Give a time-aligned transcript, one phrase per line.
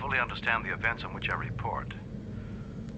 [0.00, 1.92] fully understand the events on which I report,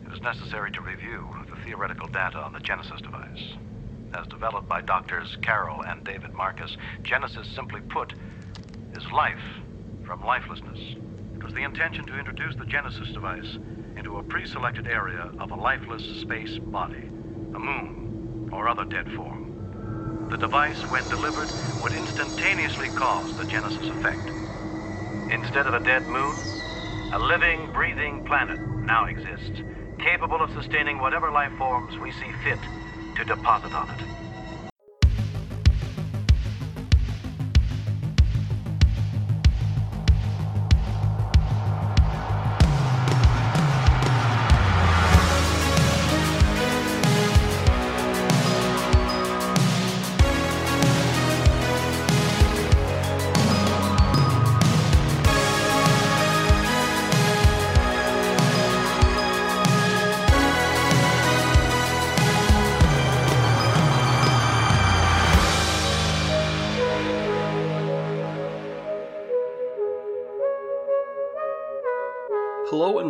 [0.07, 3.55] it is necessary to review the theoretical data on the Genesis device.
[4.15, 8.15] As developed by doctors Carol and David Marcus, Genesis, simply put,
[8.95, 9.43] is life
[10.05, 10.79] from lifelessness.
[11.35, 13.59] It was the intention to introduce the Genesis device
[13.97, 17.03] into a pre selected area of a lifeless space body,
[17.55, 20.29] a moon, or other dead form.
[20.31, 24.31] The device, when delivered, would instantaneously cause the Genesis effect.
[25.31, 26.62] Instead of a dead moon,
[27.13, 29.61] a living, breathing planet now exists,
[29.99, 32.59] capable of sustaining whatever life forms we see fit
[33.17, 34.22] to deposit on it.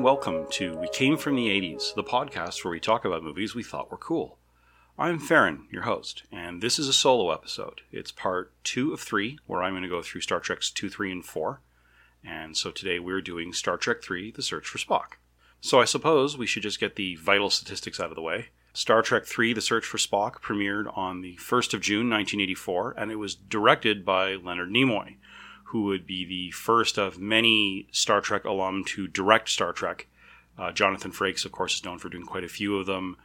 [0.02, 3.62] Welcome to We Came From the 80s, the podcast where we talk about movies we
[3.62, 4.36] thought were cool.
[4.98, 7.82] I'm Farron, your host, and this is a solo episode.
[7.92, 11.12] It's part two of three, where I'm going to go through Star Trek's 2, 3,
[11.12, 11.60] and 4.
[12.24, 15.18] And so today we're doing Star Trek 3 The Search for Spock.
[15.60, 18.48] So I suppose we should just get the vital statistics out of the way.
[18.72, 23.12] Star Trek 3 The Search for Spock premiered on the 1st of June 1984, and
[23.12, 25.14] it was directed by Leonard Nimoy
[25.72, 30.06] who would be the first of many Star Trek alum to direct Star Trek.
[30.58, 33.16] Uh, Jonathan Frakes, of course, is known for doing quite a few of them.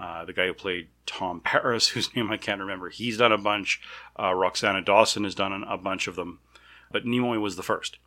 [0.00, 3.38] Uh, the guy who played Tom Paris, whose name I can't remember, he's done a
[3.38, 3.80] bunch.
[4.16, 6.40] Uh, Roxann Dawson has done a bunch of them.
[6.90, 7.98] But Nimoy was the first.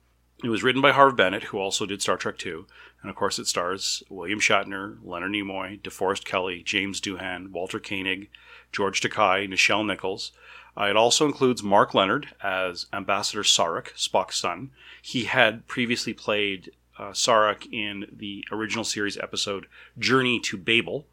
[0.43, 2.65] It was written by Harve Bennett, who also did Star Trek II.
[3.01, 8.29] And of course, it stars William Shatner, Leonard Nimoy, DeForest Kelley, James Doohan, Walter Koenig,
[8.73, 10.33] George Takei, Nichelle Nichols.
[10.77, 14.71] Uh, it also includes Mark Lenard as Ambassador Sarek, Spock's son.
[15.01, 21.05] He had previously played uh, Sarek in the original series episode Journey to Babel.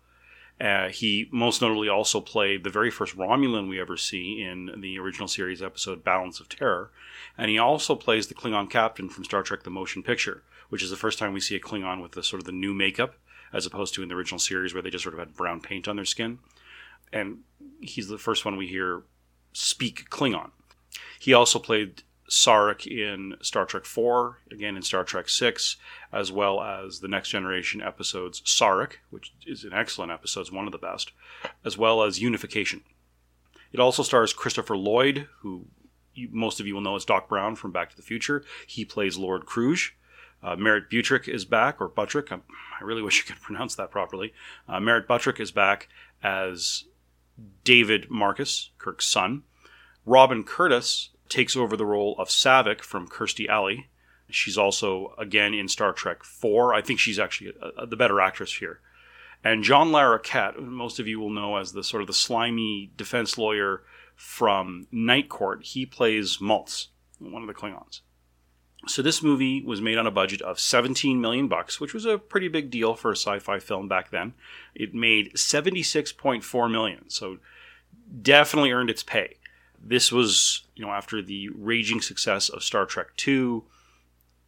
[0.61, 4.99] Uh, he most notably also played the very first Romulan we ever see in the
[4.99, 6.91] original series episode Balance of Terror.
[7.37, 10.91] And he also plays the Klingon captain from Star Trek The Motion Picture, which is
[10.91, 13.15] the first time we see a Klingon with the sort of the new makeup,
[13.53, 15.89] as opposed to in the original series where they just sort of had brown paint
[15.89, 16.39] on their skin.
[17.13, 17.39] And
[17.81, 19.03] he's the first one we hear
[19.53, 20.51] speak Klingon.
[21.19, 25.77] He also played Sarek in Star Trek 4, again in Star Trek 6,
[26.13, 30.73] as well as the Next Generation episodes Sarek, which is an excellent episode, one of
[30.73, 31.13] the best,
[31.65, 32.83] as well as Unification.
[33.73, 35.67] It also stars Christopher Lloyd, who
[36.15, 38.45] you, most of you will know as Doc Brown from Back to the Future.
[38.67, 39.91] He plays Lord Kruge.
[40.43, 42.33] Uh, Merritt Butrick is back, or Buttrick.
[42.33, 42.37] I,
[42.81, 44.33] I really wish I could pronounce that properly.
[44.69, 45.89] Uh, Merritt Buttrick is back
[46.23, 46.85] as
[47.65, 49.43] David Marcus, Kirk's son.
[50.05, 53.89] Robin Curtis takes over the role of Saavik from Kirstie Alley.
[54.29, 56.75] She's also, again, in Star Trek 4.
[56.75, 58.81] I think she's actually a, a, the better actress here.
[59.45, 63.37] And John Larroquette, most of you will know as the sort of the slimy defense
[63.37, 63.83] lawyer
[64.15, 66.89] from Night Court, he plays Maltz,
[67.19, 68.01] one of the Klingons.
[68.89, 72.19] So this movie was made on a budget of 17 million bucks, which was a
[72.19, 74.35] pretty big deal for a sci-fi film back then.
[74.75, 77.39] It made 76.4 million, so
[78.21, 79.37] definitely earned its pay.
[79.81, 83.63] This was, you know, after the raging success of Star Trek II,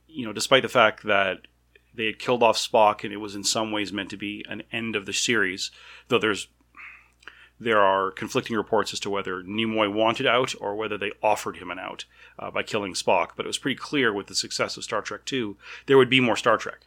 [0.08, 1.46] you know, despite the fact that
[1.94, 4.62] they had killed off Spock and it was in some ways meant to be an
[4.72, 5.70] end of the series,
[6.08, 6.48] though there's
[7.60, 11.70] there are conflicting reports as to whether Nimoy wanted out or whether they offered him
[11.70, 12.04] an out
[12.38, 13.30] uh, by killing Spock.
[13.36, 15.54] But it was pretty clear with the success of Star Trek II,
[15.86, 16.80] there would be more Star Trek.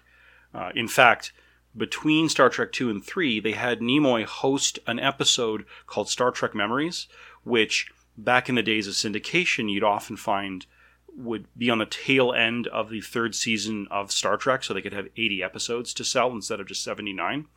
[0.53, 1.31] Uh, in fact,
[1.75, 6.55] between Star Trek II and 3, they had Nimoy host an episode called Star Trek
[6.55, 7.07] Memories,
[7.44, 10.66] which back in the days of syndication, you'd often find
[11.17, 14.81] would be on the tail end of the third season of Star Trek, so they
[14.81, 17.47] could have 80 episodes to sell instead of just 79.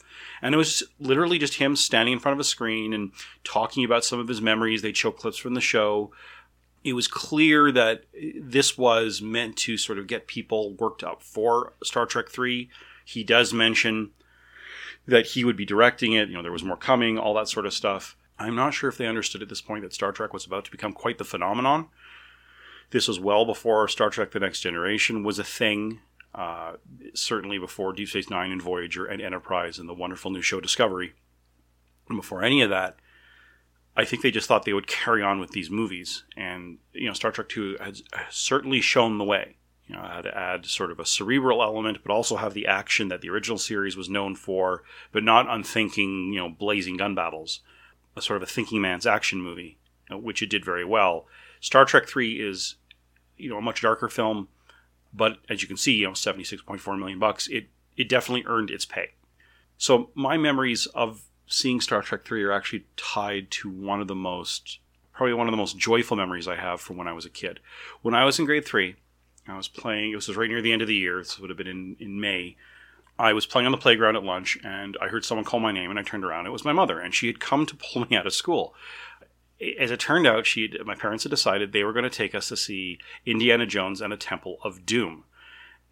[0.41, 3.13] And it was literally just him standing in front of a screen and
[3.45, 4.81] talking about some of his memories.
[4.81, 6.11] They'd show clips from the show.
[6.83, 8.05] It was clear that
[8.41, 12.71] this was meant to sort of get people worked up for Star Trek 3.
[13.05, 14.11] He does mention
[15.07, 16.29] that he would be directing it.
[16.29, 18.17] You know, there was more coming, all that sort of stuff.
[18.39, 20.71] I'm not sure if they understood at this point that Star Trek was about to
[20.71, 21.89] become quite the phenomenon.
[22.91, 26.01] This was well before Star Trek The Next Generation was a thing.
[26.33, 26.75] Uh,
[27.13, 31.15] certainly before Deep Space Nine and Voyager and Enterprise and the wonderful new show Discovery.
[32.09, 32.97] And before any of that,
[33.97, 36.25] I think they just thought they would carry on with these movies.
[36.37, 39.57] And, you know, Star Trek II has certainly shown the way.
[39.87, 43.09] You know, had to add sort of a cerebral element, but also have the action
[43.09, 47.61] that the original series was known for, but not unthinking, you know, blazing gun battles.
[48.17, 49.79] A sort of a thinking man's action movie,
[50.13, 51.27] uh, which it did very well.
[51.61, 52.77] Star Trek Three is,
[53.41, 54.49] you know, a much darker film,
[55.13, 57.49] but as you can see, you know, seventy six point four million bucks.
[57.49, 59.11] It it definitely earned its pay.
[59.77, 64.15] So my memories of seeing Star Trek 3 are actually tied to one of the
[64.15, 64.79] most,
[65.13, 67.61] probably one of the most joyful memories I have from when I was a kid.
[68.03, 68.97] When I was in grade three,
[69.49, 71.57] I was playing, it was right near the end of the year, this would have
[71.57, 72.57] been in, in May.
[73.19, 75.91] I was playing on the playground at lunch and I heard someone call my name
[75.91, 76.47] and I turned around.
[76.47, 78.75] It was my mother and she had come to pull me out of school.
[79.79, 82.49] As it turned out, she my parents had decided they were going to take us
[82.49, 85.25] to see Indiana Jones and the Temple of Doom.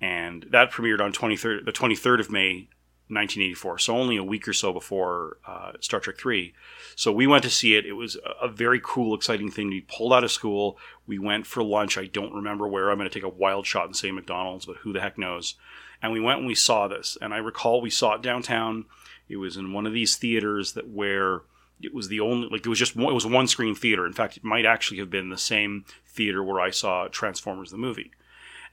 [0.01, 2.69] And that premiered on 23rd, the 23rd of May
[3.11, 6.55] 1984, so only a week or so before uh, Star Trek 3.
[6.95, 7.87] So we went to see it.
[7.87, 9.69] It was a very cool, exciting thing.
[9.69, 10.79] We pulled out of school.
[11.07, 11.97] We went for lunch.
[11.97, 12.91] I don't remember where.
[12.91, 15.55] I'm going to take a wild shot and say McDonald's, but who the heck knows?
[16.03, 17.17] And we went and we saw this.
[17.21, 18.85] And I recall we saw it downtown.
[19.27, 21.43] It was in one of these theaters that where
[21.81, 24.07] it was the only like it was just one, it was one screen theater.
[24.07, 27.77] In fact, it might actually have been the same theater where I saw Transformers the
[27.77, 28.11] movie.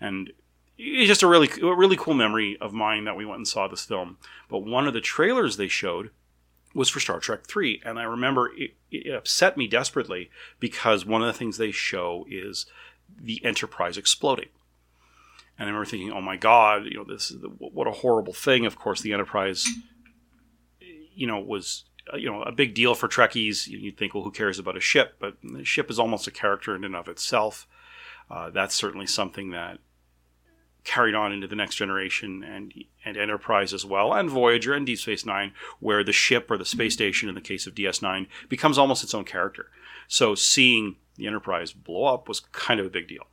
[0.02, 0.31] And
[0.78, 3.68] it's just a really a really cool memory of mine that we went and saw
[3.68, 4.18] this film.
[4.50, 6.10] But one of the trailers they showed
[6.74, 10.30] was for Star Trek 3 and I remember it, it, upset me desperately
[10.60, 12.66] because one of the things they show is
[13.18, 14.50] the Enterprise exploding.
[15.57, 18.34] And I remember thinking, "Oh my god, you know, this is the, what a horrible
[18.34, 19.66] thing." Of course, the Enterprise
[21.16, 23.68] you know was you know a big deal for Trekkies.
[23.68, 25.16] You'd think, well, who cares about a ship?
[25.19, 27.68] But the ship is almost a character in and of itself.
[28.30, 29.80] Uh, that's certainly something that
[30.84, 32.74] carried on into the next generation and
[33.04, 36.66] and Enterprise as well, and Voyager and Deep Space Nine, where the ship or the
[36.66, 39.69] space station, in the case of DS9, becomes almost its own character.
[40.07, 43.25] So seeing the Enterprise blow up was kind of a big deal.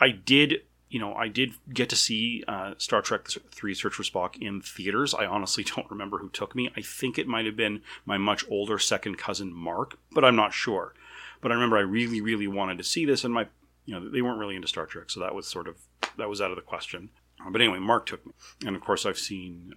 [0.00, 4.02] I did, you know, I did get to see uh, Star Trek Three: Search for
[4.02, 5.14] Spock in theaters.
[5.14, 6.70] I honestly don't remember who took me.
[6.76, 10.52] I think it might have been my much older second cousin Mark, but I'm not
[10.52, 10.92] sure.
[11.40, 13.46] But I remember I really, really wanted to see this, and my
[13.86, 15.76] you know, they weren't really into Star Trek, so that was sort of
[16.18, 17.08] that was out of the question.
[17.50, 18.32] But anyway, Mark took me,
[18.66, 19.72] and of course, I've seen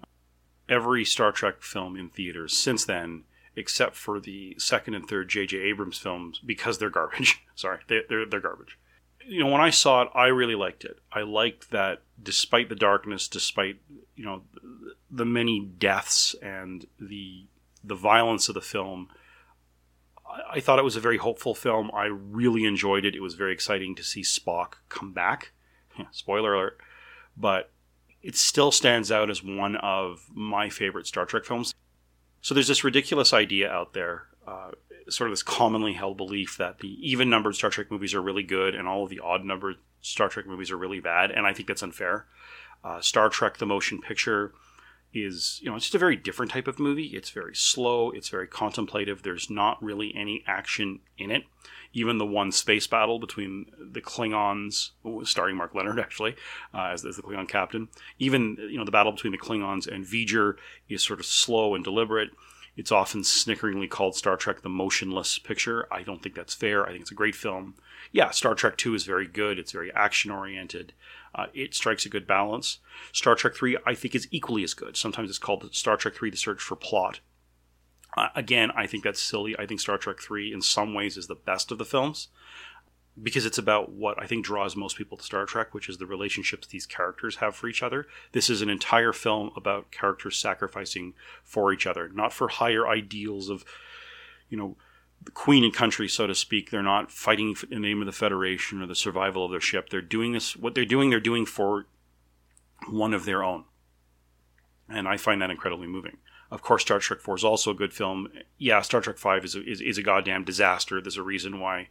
[0.68, 3.24] every Star Trek film in theaters since then,
[3.56, 5.58] except for the second and third J.J.
[5.60, 7.42] Abrams films because they're garbage.
[7.56, 8.78] Sorry, they, they're they're garbage.
[9.28, 11.00] You know, when I saw it, I really liked it.
[11.12, 13.78] I liked that, despite the darkness, despite
[14.16, 14.44] you know
[15.10, 17.46] the many deaths and the
[17.84, 19.10] the violence of the film
[20.50, 21.92] I thought it was a very hopeful film.
[21.94, 23.16] I really enjoyed it.
[23.16, 25.52] It was very exciting to see Spock come back.
[25.98, 26.80] Yeah, spoiler alert.
[27.38, 27.72] But
[28.22, 31.74] it still stands out as one of my favorite Star Trek films.
[32.42, 34.72] So there's this ridiculous idea out there, uh,
[35.10, 38.44] sort of this commonly held belief that the even numbered Star Trek movies are really
[38.44, 41.32] good and all of the odd numbered Star Trek movies are really bad.
[41.32, 42.26] And I think that's unfair.
[42.84, 44.54] Uh, Star Trek the Motion Picture
[45.16, 47.06] is you know it's just a very different type of movie.
[47.08, 48.12] It's very slow.
[48.12, 49.24] It's very contemplative.
[49.24, 51.44] There's not really any action in it.
[51.94, 54.92] Even the one space battle between the klingons
[55.24, 56.36] starring mark Lenard actually
[56.74, 57.88] uh, as, as, the klingon captain.
[58.20, 60.56] Even you know the battle between the klingons and v'ger
[60.90, 62.32] is sort of slow and deliberate
[62.78, 66.90] it's often snickeringly called star trek the motionless picture i don't think that's fair i
[66.90, 67.76] think it's a great film
[68.12, 70.94] yeah star trek 2 is very good it's very action oriented
[71.36, 72.80] uh, it strikes a good balance.
[73.12, 74.96] Star Trek 3, I think, is equally as good.
[74.96, 77.20] Sometimes it's called Star Trek 3 The Search for Plot.
[78.16, 79.54] Uh, again, I think that's silly.
[79.60, 82.30] I think Star Trek 3, in some ways, is the best of the films
[83.22, 86.06] because it's about what I think draws most people to Star Trek, which is the
[86.06, 88.08] relationships these characters have for each other.
[88.34, 93.50] This is an entire film about characters sacrificing for each other, not for higher ideals
[93.50, 93.64] of,
[94.50, 94.76] you know,
[95.24, 96.70] the queen and country, so to speak.
[96.70, 99.90] They're not fighting in the name of the Federation or the survival of their ship.
[99.90, 100.56] They're doing this.
[100.56, 101.86] What they're doing, they're doing for
[102.90, 103.64] one of their own,
[104.90, 106.18] and I find that incredibly moving.
[106.52, 108.28] Of course, Star Trek Four is also a good film.
[108.58, 111.02] Yeah, Star Trek Five is a, is, is a goddamn disaster.
[111.02, 111.88] There's a reason why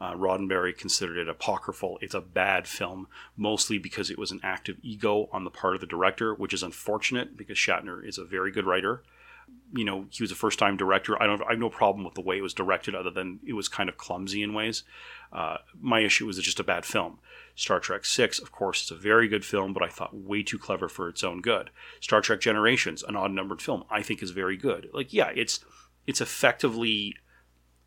[0.00, 1.98] uh, Roddenberry considered it apocryphal.
[2.00, 5.74] It's a bad film, mostly because it was an act of ego on the part
[5.74, 9.02] of the director, which is unfortunate because Shatner is a very good writer
[9.72, 11.20] you know, he was a first time director.
[11.20, 13.52] I don't, I have no problem with the way it was directed, other than it
[13.52, 14.84] was kind of clumsy in ways.
[15.32, 17.18] Uh, my issue was it's just a bad film.
[17.54, 20.58] Star Trek Six, of course, is a very good film, but I thought way too
[20.58, 21.70] clever for its own good.
[22.00, 24.88] Star Trek Generations, an odd numbered film, I think is very good.
[24.92, 25.64] Like, yeah, it's
[26.06, 27.16] it's effectively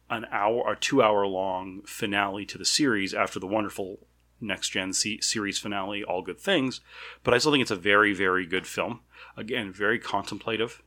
[0.09, 4.07] an hour, a two hour long finale to the series after the wonderful
[4.41, 6.81] next gen C- series finale, All Good Things.
[7.23, 9.01] But I still think it's a very, very good film.
[9.37, 10.81] Again, very contemplative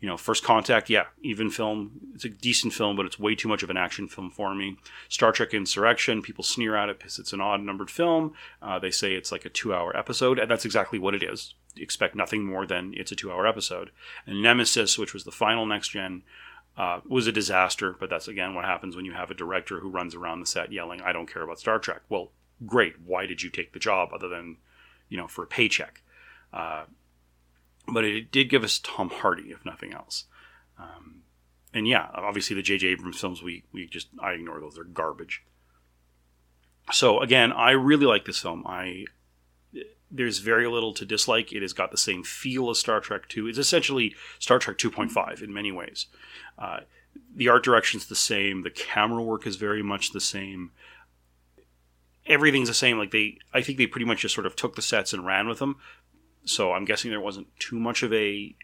[0.00, 1.92] You know, First Contact, yeah, even film.
[2.14, 4.76] It's a decent film, but it's way too much of an action film for me.
[5.08, 8.32] Star Trek Insurrection, people sneer at it because it's an odd numbered film.
[8.60, 11.54] Uh, they say it's like a two hour episode, and that's exactly what it is.
[11.76, 13.90] Expect nothing more than it's a two hour episode.
[14.26, 16.22] And Nemesis, which was the final next gen,
[16.76, 19.88] uh, was a disaster, but that's again what happens when you have a director who
[19.88, 22.02] runs around the set yelling, I don't care about Star Trek.
[22.08, 22.30] Well,
[22.66, 23.00] great.
[23.04, 24.56] Why did you take the job other than,
[25.08, 26.02] you know, for a paycheck?
[26.52, 26.84] Uh,
[27.86, 30.24] but it did give us Tom Hardy, if nothing else.
[30.78, 31.22] Um,
[31.74, 32.88] and yeah, obviously the J.J.
[32.88, 34.74] Abrams films, we, we just, I ignore those.
[34.74, 35.42] They're garbage.
[36.92, 38.64] So again, I really like this film.
[38.66, 39.06] I
[40.12, 41.52] there's very little to dislike.
[41.52, 43.48] It has got the same feel as Star Trek 2.
[43.48, 46.06] It's essentially Star Trek 2.5 in many ways.
[46.58, 46.80] Uh,
[47.34, 48.62] the art direction's the same.
[48.62, 50.70] The camera work is very much the same.
[52.26, 52.98] Everything's the same.
[52.98, 55.48] Like they, I think they pretty much just sort of took the sets and ran
[55.48, 55.76] with them
[56.44, 58.54] so I'm guessing there wasn't too much of a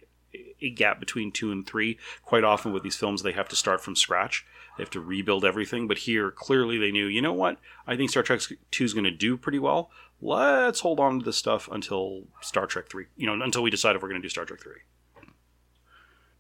[0.60, 1.98] a gap between two and three.
[2.22, 4.44] Quite often with these films, they have to start from scratch.
[4.76, 5.88] They have to rebuild everything.
[5.88, 7.06] But here, clearly, they knew.
[7.06, 7.58] You know what?
[7.86, 8.40] I think Star Trek
[8.70, 9.90] Two is going to do pretty well.
[10.20, 13.06] Let's hold on to this stuff until Star Trek Three.
[13.16, 14.80] You know, until we decide if we're going to do Star Trek Three.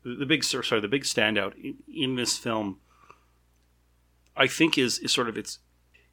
[0.04, 2.80] The, big sorry, the big standout in, in this film,
[4.36, 5.60] I think, is is sort of its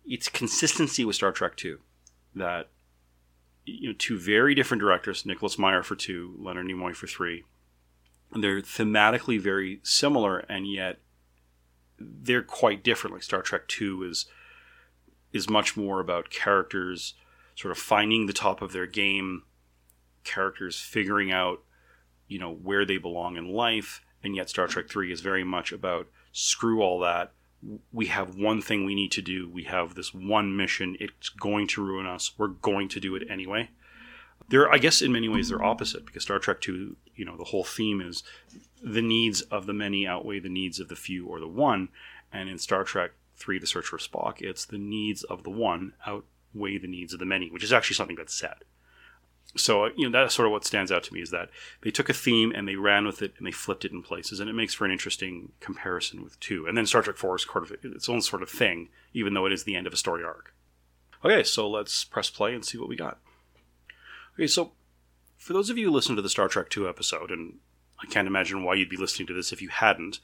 [0.05, 1.79] its consistency with Star Trek Two.
[2.35, 2.69] That
[3.65, 7.43] you know two very different directors, Nicholas Meyer for two, Leonard Nimoy for three.
[8.31, 10.99] And they're thematically very similar, and yet
[11.97, 13.15] they're quite different.
[13.15, 14.27] Like Star Trek Two is
[15.33, 17.15] is much more about characters
[17.55, 19.43] sort of finding the top of their game,
[20.23, 21.61] characters figuring out
[22.27, 25.71] you know where they belong in life, and yet Star Trek Three is very much
[25.71, 27.31] about screw all that
[27.91, 29.49] we have one thing we need to do.
[29.49, 30.97] We have this one mission.
[30.99, 32.31] It's going to ruin us.
[32.37, 33.69] We're going to do it anyway.
[34.49, 37.45] They're, I guess, in many ways, they're opposite because Star Trek Two, you know, the
[37.45, 38.23] whole theme is
[38.83, 41.89] the needs of the many outweigh the needs of the few or the one,
[42.31, 45.93] and in Star Trek Three: The Search for Spock, it's the needs of the one
[46.55, 48.63] outweigh the needs of the many, which is actually something that's said
[49.55, 51.49] so uh, you know that's sort of what stands out to me is that
[51.81, 54.39] they took a theme and they ran with it and they flipped it in places
[54.39, 56.65] and it makes for an interesting comparison with two.
[56.67, 59.45] And then star trek 4 is sort of its own sort of thing even though
[59.45, 60.53] it is the end of a story arc.
[61.23, 63.19] Okay so let's press play and see what we got.
[64.35, 64.73] Okay so
[65.37, 67.55] for those of you who listened to the star trek 2 episode and
[68.01, 70.19] i can't imagine why you'd be listening to this if you hadn't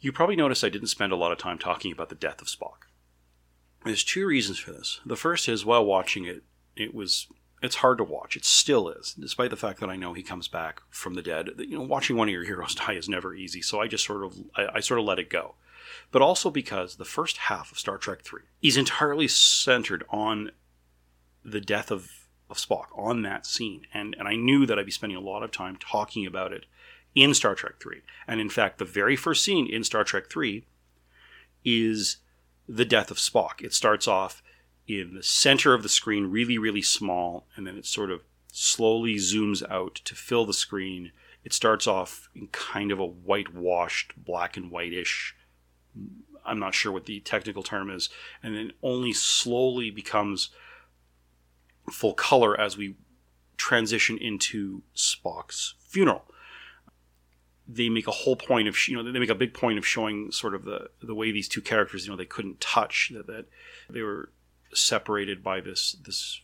[0.00, 2.48] you probably noticed i didn't spend a lot of time talking about the death of
[2.48, 2.87] spock
[3.88, 6.42] there's two reasons for this the first is while watching it
[6.76, 7.26] it was
[7.62, 8.36] it's hard to watch.
[8.36, 11.50] It still is, despite the fact that I know he comes back from the dead.
[11.58, 14.24] You know, watching one of your heroes die is never easy, so I just sort
[14.24, 15.54] of I, I sort of let it go.
[16.10, 20.52] But also because the first half of Star Trek Three is entirely centered on
[21.44, 22.10] the death of,
[22.50, 25.42] of Spock, on that scene, and and I knew that I'd be spending a lot
[25.42, 26.66] of time talking about it
[27.14, 28.02] in Star Trek Three.
[28.26, 30.64] And in fact, the very first scene in Star Trek Three
[31.64, 32.18] is
[32.68, 33.62] the death of Spock.
[33.62, 34.42] It starts off
[34.86, 38.22] in the center of the screen, really, really small, and then it sort of
[38.52, 41.12] slowly zooms out to fill the screen.
[41.44, 45.34] It starts off in kind of a whitewashed, black and whitish.
[46.44, 48.08] I'm not sure what the technical term is,
[48.42, 50.50] and then only slowly becomes
[51.90, 52.96] full color as we
[53.56, 56.24] transition into Spock's funeral.
[57.68, 60.32] They make a whole point of you know they make a big point of showing
[60.32, 63.46] sort of the the way these two characters you know they couldn't touch that, that
[63.90, 64.30] they were
[64.72, 66.40] separated by this this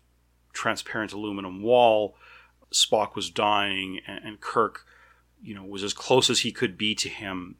[0.52, 2.16] transparent aluminum wall.
[2.73, 4.85] Spock was dying, and, and Kirk,
[5.43, 7.57] you know, was as close as he could be to him,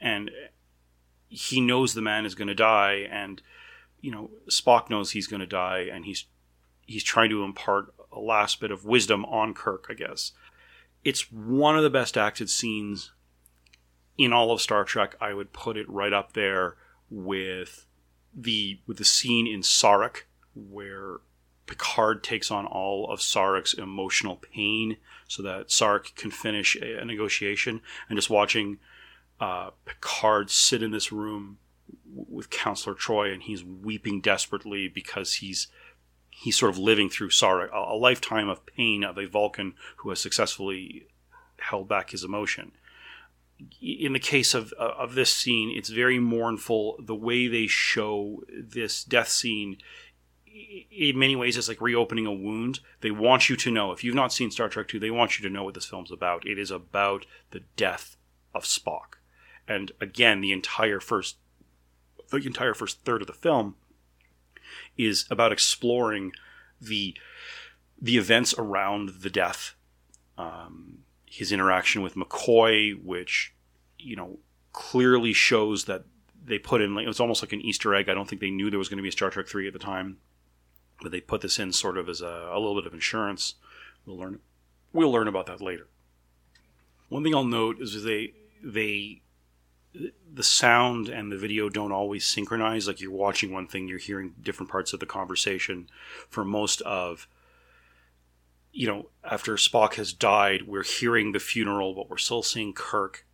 [0.00, 0.30] and
[1.28, 3.42] he knows the man is going to die, and
[4.00, 6.26] you know, Spock knows he's going to die, and he's
[6.86, 10.32] he's trying to impart a last bit of wisdom on Kirk, I guess.
[11.04, 13.12] It's one of the best acted scenes
[14.16, 15.16] in all of Star Trek.
[15.20, 16.76] I would put it right up there
[17.10, 17.86] with
[18.34, 20.22] the with the scene in Sarek
[20.54, 21.18] where
[21.66, 27.80] Picard takes on all of Sarek's emotional pain so that Sarek can finish a, negotiation,
[28.08, 28.78] and just watching
[29.40, 31.58] uh, Picard sit in this room
[32.14, 35.68] with Counselor Troi and he's weeping desperately because he's
[36.32, 40.10] he's sort of living through sorrow, a, a lifetime of pain of a Vulcan who
[40.10, 41.06] has successfully
[41.58, 42.72] held back his emotion
[43.80, 46.96] in the case of uh, of this scene, it's very mournful.
[46.98, 49.78] The way they show this death scene,
[50.90, 52.80] in many ways, is like reopening a wound.
[53.00, 53.92] They want you to know.
[53.92, 56.12] If you've not seen Star Trek Two, they want you to know what this film's
[56.12, 56.46] about.
[56.46, 58.16] It is about the death
[58.54, 59.18] of Spock,
[59.68, 61.36] and again, the entire first
[62.30, 63.76] the entire first third of the film
[64.96, 66.32] is about exploring
[66.80, 67.16] the
[68.00, 69.74] the events around the death.
[70.36, 73.54] Um, his interaction with McCoy, which
[73.98, 74.38] you know
[74.72, 76.04] clearly shows that
[76.44, 78.08] they put in like it was almost like an Easter egg.
[78.08, 79.72] I don't think they knew there was going to be a Star Trek three at
[79.72, 80.18] the time,
[81.00, 83.54] but they put this in sort of as a, a little bit of insurance.
[84.04, 84.40] We'll learn
[84.92, 85.88] we'll learn about that later.
[87.08, 88.32] One thing I'll note is they
[88.62, 89.21] they
[89.94, 92.86] the sound and the video don't always synchronize.
[92.86, 95.88] Like you're watching one thing, you're hearing different parts of the conversation.
[96.28, 97.28] For most of,
[98.72, 103.26] you know, after Spock has died, we're hearing the funeral, but we're still seeing Kirk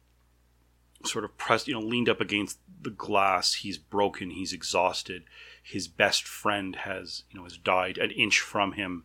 [1.04, 3.54] sort of pressed, you know, leaned up against the glass.
[3.54, 4.30] He's broken.
[4.30, 5.24] He's exhausted.
[5.62, 9.04] His best friend has, you know, has died an inch from him,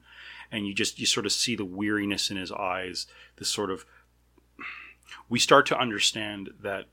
[0.52, 3.06] and you just you sort of see the weariness in his eyes.
[3.38, 3.86] This sort of
[5.30, 6.88] we start to understand that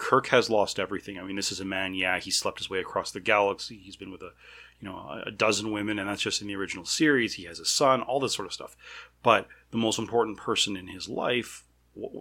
[0.00, 1.18] Kirk has lost everything.
[1.18, 1.92] I mean, this is a man.
[1.92, 3.76] Yeah, he slept his way across the galaxy.
[3.76, 4.32] He's been with a,
[4.80, 7.34] you know, a dozen women, and that's just in the original series.
[7.34, 8.78] He has a son, all this sort of stuff.
[9.22, 11.64] But the most important person in his life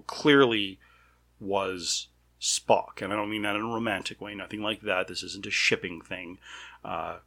[0.07, 0.77] clearly
[1.39, 2.09] was
[2.41, 4.35] Spock, and I don't mean that in a romantic way.
[4.35, 5.07] Nothing like that.
[5.07, 6.37] This isn't a shipping thing.
[6.83, 7.19] Uh,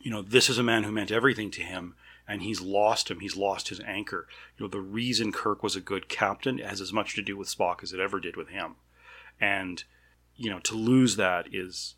[0.00, 1.96] you know, this is a man who meant everything to him,
[2.26, 3.20] and he's lost him.
[3.20, 4.26] He's lost his anchor.
[4.56, 7.54] You know, the reason Kirk was a good captain has as much to do with
[7.54, 8.76] Spock as it ever did with him
[9.40, 9.84] and
[10.36, 11.94] you know to lose that is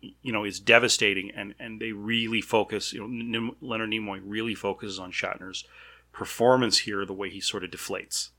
[0.00, 1.30] you know is devastating.
[1.30, 5.64] And and they really focus you know Leonard Nimoy really focuses on Shatner's
[6.12, 8.30] performance here the way he sort of deflates.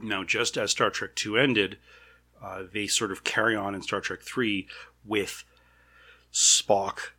[0.00, 1.78] Now just as Star Trek 2 ended
[2.42, 4.66] uh, they sort of carry on in Star Trek 3
[5.04, 5.44] with
[6.32, 7.12] Spock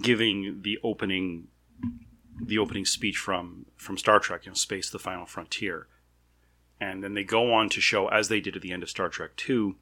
[0.00, 1.48] giving the opening
[2.40, 5.88] the opening speech from from Star Trek you know space the final frontier
[6.80, 9.08] and then they go on to show, as they did at the end of Star
[9.08, 9.74] Trek II,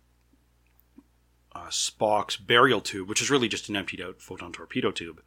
[1.54, 5.20] uh, Spock's burial tube, which is really just an emptied out photon torpedo tube,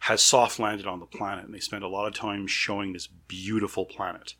[0.00, 1.44] has soft landed on the planet.
[1.44, 4.34] And they spend a lot of time showing this beautiful planet.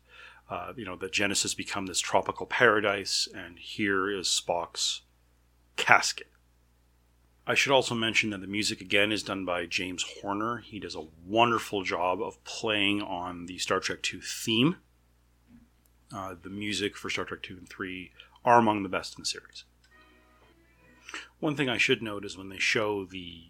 [0.49, 5.01] Uh, you know, that Genesis become this tropical paradise, and here is Spock's
[5.77, 6.27] casket.
[7.47, 10.57] I should also mention that the music again is done by James Horner.
[10.57, 14.75] He does a wonderful job of playing on the Star Trek II theme
[16.13, 18.11] uh, the music for Star Trek 2 and 3
[18.43, 19.63] are among the best in the series.
[21.39, 23.49] One thing I should note is when they show the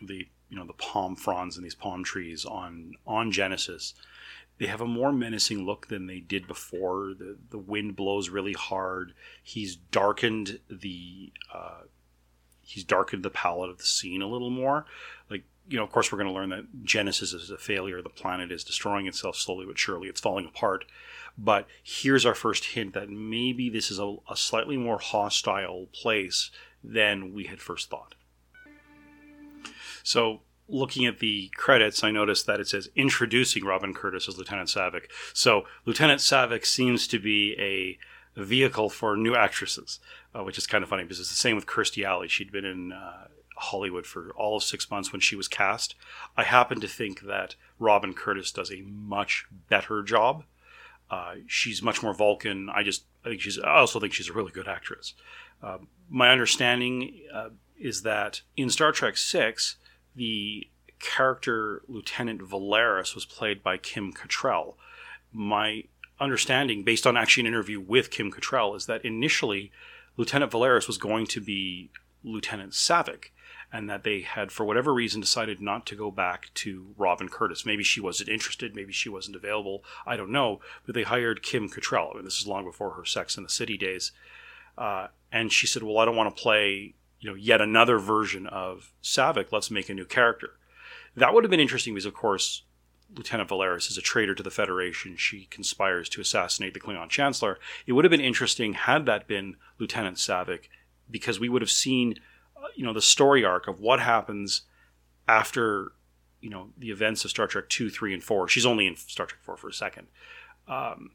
[0.00, 3.94] the you know the palm fronds and these palm trees on on Genesis,
[4.58, 7.14] they have a more menacing look than they did before.
[7.18, 9.14] The the wind blows really hard.
[9.42, 11.82] He's darkened the uh,
[12.62, 14.86] he's darkened the palette of the scene a little more.
[15.30, 18.00] Like you know, of course, we're going to learn that Genesis is a failure.
[18.00, 20.08] The planet is destroying itself slowly but surely.
[20.08, 20.84] It's falling apart.
[21.38, 26.50] But here's our first hint that maybe this is a, a slightly more hostile place
[26.82, 28.14] than we had first thought.
[30.02, 34.68] So, looking at the credits, I noticed that it says introducing Robin Curtis as Lieutenant
[34.68, 35.10] Saavik.
[35.34, 37.98] So, Lieutenant Saavik seems to be a,
[38.36, 39.98] vehicle for new actresses,
[40.34, 42.28] uh, which is kind of funny because it's the same with Kirstie Alley.
[42.28, 45.94] She'd been in uh, Hollywood for all of six months when she was cast.
[46.36, 50.44] I happen to think that Robin Curtis does a much better job
[51.10, 52.68] uh, she's much more Vulcan.
[52.68, 55.14] I just I think she's I also think she's a really good actress.
[55.62, 59.76] Uh, my understanding uh, is that in Star Trek Six,
[60.14, 64.74] the character Lieutenant Valeris was played by Kim Cattrall.
[65.32, 65.84] My
[66.18, 69.70] understanding, based on actually an interview with Kim Cattrall, is that initially
[70.16, 71.90] Lieutenant Valeris was going to be
[72.24, 73.26] Lieutenant Saavik,
[73.72, 77.66] and that they had, for whatever reason, decided not to go back to Robin Curtis.
[77.66, 79.82] Maybe she wasn't interested, maybe she wasn't available.
[80.06, 80.60] I don't know.
[80.84, 82.12] But they hired Kim Cattrall.
[82.12, 84.12] I mean, this is long before her Sex in the City days.
[84.78, 88.46] Uh, and she said, "Well, I don't want to play, you know, yet another version
[88.46, 89.52] of Saavik.
[89.52, 90.50] Let's make a new character."
[91.16, 92.62] That would have been interesting because, of course,
[93.14, 95.16] Lieutenant Valeris is a traitor to the Federation.
[95.16, 97.58] She conspires to assassinate the Klingon Chancellor.
[97.86, 100.68] It would have been interesting had that been Lieutenant Saavik,
[101.10, 102.16] because we would have seen
[102.74, 104.62] you know the story arc of what happens
[105.28, 105.92] after
[106.40, 108.48] you know the events of Star Trek two, three, and four.
[108.48, 110.06] She's only in Star Trek four for a second.
[110.68, 111.10] Um,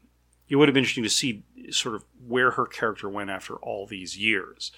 [0.48, 3.86] it would have been interesting to see sort of where her character went after all
[3.86, 4.72] these years.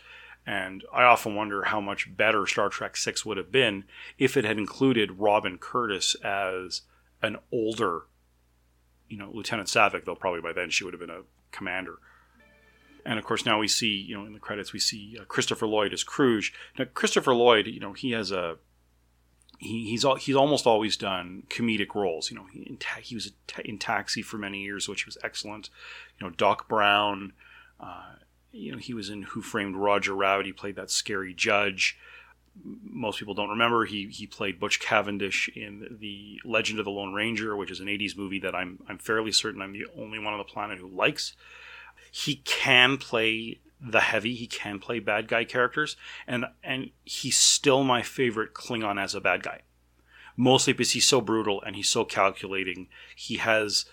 [0.47, 3.85] And I often wonder how much better Star Trek Six would have been
[4.19, 6.83] if it had included Robin Curtis as
[7.23, 8.03] an older,
[9.09, 10.05] you know, Lieutenant Saavik.
[10.05, 11.99] Though probably by then she would have been a commander.
[13.07, 15.67] And of course, now we see, you know, in the credits, we see uh, Christopher
[15.67, 16.53] Lloyd as Kruge.
[16.79, 18.57] Now, Christopher Lloyd, you know, he has a
[19.59, 22.31] he, he's he's almost always done comedic roles.
[22.31, 23.33] You know, he, ta- he was
[23.65, 25.71] in Taxi for many years, which was excellent.
[26.19, 27.33] You know, Doc Brown.
[27.79, 28.15] Uh,
[28.53, 30.47] you know, he was in Who Framed Roger Rabbit.
[30.47, 31.99] He played that scary judge.
[32.63, 37.13] most people don't remember, he he played Butch Cavendish in the Legend of the Lone
[37.13, 40.33] Ranger, which is an '80s movie that I'm I'm fairly certain I'm the only one
[40.33, 41.35] on the planet who likes.
[42.17, 44.37] He can play the heavy.
[44.37, 45.97] He can play bad guy characters,
[46.29, 49.63] and and he's still my favorite Klingon as a bad guy,
[50.37, 52.87] mostly because he's so brutal and he's so calculating.
[53.17, 53.87] He has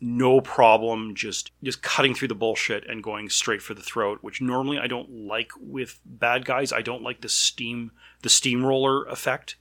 [0.00, 4.42] no problem just just cutting through the bullshit and going straight for the throat which
[4.42, 9.56] normally i don't like with bad guys i don't like the steam the steamroller effect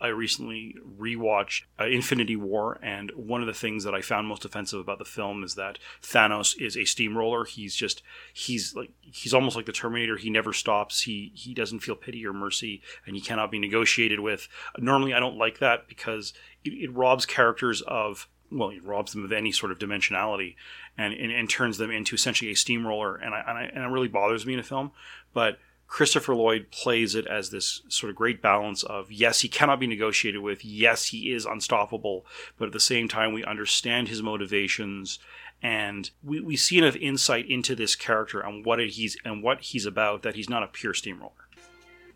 [0.00, 4.44] i recently rewatched uh, infinity war and one of the things that i found most
[4.44, 9.34] offensive about the film is that thanos is a steamroller he's just he's like he's
[9.34, 13.16] almost like the terminator he never stops he he doesn't feel pity or mercy and
[13.16, 16.32] he cannot be negotiated with normally i don't like that because
[16.64, 20.56] it, it robs characters of well, it robs them of any sort of dimensionality
[20.96, 23.16] and, and, and turns them into essentially a steamroller.
[23.16, 24.92] And, I, and, I, and it really bothers me in a film.
[25.34, 25.58] But
[25.88, 29.86] Christopher Lloyd plays it as this sort of great balance of yes, he cannot be
[29.86, 30.64] negotiated with.
[30.64, 32.26] Yes, he is unstoppable.
[32.58, 35.18] But at the same time, we understand his motivations
[35.62, 39.86] and we, we see enough insight into this character and what he's and what he's
[39.86, 41.32] about that he's not a pure steamroller.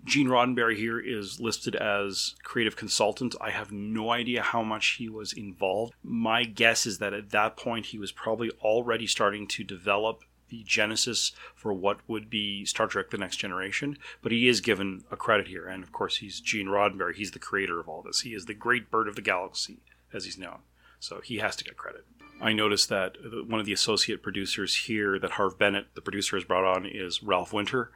[0.05, 3.37] Gene Roddenberry here is listed as creative consultant.
[3.41, 5.95] I have no idea how much he was involved.
[6.03, 10.62] My guess is that at that point he was probably already starting to develop the
[10.65, 15.17] genesis for what would be Star Trek The Next Generation, but he is given a
[15.17, 15.67] credit here.
[15.67, 17.17] And of course, he's Gene Roddenberry.
[17.17, 18.21] He's the creator of all this.
[18.21, 19.79] He is the great bird of the galaxy,
[20.12, 20.59] as he's known.
[21.01, 22.05] So he has to get credit.
[22.41, 23.17] I noticed that
[23.49, 27.23] one of the associate producers here that Harve Bennett, the producer, has brought on is
[27.23, 27.91] Ralph Winter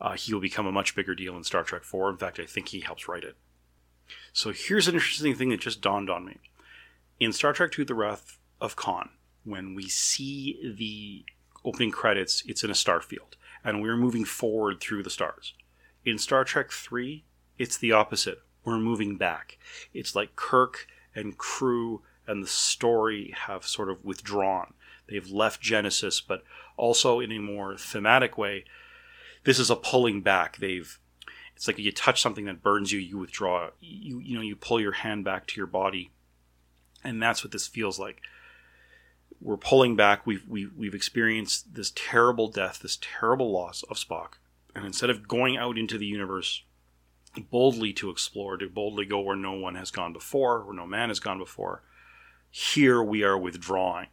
[0.00, 2.10] uh, he will become a much bigger deal in Star Trek 4.
[2.10, 3.36] In fact, I think he helps write it.
[4.32, 6.38] So here's an interesting thing that just dawned on me.
[7.18, 9.10] In Star Trek II The Wrath of Khan,
[9.44, 11.24] when we see the
[11.64, 15.54] opening credits, it's in a star field, and we're moving forward through the stars.
[16.04, 17.24] In Star Trek 3,
[17.58, 18.38] it's the opposite.
[18.64, 19.58] We're moving back.
[19.92, 24.74] It's like Kirk and crew and the story have sort of withdrawn.
[25.08, 26.44] They've left Genesis, but
[26.76, 28.64] also in a more thematic way,
[29.44, 30.58] this is a pulling back.
[30.58, 30.98] They've
[31.56, 33.70] it's like you touch something that burns you, you withdraw.
[33.80, 36.10] You you know you pull your hand back to your body,
[37.02, 38.20] and that's what this feels like.
[39.40, 40.26] We're pulling back.
[40.26, 44.34] We've we've, we've experienced this terrible death, this terrible loss of Spock,
[44.74, 46.62] and instead of going out into the universe
[47.50, 51.08] boldly to explore, to boldly go where no one has gone before, where no man
[51.08, 51.82] has gone before,
[52.50, 54.08] here we are withdrawing.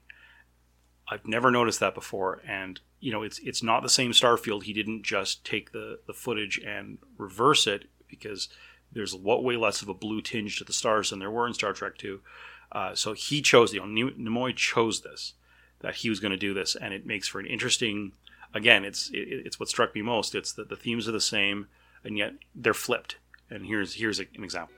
[1.07, 4.63] I've never noticed that before, and you know, it's it's not the same Starfield.
[4.63, 8.49] He didn't just take the the footage and reverse it because
[8.91, 11.53] there's what way less of a blue tinge to the stars than there were in
[11.53, 12.21] Star Trek Two.
[12.75, 15.33] Uh, so he chose you know, Nimoy chose this
[15.79, 18.11] that he was going to do this, and it makes for an interesting.
[18.53, 20.35] Again, it's it, it's what struck me most.
[20.35, 21.67] It's that the themes are the same,
[22.03, 23.15] and yet they're flipped.
[23.49, 24.75] And here's here's an example.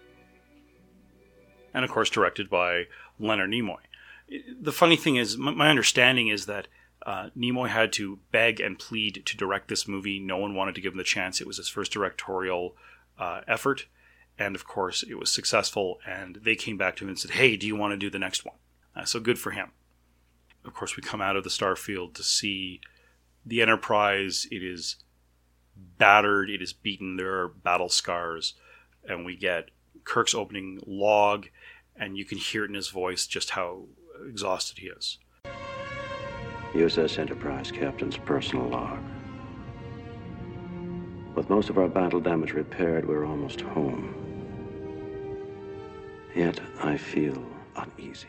[1.74, 2.84] And of course, directed by
[3.20, 3.80] Leonard Nimoy.
[4.62, 6.68] The funny thing is, my understanding is that
[7.04, 10.20] uh, Nimoy had to beg and plead to direct this movie.
[10.20, 11.42] No one wanted to give him the chance.
[11.42, 12.76] It was his first directorial
[13.18, 13.88] uh, effort.
[14.40, 16.00] And of course, it was successful.
[16.06, 18.20] And they came back to him and said, Hey, do you want to do the
[18.20, 18.56] next one?
[18.96, 19.72] Uh, so good for him.
[20.66, 22.82] Of course, we come out of the Starfield to see
[23.46, 24.48] the Enterprise.
[24.52, 24.98] It is
[25.76, 27.16] battered, it is beaten.
[27.16, 28.54] There are battle scars.
[29.08, 29.70] And we get
[30.04, 31.48] Kirk's opening log,
[31.96, 33.86] and you can hear it in his voice just how
[34.28, 35.20] exhausted he is.
[36.74, 39.00] USS Enterprise Captain's personal log.
[41.36, 44.27] With most of our battle damage repaired, we're almost home.
[46.38, 47.44] Yet I feel
[47.76, 48.28] uneasy.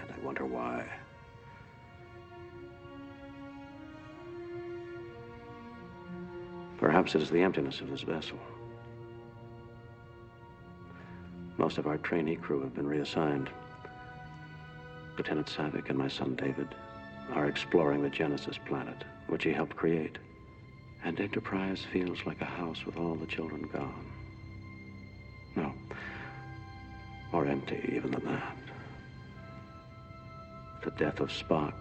[0.00, 0.86] And I wonder why.
[6.78, 8.38] Perhaps it is the emptiness of this vessel.
[11.58, 13.50] Most of our trainee crew have been reassigned.
[15.18, 16.68] Lieutenant Saavik and my son David
[17.34, 20.16] are exploring the Genesis planet, which he helped create.
[21.04, 24.11] And Enterprise feels like a house with all the children gone.
[27.32, 28.56] More empty even than that.
[30.84, 31.74] The death of Spock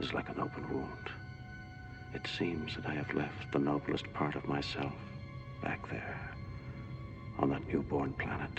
[0.00, 1.10] is like an open wound.
[2.14, 4.92] It seems that I have left the noblest part of myself
[5.62, 6.30] back there
[7.38, 8.50] on that newborn planet.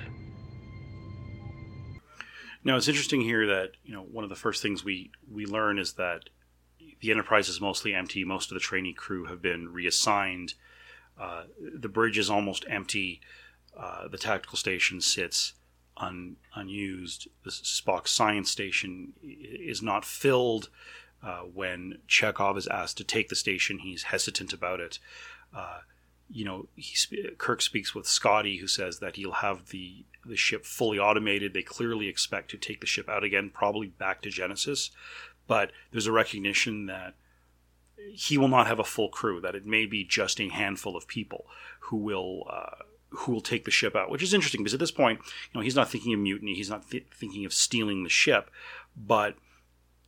[2.64, 5.80] Now it's interesting here that you know one of the first things we we learn
[5.80, 6.30] is that
[7.00, 8.24] the Enterprise is mostly empty.
[8.24, 10.56] Most of the trainee crew have been reassigned.
[11.20, 13.22] Uh, the bridge is almost empty.
[13.78, 15.54] Uh, the tactical station sits
[15.98, 17.28] un, unused.
[17.44, 20.70] The Spock science station is not filled.
[21.24, 25.00] Uh, when Chekov is asked to take the station, he's hesitant about it.
[25.56, 25.80] Uh,
[26.30, 26.96] you know, he,
[27.38, 31.54] Kirk speaks with Scotty, who says that he'll have the the ship fully automated.
[31.54, 34.92] They clearly expect to take the ship out again, probably back to Genesis,
[35.48, 37.16] but there's a recognition that
[38.12, 39.40] he will not have a full crew.
[39.40, 41.46] That it may be just a handful of people
[41.80, 42.44] who will.
[42.50, 45.60] Uh, who will take the ship out, which is interesting because at this point, you
[45.60, 48.50] know, he's not thinking of mutiny, he's not th- thinking of stealing the ship,
[48.96, 49.36] but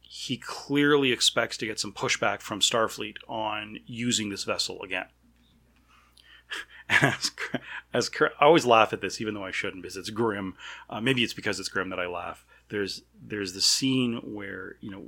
[0.01, 5.05] he clearly expects to get some pushback from Starfleet on using this vessel again.
[6.89, 7.31] as,
[7.93, 10.55] as I always laugh at this, even though I shouldn't, because it's grim.
[10.89, 12.45] Uh, maybe it's because it's grim that I laugh.
[12.69, 15.05] There's there's the scene where you know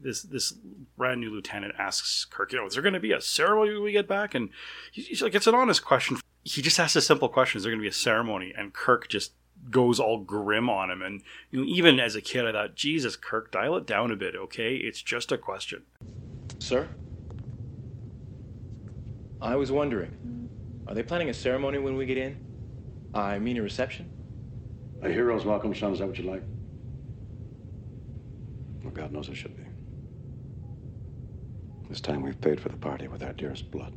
[0.00, 0.52] this this
[0.96, 3.82] brand new lieutenant asks Kirk, you know, is there going to be a ceremony when
[3.82, 4.34] we get back?
[4.34, 4.50] And
[4.92, 6.18] he's like, it's an honest question.
[6.44, 8.52] He just asks a simple question: Is there going to be a ceremony?
[8.56, 9.32] And Kirk just
[9.70, 11.02] goes all grim on him.
[11.02, 14.16] And you know, even as a kid, I thought, Jesus, Kirk, dial it down a
[14.16, 14.76] bit, okay?
[14.76, 15.82] It's just a question.
[16.58, 16.88] Sir,
[19.40, 20.48] I was wondering.
[20.86, 22.36] Are they planning a ceremony when we get in?
[23.14, 24.10] I mean a reception?
[25.02, 25.92] A hero's welcome, Sean.
[25.92, 26.42] Is that what you'd like?
[28.82, 29.62] Well, God knows it should be.
[31.88, 33.92] This time we've paid for the party with our dearest blood.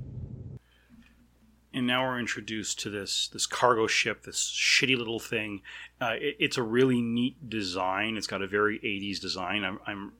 [1.76, 5.62] And now we're introduced to this this cargo ship, this shitty little thing.
[6.00, 8.16] Uh, it, it's a really neat design.
[8.16, 9.66] It's got a very '80s design.
[9.66, 10.14] I'm, I'm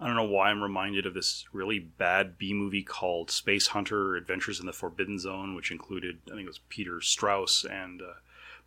[0.00, 4.16] I don't know why I'm reminded of this really bad B movie called Space Hunter:
[4.16, 8.14] Adventures in the Forbidden Zone, which included I think it was Peter Strauss and uh,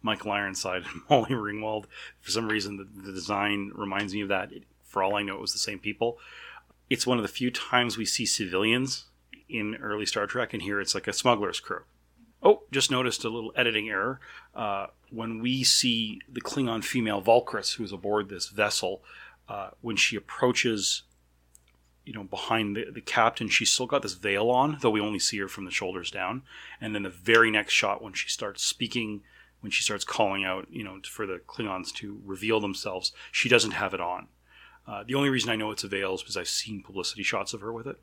[0.01, 1.84] Michael Ironside and Molly Ringwald.
[2.21, 4.54] For some reason, the, the design reminds me of that.
[4.54, 6.17] It, for all I know, it was the same people.
[6.89, 9.08] It's one of the few times we see civilians
[9.49, 11.82] in early Star Trek, and here it's like a smuggler's crew.
[12.45, 14.19] Oh, just noticed a little editing error.
[14.53, 19.01] Uh, when we see the Klingon female Valkris, who's aboard this vessel,
[19.49, 21.03] uh, when she approaches
[22.05, 25.17] you know, behind the, the captain, she's still got this veil on, though we only
[25.17, 26.43] see her from the shoulders down.
[26.79, 29.21] And then the very next shot, when she starts speaking,
[29.62, 33.71] when she starts calling out, you know, for the Klingons to reveal themselves, she doesn't
[33.71, 34.27] have it on.
[34.88, 37.55] Uh, the only reason I know it's a veil is because I've seen publicity shots
[37.55, 37.99] of her with it.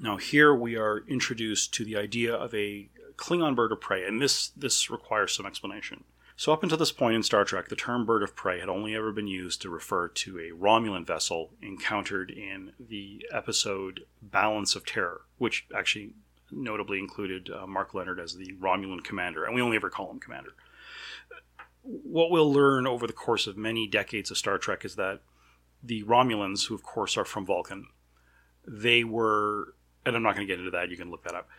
[0.00, 2.88] Now here we are introduced to the idea of a
[3.20, 6.04] Klingon bird of prey, and this this requires some explanation.
[6.36, 8.96] So, up until this point in Star Trek, the term bird of prey had only
[8.96, 14.86] ever been used to refer to a Romulan vessel encountered in the episode Balance of
[14.86, 16.14] Terror, which actually
[16.50, 20.18] notably included uh, Mark Lenard as the Romulan commander, and we only ever call him
[20.18, 20.54] commander.
[21.82, 25.20] What we'll learn over the course of many decades of Star Trek is that
[25.82, 27.88] the Romulans, who of course are from Vulcan,
[28.66, 29.74] they were,
[30.06, 31.50] and I'm not going to get into that, you can look that up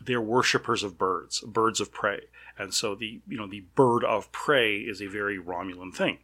[0.00, 2.20] they're worshippers of birds, birds of prey.
[2.58, 6.18] And so the you know the bird of prey is a very Romulan thing.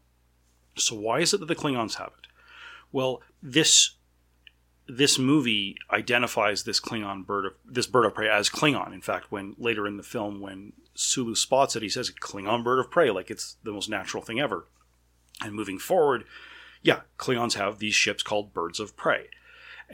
[0.76, 2.26] So why is it that the Klingons have it?
[2.92, 3.96] Well, this
[4.86, 8.92] this movie identifies this Klingon bird of this bird of prey as Klingon.
[8.92, 12.80] In fact, when later in the film, when Sulu spots it, he says Klingon bird
[12.80, 14.66] of prey, like it's the most natural thing ever.
[15.40, 16.24] And moving forward,
[16.82, 19.28] yeah, Klingons have these ships called birds of prey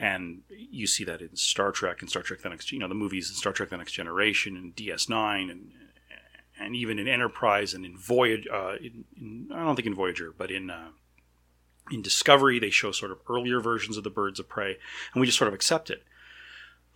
[0.01, 2.95] and you see that in Star Trek and Star Trek: The Next, you know, the
[2.95, 5.71] movies in Star Trek: The Next Generation and DS9 and
[6.59, 8.47] and even in Enterprise and in Voyage.
[8.51, 10.89] Uh, in, in, I don't think in Voyager, but in uh,
[11.91, 14.77] in Discovery, they show sort of earlier versions of the birds of prey,
[15.13, 16.03] and we just sort of accept it.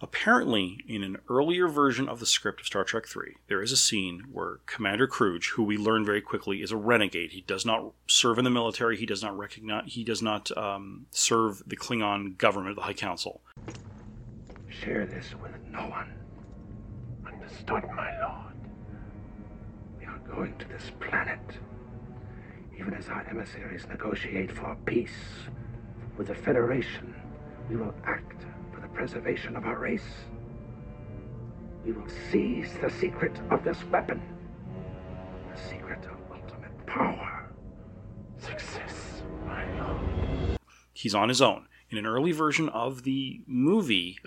[0.01, 3.77] Apparently, in an earlier version of the script of Star Trek III, there is a
[3.77, 7.93] scene where Commander Kruge, who we learn very quickly is a renegade, he does not
[8.05, 12.37] serve in the military, he does not recognize, he does not um, serve the Klingon
[12.37, 13.41] government, the High Council.
[14.67, 16.13] Share this with no one.
[17.25, 18.53] Understood, my lord.
[19.97, 21.39] We are going to this planet.
[22.77, 25.09] Even as our emissaries negotiate for peace
[26.17, 27.15] with the Federation,
[27.69, 28.45] we will act
[28.95, 30.07] preservation of our race.
[31.85, 34.21] We will seize the secret of this weapon.
[35.53, 37.49] The secret of ultimate power.
[38.39, 40.57] Success, my lord.
[40.93, 41.67] He's on his own.
[41.91, 44.17] In an early version of the movie,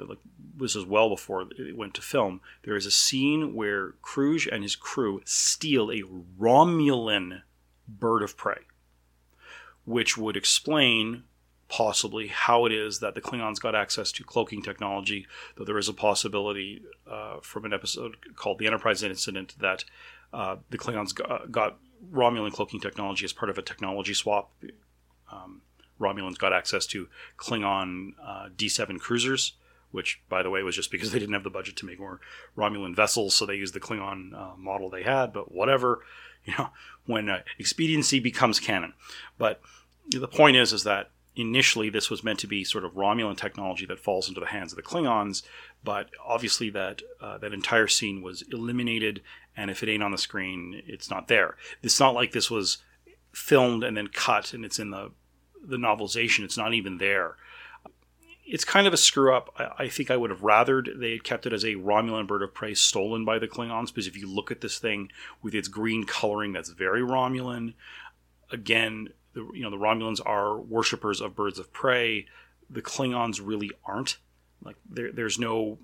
[0.57, 4.63] this is well before it went to film, there is a scene where Kruge and
[4.63, 6.05] his crew steal a
[6.39, 7.43] Romulan
[7.89, 8.61] bird of prey,
[9.85, 11.25] which would explain
[11.69, 15.27] possibly how it is that the Klingons got access to cloaking technology,
[15.57, 19.85] though there is a possibility uh, from an episode called The Enterprise Incident that
[20.33, 21.79] uh, the Klingons got, got,
[22.13, 24.53] Romulan cloaking technology as part of a technology swap.
[25.33, 25.63] Um,
[26.01, 29.55] Romulans got access to Klingon uh, D7 cruisers,
[29.91, 32.21] which, by the way, was just because they didn't have the budget to make more
[32.57, 35.33] Romulan vessels, so they used the Klingon uh, model they had.
[35.33, 36.05] But whatever,
[36.45, 36.69] you know,
[37.05, 38.93] when uh, expediency becomes canon.
[39.39, 39.61] But
[40.09, 43.87] the point is, is that initially this was meant to be sort of Romulan technology
[43.87, 45.43] that falls into the hands of the Klingons,
[45.85, 49.23] but obviously that uh, that entire scene was eliminated,
[49.57, 51.57] and if it ain't on the screen, it's not there.
[51.81, 52.79] It's not like this was
[53.33, 55.13] filmed and then cut and it's in the
[55.65, 56.45] the novelization.
[56.45, 57.37] It's not even there.
[58.45, 59.55] It's kind of a screw up.
[59.57, 62.43] I, I think I would have rathered they had kept it as a Romulan bird
[62.43, 65.69] of prey stolen by the Klingons because if you look at this thing with its
[65.69, 67.75] green coloring, that's very Romulan.
[68.51, 72.27] Again, the, you know the Romulans are worshippers of birds of prey.
[72.71, 74.19] The Klingons really aren't.
[74.63, 75.79] Like there, there's no,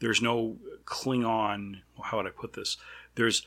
[0.00, 1.80] there's no Klingon.
[2.02, 2.76] How would I put this?
[3.14, 3.46] There's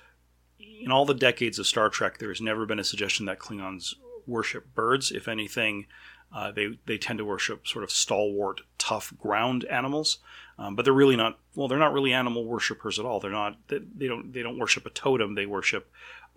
[0.59, 3.95] in all the decades of Star Trek, there has never been a suggestion that Klingons
[4.25, 5.11] worship birds.
[5.11, 5.85] If anything,
[6.33, 10.19] uh, they they tend to worship sort of stalwart, tough ground animals.
[10.59, 11.39] Um, but they're really not.
[11.55, 13.19] Well, they're not really animal worshippers at all.
[13.19, 13.57] They're not.
[13.67, 14.33] They, they don't.
[14.33, 15.35] They don't worship a totem.
[15.35, 15.89] They worship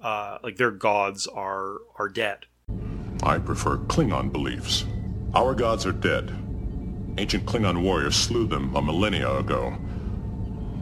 [0.02, 2.46] uh, like their gods are are dead.
[3.22, 4.84] I prefer Klingon beliefs.
[5.34, 6.30] Our gods are dead.
[7.18, 9.76] Ancient Klingon warriors slew them a millennia ago.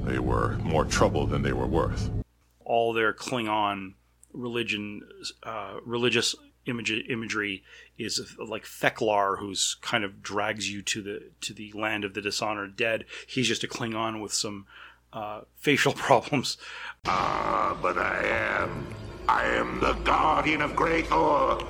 [0.04, 2.10] They were more trouble than they were worth.
[2.64, 3.94] All their Klingon
[4.32, 5.02] religion,
[5.42, 6.34] uh, religious
[6.66, 7.64] image, imagery
[7.96, 12.20] is like Fek'lhr, who's kind of drags you to the to the land of the
[12.20, 13.04] dishonored dead.
[13.26, 14.66] He's just a Klingon with some
[15.12, 16.56] uh, facial problems.
[17.06, 18.86] Ah, but I am.
[19.28, 21.62] I am the guardian of Gre'thor,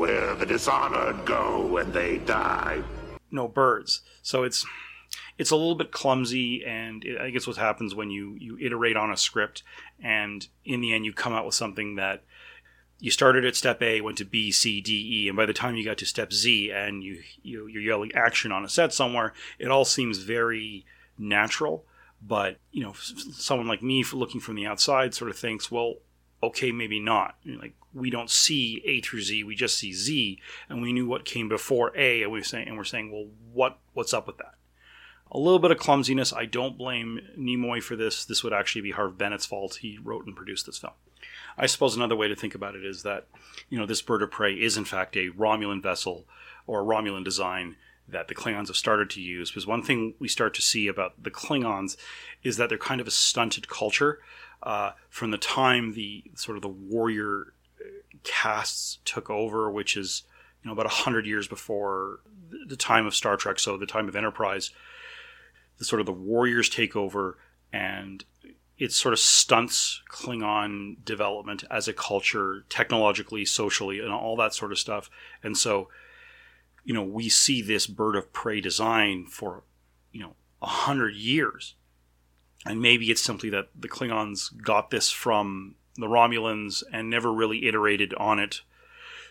[0.00, 2.82] where the dishonored go when they die.
[3.30, 4.64] No birds, so it's
[5.36, 8.96] it's a little bit clumsy, and it, I guess what happens when you you iterate
[8.96, 9.62] on a script,
[10.02, 12.22] and in the end you come out with something that
[12.98, 15.76] you started at step A, went to B, C, D, E, and by the time
[15.76, 19.34] you got to step Z, and you, you you're yelling action on a set somewhere,
[19.58, 20.86] it all seems very
[21.18, 21.84] natural.
[22.26, 25.96] But you know, someone like me, looking from the outside, sort of thinks, well,
[26.42, 27.36] okay, maybe not.
[27.44, 31.24] like we don't see A through Z, we just see Z, and we knew what
[31.24, 34.54] came before A, and we're saying, and we're saying, well, what what's up with that?
[35.32, 36.32] A little bit of clumsiness.
[36.32, 38.24] I don't blame Nimoy for this.
[38.24, 39.76] This would actually be Harve Bennett's fault.
[39.76, 40.94] He wrote and produced this film.
[41.56, 43.26] I suppose another way to think about it is that,
[43.68, 46.24] you know, this bird of prey is in fact a Romulan vessel
[46.66, 47.76] or a Romulan design
[48.08, 49.50] that the Klingons have started to use.
[49.50, 51.96] Because one thing we start to see about the Klingons
[52.42, 54.20] is that they're kind of a stunted culture.
[54.62, 57.88] Uh, from the time the sort of the warrior uh,
[58.24, 60.22] castes took over, which is
[60.62, 62.20] you know about hundred years before
[62.66, 64.70] the time of Star Trek, so the time of Enterprise,
[65.78, 67.38] the sort of the warriors take over
[67.72, 68.24] and
[68.80, 74.72] it sort of stunts Klingon development as a culture, technologically, socially, and all that sort
[74.72, 75.10] of stuff.
[75.42, 75.90] And so,
[76.82, 79.64] you know, we see this bird of prey design for,
[80.12, 81.74] you know, a hundred years.
[82.66, 87.66] And maybe it's simply that the Klingons got this from the Romulans and never really
[87.66, 88.60] iterated on it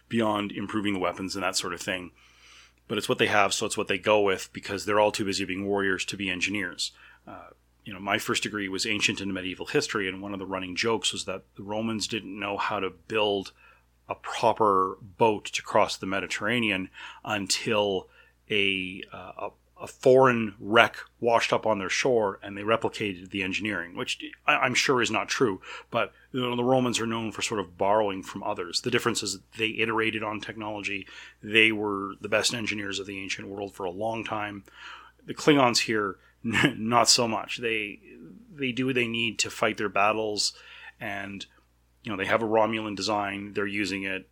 [0.07, 2.11] beyond improving the weapons and that sort of thing.
[2.87, 5.25] But it's what they have, so it's what they go with because they're all too
[5.25, 6.91] busy being warriors to be engineers.
[7.27, 7.49] Uh,
[7.85, 10.75] you know, my first degree was ancient and medieval history, and one of the running
[10.75, 13.51] jokes was that the Romans didn't know how to build
[14.07, 16.89] a proper boat to cross the Mediterranean
[17.23, 18.07] until
[18.49, 19.49] a, uh,
[19.81, 24.65] a, foreign wreck washed up on their shore, and they replicated the engineering, which I,
[24.65, 25.61] am sure is not true.
[25.91, 28.81] But you know, the Romans are known for sort of borrowing from others.
[28.81, 31.07] The difference is they iterated on technology.
[31.41, 34.63] They were the best engineers of the ancient world for a long time.
[35.25, 37.57] The Klingons here not so much.
[37.57, 37.99] They
[38.53, 40.53] they do what they need to fight their battles,
[40.99, 41.45] and
[42.03, 43.53] you know they have a Romulan design.
[43.53, 44.29] They're using it.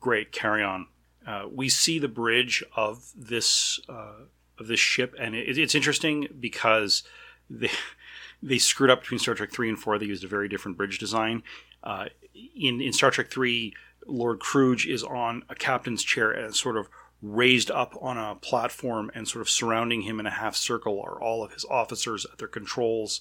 [0.00, 0.86] Great, carry on.
[1.26, 4.24] Uh, we see the bridge of this uh,
[4.60, 7.02] of this ship, and it, it's interesting because
[7.48, 7.70] they
[8.42, 9.98] they screwed up between Star Trek three and four.
[9.98, 11.42] They used a very different bridge design.
[11.82, 13.74] Uh, in in Star Trek three,
[14.06, 16.88] Lord Kruge is on a captain's chair and sort of
[17.22, 21.20] raised up on a platform and sort of surrounding him in a half circle are
[21.20, 23.20] all of his officers at their controls.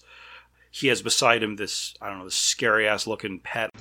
[0.71, 3.71] He has beside him this, I don't know, this scary ass looking pet.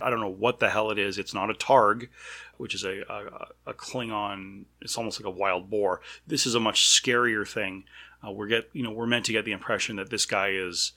[0.00, 1.18] I don't know what the hell it is.
[1.18, 2.08] It's not a Targ,
[2.56, 4.64] which is a, a, a Klingon.
[4.80, 6.00] It's almost like a wild boar.
[6.26, 7.84] This is a much scarier thing.
[8.26, 10.92] Uh, we're get you know we're meant to get the impression that this guy is,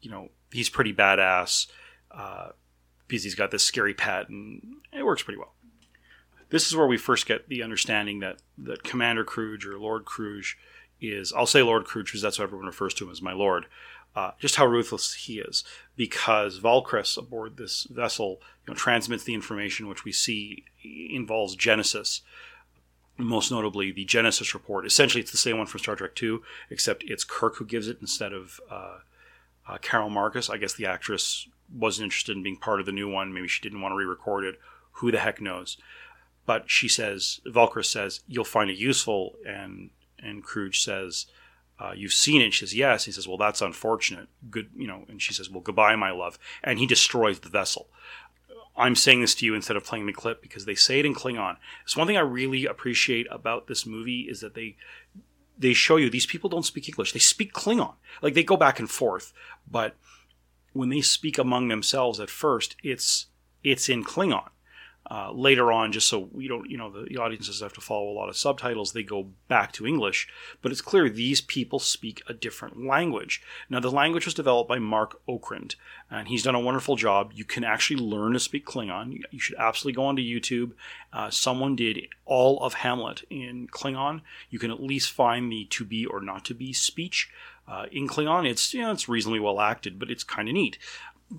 [0.00, 1.66] you know, he's pretty badass
[2.10, 2.48] uh,
[3.06, 5.54] because he's got this scary pet, and it works pretty well.
[6.50, 10.54] This is where we first get the understanding that that Commander Kruge or Lord Kruge
[11.00, 11.32] is.
[11.32, 13.66] I'll say Lord Kruge because that's what everyone refers to him as my lord.
[14.16, 15.64] Uh, just how ruthless he is,
[15.96, 22.20] because Valkris aboard this vessel, you know, transmits the information which we see involves Genesis.
[23.18, 24.86] Most notably, the Genesis report.
[24.86, 27.98] Essentially, it's the same one from Star Trek Two, except it's Kirk who gives it
[28.00, 28.98] instead of uh,
[29.68, 30.48] uh, Carol Marcus.
[30.48, 33.32] I guess the actress wasn't interested in being part of the new one.
[33.32, 34.60] Maybe she didn't want to re-record it.
[34.98, 35.76] Who the heck knows?
[36.46, 39.90] But she says, Valkris says, you'll find it useful, and
[40.20, 41.26] and Kruge says,
[41.78, 42.54] uh, you've seen it.
[42.54, 43.04] She says, yes.
[43.04, 44.28] He says, well, that's unfortunate.
[44.50, 45.04] Good, you know.
[45.08, 46.38] And she says, well, goodbye, my love.
[46.62, 47.88] And he destroys the vessel.
[48.76, 51.14] I'm saying this to you instead of playing the clip because they say it in
[51.14, 51.56] Klingon.
[51.84, 54.76] It's one thing I really appreciate about this movie is that they
[55.56, 57.12] they show you these people don't speak English.
[57.12, 57.94] They speak Klingon.
[58.20, 59.32] Like they go back and forth,
[59.70, 59.94] but
[60.72, 63.26] when they speak among themselves at first, it's
[63.62, 64.48] it's in Klingon.
[65.10, 68.08] Uh, later on, just so we don't, you know, the, the, audiences have to follow
[68.08, 70.26] a lot of subtitles, they go back to English.
[70.62, 73.42] But it's clear these people speak a different language.
[73.68, 75.74] Now, the language was developed by Mark Okrand,
[76.10, 77.32] and he's done a wonderful job.
[77.34, 79.20] You can actually learn to speak Klingon.
[79.30, 80.72] You should absolutely go onto YouTube.
[81.12, 84.22] Uh, someone did all of Hamlet in Klingon.
[84.48, 87.30] You can at least find the to be or not to be speech.
[87.68, 90.78] Uh, in Klingon, it's you know, it's reasonably well acted, but it's kind of neat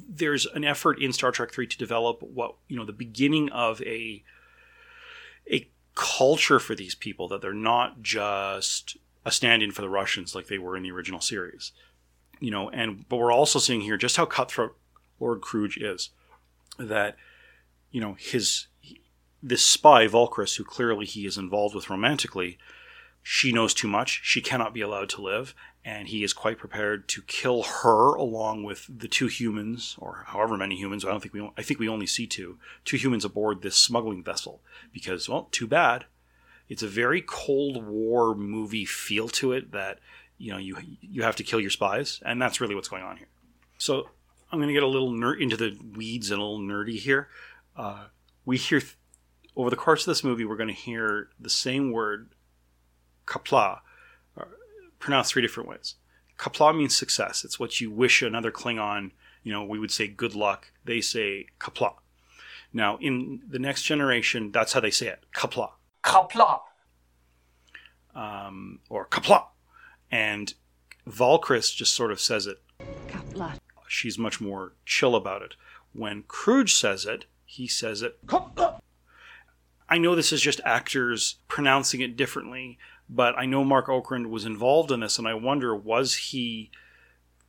[0.07, 3.81] there's an effort in Star Trek 3 to develop what, you know, the beginning of
[3.81, 4.23] a
[5.51, 10.47] a culture for these people that they're not just a stand-in for the Russians like
[10.47, 11.71] they were in the original series.
[12.39, 14.75] You know, and but we're also seeing here just how cutthroat
[15.19, 16.09] Lord Kruge is
[16.77, 17.15] that
[17.91, 18.67] you know, his
[19.41, 22.57] this spy Valkris who clearly he is involved with romantically,
[23.23, 24.19] she knows too much.
[24.23, 25.55] She cannot be allowed to live,
[25.85, 30.57] and he is quite prepared to kill her along with the two humans, or however
[30.57, 31.05] many humans.
[31.05, 31.47] I don't think we.
[31.55, 32.57] I think we only see two.
[32.83, 34.61] Two humans aboard this smuggling vessel
[34.91, 36.05] because, well, too bad.
[36.67, 39.99] It's a very Cold War movie feel to it that
[40.39, 43.17] you know you you have to kill your spies, and that's really what's going on
[43.17, 43.27] here.
[43.77, 44.09] So
[44.51, 47.27] I'm going to get a little ner- into the weeds and a little nerdy here.
[47.77, 48.05] Uh,
[48.43, 48.97] we hear th-
[49.55, 52.29] over the course of this movie, we're going to hear the same word,
[53.27, 53.81] qapla',
[55.05, 55.95] pronounced three different ways.
[56.39, 57.45] Kapla means success.
[57.45, 59.11] It's what you wish another Klingon,
[59.43, 60.71] you know, we would say good luck.
[60.83, 61.93] They say kapla.
[62.73, 65.23] Now, in the next generation, that's how they say it.
[65.33, 65.69] kapla.
[66.03, 66.61] Kapla.
[68.15, 69.45] Um, or kapla.
[70.09, 70.55] And
[71.07, 72.57] Valkris just sort of says it.
[73.07, 73.59] Qapla'.
[73.87, 75.55] She's much more chill about it.
[75.93, 78.25] When Kruge says it, he says it.
[78.25, 78.79] Qapla'.
[79.87, 82.79] I know this is just actors pronouncing it differently,
[83.09, 86.71] but I know Mark Okrand was involved in this, and I wonder was he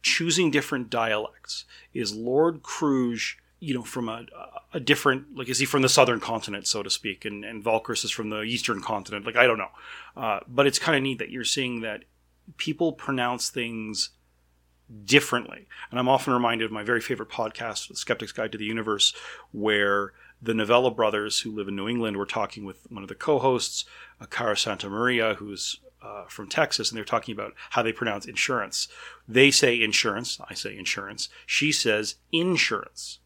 [0.03, 1.65] choosing different dialects?
[1.95, 4.27] Is Lord Kruge, you know, from a,
[4.73, 8.05] a different, like, is he from the southern continent, so to speak, and, and Valkris
[8.05, 9.27] is from the eastern continent?
[9.27, 9.71] Like, I don't know.
[10.17, 12.05] Uh, but it's kind of neat that you're seeing that
[12.57, 14.11] people pronounce things
[15.05, 15.67] differently.
[15.91, 19.15] And I'm often reminded of my very favorite podcast, The Skeptic's Guide to the Universe,
[19.53, 23.15] where the Novella brothers who live in New England were talking with one of the
[23.15, 23.85] co-hosts,
[24.31, 28.89] Cara Santa Maria, who's uh, from Texas, and they're talking about how they pronounce insurance.
[29.27, 30.39] They say insurance.
[30.49, 31.29] I say insurance.
[31.47, 33.19] She says insurance.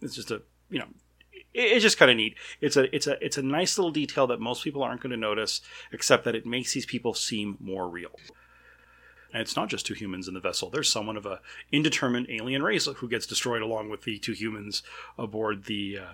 [0.00, 0.88] It's just a you know,
[1.54, 2.36] it's just kind of neat.
[2.60, 5.16] It's a it's a it's a nice little detail that most people aren't going to
[5.16, 5.60] notice,
[5.92, 8.12] except that it makes these people seem more real.
[9.32, 10.68] And it's not just two humans in the vessel.
[10.68, 11.40] There's someone of a
[11.70, 14.82] indeterminate alien race who gets destroyed along with the two humans
[15.18, 16.12] aboard the uh,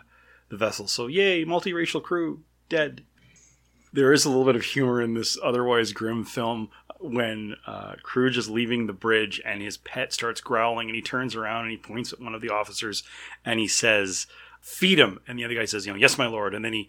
[0.49, 0.88] the vessel.
[0.88, 3.03] So yay, multiracial crew dead.
[3.92, 6.68] There is a little bit of humor in this otherwise grim film
[7.01, 11.34] when uh, Kruge is leaving the bridge and his pet starts growling and he turns
[11.34, 13.03] around and he points at one of the officers
[13.44, 14.26] and he says,
[14.61, 16.88] "Feed him." And the other guy says, "You know, yes, my lord." And then he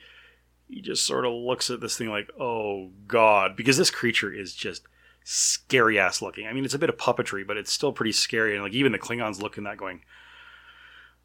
[0.67, 4.53] he just sort of looks at this thing like, "Oh God," because this creature is
[4.53, 4.83] just
[5.23, 6.47] scary ass looking.
[6.47, 8.55] I mean, it's a bit of puppetry, but it's still pretty scary.
[8.55, 10.01] And like even the Klingons look in that going,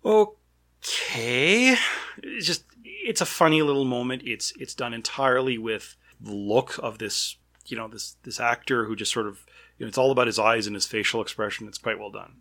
[0.05, 0.37] "Oh."
[0.85, 1.77] Okay.
[2.23, 4.23] It's just it's a funny little moment.
[4.25, 8.97] It's it's done entirely with the look of this you know this this actor who
[8.97, 9.45] just sort of
[9.79, 11.67] you know, it's all about his eyes and his facial expression.
[11.67, 12.35] It's quite well done.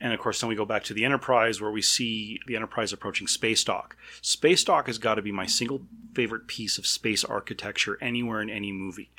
[0.00, 2.92] And of course, then we go back to the Enterprise, where we see the Enterprise
[2.92, 3.96] approaching space dock.
[4.20, 5.82] Space dock has got to be my single
[6.12, 9.10] favorite piece of space architecture anywhere in any movie.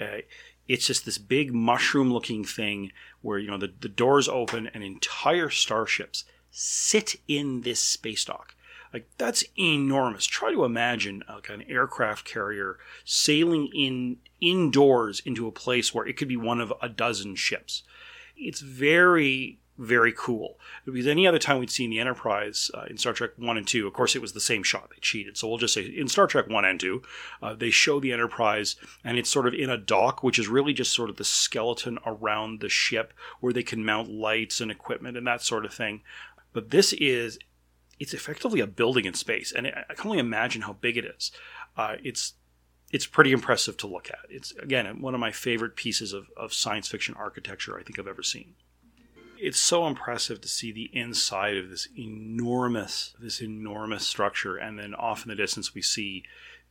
[0.00, 0.18] Uh,
[0.68, 5.50] it's just this big mushroom-looking thing where you know the, the doors open and entire
[5.50, 8.54] starships sit in this space dock.
[8.92, 10.26] Like that's enormous.
[10.26, 16.16] Try to imagine like an aircraft carrier sailing in indoors into a place where it
[16.16, 17.82] could be one of a dozen ships.
[18.36, 20.58] It's very very cool.
[20.84, 23.86] Because any other time we'd seen the Enterprise uh, in Star Trek 1 and 2,
[23.86, 24.90] of course, it was the same shot.
[24.90, 25.36] They cheated.
[25.36, 27.02] So we'll just say in Star Trek 1 and 2,
[27.42, 30.72] uh, they show the Enterprise and it's sort of in a dock, which is really
[30.72, 35.16] just sort of the skeleton around the ship where they can mount lights and equipment
[35.16, 36.02] and that sort of thing.
[36.52, 37.38] But this is
[38.00, 41.32] it's effectively a building in space, and I can only imagine how big it is.
[41.76, 42.34] Uh, it's
[42.90, 44.20] it's pretty impressive to look at.
[44.30, 48.06] It's again one of my favorite pieces of, of science fiction architecture I think I've
[48.08, 48.54] ever seen.
[49.38, 54.94] it's so impressive to see the inside of this enormous this enormous structure and then
[54.94, 56.24] off in the distance we see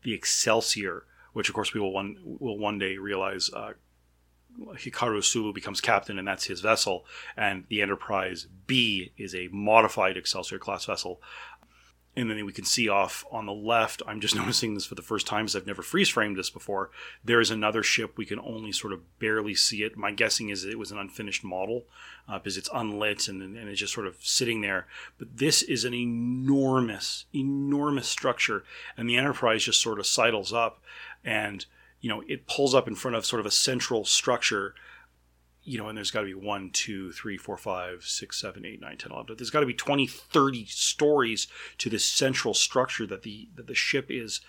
[0.03, 3.73] the excelsior which of course we will one will one day realize uh,
[4.60, 7.05] Hikaru Sulu becomes captain and that's his vessel.
[7.36, 11.22] And the Enterprise B is a modified Excelsior class vessel.
[12.16, 15.03] And then we can see off on the left i'm just noticing this for the
[15.03, 16.89] first time because i've never freeze framed this before
[17.24, 19.97] there is another ship we can only sort of barely see it.
[19.97, 21.86] My guessing is it was an unfinished model
[22.28, 24.88] uh, because it's unlit and, and it's just sort of sitting there.
[25.18, 28.64] But this is an enormous enormous structure
[28.95, 30.82] and the enterprise just sort of sidles up
[31.24, 31.66] and
[32.08, 34.74] you know it pulls up in front of sort of a central structure
[35.64, 38.80] you know, and there's got to be one, two, three, four, five, six, seven, eight,
[38.80, 39.36] nine, 10, 11.
[39.36, 41.47] There's got to be 20, 30 stories
[41.78, 44.39] to this central structure that the that the ship is,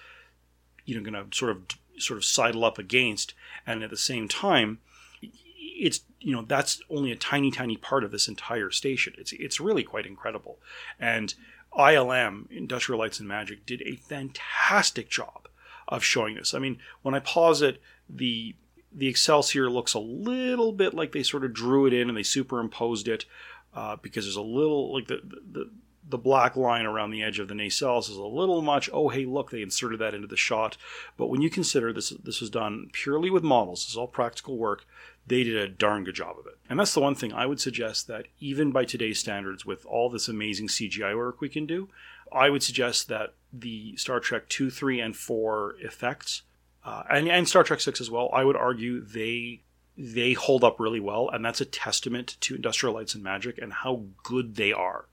[0.84, 1.62] you know, going to sort of
[1.98, 3.34] sort of sidle up against,
[3.66, 4.78] and at the same time,
[5.20, 9.14] it's you know that's only a tiny, tiny part of this entire station.
[9.18, 10.60] It's it's really quite incredible,
[11.00, 11.34] and
[11.76, 15.47] ILM Industrial Lights and Magic did a fantastic job
[15.88, 16.54] of showing this.
[16.54, 18.54] I mean, when I pause it, the
[18.92, 22.22] the Excelsior looks a little bit like they sort of drew it in and they
[22.22, 23.26] superimposed it
[23.74, 25.70] uh, because there's a little like the, the
[26.10, 28.88] the black line around the edge of the nacelles is a little much.
[28.92, 30.76] Oh, hey, look, they inserted that into the shot.
[31.16, 33.84] But when you consider this, this was done purely with models.
[33.84, 34.86] This is all practical work.
[35.26, 36.56] They did a darn good job of it.
[36.70, 40.08] And that's the one thing I would suggest that even by today's standards, with all
[40.08, 41.90] this amazing CGI work we can do,
[42.32, 46.42] I would suggest that the Star Trek 2, 3, and 4 effects
[46.88, 48.30] uh, and, and Star Trek Six as well.
[48.32, 49.60] I would argue they
[49.96, 53.72] they hold up really well, and that's a testament to Industrial Lights and Magic and
[53.72, 55.06] how good they are.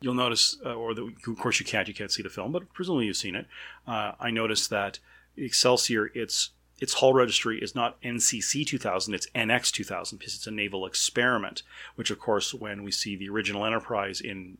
[0.00, 2.72] You'll notice, uh, or the, of course you can't, you can't see the film, but
[2.74, 3.46] presumably you've seen it.
[3.86, 4.98] Uh, I noticed that
[5.36, 10.50] Excelsior, its its hull registry is not NCC 2000, it's NX 2000 because it's a
[10.50, 11.62] naval experiment.
[11.94, 14.58] Which, of course, when we see the original Enterprise in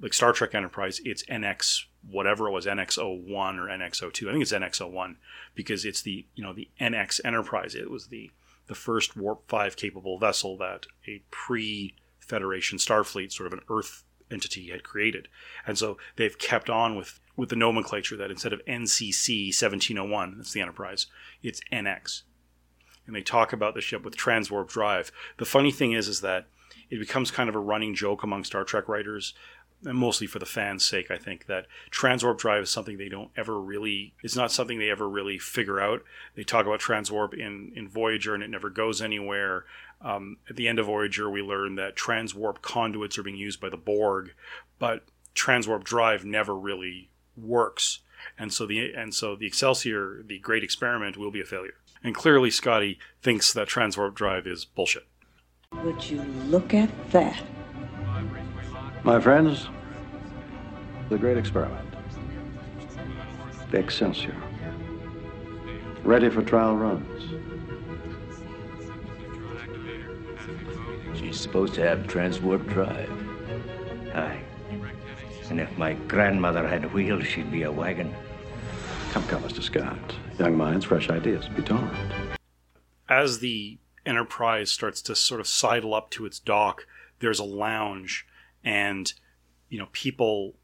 [0.00, 4.28] like Star Trek Enterprise, it's NX whatever it was NX01 or NX02.
[4.28, 5.16] I think it's NX01
[5.54, 7.74] because it's the you know the NX Enterprise.
[7.74, 8.30] It was the
[8.66, 14.04] the first warp five capable vessel that a pre Federation Starfleet sort of an Earth
[14.30, 15.28] entity had created,
[15.66, 20.52] and so they've kept on with with the nomenclature that instead of NCC 1701, that's
[20.52, 21.06] the Enterprise,
[21.42, 22.22] it's NX.
[23.06, 25.10] And they talk about the ship with transwarp drive.
[25.38, 26.46] The funny thing is, is that
[26.90, 29.32] it becomes kind of a running joke among Star Trek writers
[29.84, 33.30] and mostly for the fans' sake, I think that transwarp drive is something they don't
[33.36, 34.14] ever really.
[34.22, 36.02] It's not something they ever really figure out.
[36.34, 39.64] They talk about transwarp in in Voyager, and it never goes anywhere.
[40.02, 43.68] Um, at the end of Voyager, we learn that transwarp conduits are being used by
[43.68, 44.32] the Borg,
[44.78, 45.04] but
[45.34, 48.00] transwarp drive never really works.
[48.38, 51.74] And so the and so the Excelsior, the great experiment, will be a failure.
[52.02, 55.06] And clearly, Scotty thinks that transwarp drive is bullshit.
[55.84, 57.42] Would you look at that?
[59.02, 59.68] My friends,
[61.08, 61.88] the great experiment.
[63.70, 64.36] The Excelsior.
[66.04, 67.22] Ready for trial runs.
[71.18, 73.10] She's supposed to have transwarp drive.
[74.14, 74.42] Aye.
[75.48, 78.14] And if my grandmother had wheels, she'd be a wagon.
[79.12, 79.62] Come, come, Mr.
[79.62, 80.14] Scott.
[80.38, 81.48] Young minds, fresh ideas.
[81.48, 81.96] Be tolerant.
[83.08, 86.86] As the Enterprise starts to sort of sidle up to its dock,
[87.20, 88.26] there's a lounge
[88.64, 89.12] and
[89.68, 90.54] you know people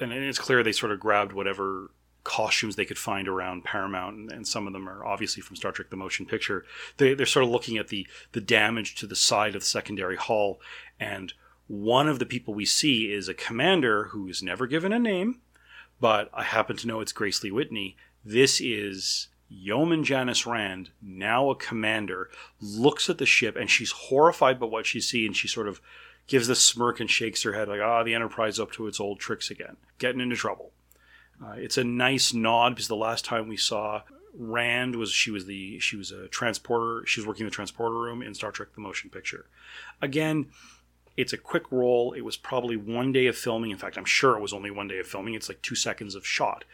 [0.00, 1.90] and it's clear they sort of grabbed whatever
[2.24, 5.72] costumes they could find around Paramount, and, and, some of them are obviously from Star
[5.72, 6.64] Trek: The Motion Picture.
[6.98, 10.16] They, they're sort of looking at the the damage to the side of the secondary
[10.16, 10.60] hull,
[11.00, 11.32] and
[11.68, 15.40] one of the people we see is a commander who is never given a name,
[16.00, 17.96] but I happen to know it's Grace Lee Whitney.
[18.24, 22.30] This is Yeoman Janice Rand, now a commander,
[22.60, 25.80] looks at the ship and she's horrified by what she sees, and she sort of
[26.28, 29.18] gives this smirk and shakes her head like, ah, the Enterprise up to its old
[29.18, 30.70] tricks again, getting into trouble.
[31.42, 34.02] Uh, it's a nice nod because the last time we saw
[34.34, 37.04] Rand was she was the she was a transporter.
[37.06, 39.46] She was working the transporter room in Star Trek: The Motion Picture.
[40.02, 40.46] Again,
[41.16, 42.12] it's a quick roll.
[42.12, 43.70] It was probably one day of filming.
[43.70, 45.34] In fact, I'm sure it was only one day of filming.
[45.34, 46.64] It's like two seconds of shot.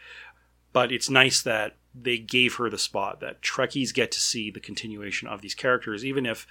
[0.73, 4.59] But it's nice that they gave her the spot that Trekkies get to see the
[4.59, 6.45] continuation of these characters, even if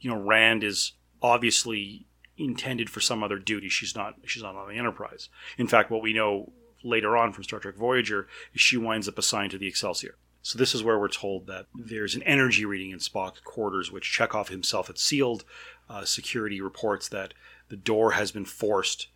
[0.00, 0.92] you know Rand is
[1.22, 2.06] obviously
[2.44, 3.68] intended for some other duty.
[3.68, 5.28] She's not she's not on the Enterprise.
[5.58, 9.18] In fact, what we know later on from Star Trek Voyager is she winds up
[9.18, 10.16] assigned to the Excelsior.
[10.42, 14.16] So this is where we're told that there's an energy reading in Spock's quarters, which
[14.18, 15.44] Chekov himself had sealed.
[15.88, 17.34] Uh, security reports that
[17.68, 19.08] the door has been forced,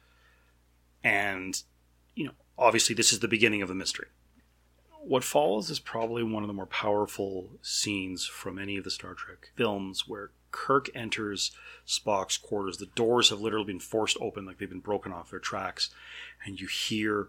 [1.03, 1.63] and
[2.15, 4.09] you know, obviously, this is the beginning of the mystery.
[5.01, 9.15] What follows is probably one of the more powerful scenes from any of the Star
[9.15, 11.51] Trek films, where Kirk enters
[11.85, 12.77] Spock's quarters.
[12.77, 15.91] The doors have literally been forced open, like they've been broken off their tracks,
[16.47, 17.27] and you hear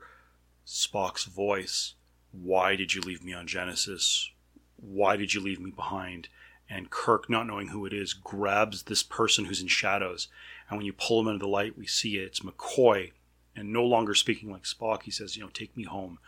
[0.65, 1.95] Spock's voice.
[2.31, 4.29] Why did you leave me on Genesis?
[4.75, 6.27] Why did you leave me behind?
[6.69, 10.27] And Kirk, not knowing who it is, grabs this person who's in shadows.
[10.69, 12.25] And when you pull him into the light, we see it.
[12.25, 13.11] It's McCoy.
[13.55, 16.19] And no longer speaking like Spock, he says, You know, take me home.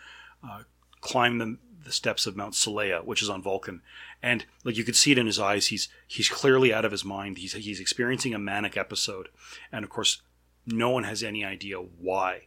[0.43, 0.63] Uh,
[1.01, 1.57] climb the,
[1.87, 3.81] the steps of Mount Seleya, which is on Vulcan.
[4.21, 7.05] And like you could see it in his eyes, he's he's clearly out of his
[7.05, 7.37] mind.
[7.37, 9.29] He's he's experiencing a manic episode.
[9.71, 10.21] And of course,
[10.65, 12.43] no one has any idea why.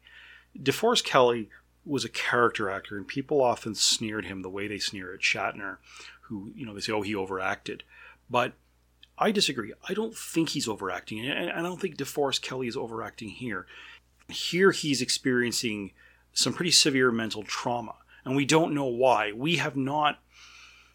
[0.59, 1.49] DeForest Kelley
[1.86, 5.78] was a character actor, and people often sneered him the way they sneer at Shatner,
[6.22, 7.82] who, you know, they say, oh, he overacted.
[8.28, 8.53] But
[9.16, 9.72] I disagree.
[9.88, 13.66] I don't think he's overacting, and I don't think DeForest Kelley is overacting here.
[14.28, 15.93] Here he's experiencing
[16.32, 19.32] some pretty severe mental trauma, and we don't know why.
[19.32, 20.18] We have not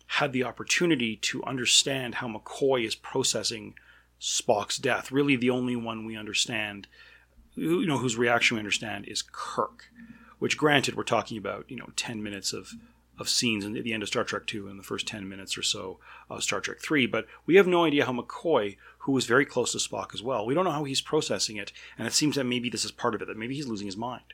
[0.08, 3.74] had the opportunity to understand how McCoy is processing
[4.22, 5.12] Spock's death.
[5.12, 6.88] Really, the only one we understand,
[7.56, 9.90] you know, whose reaction we understand is Kirk
[10.40, 12.74] which granted we're talking about you know 10 minutes of
[13.18, 15.64] of scenes at the end of Star Trek 2 and the first 10 minutes or
[15.64, 16.00] so
[16.30, 19.72] of Star Trek 3 but we have no idea how McCoy who was very close
[19.72, 22.44] to Spock as well we don't know how he's processing it and it seems that
[22.44, 24.34] maybe this is part of it that maybe he's losing his mind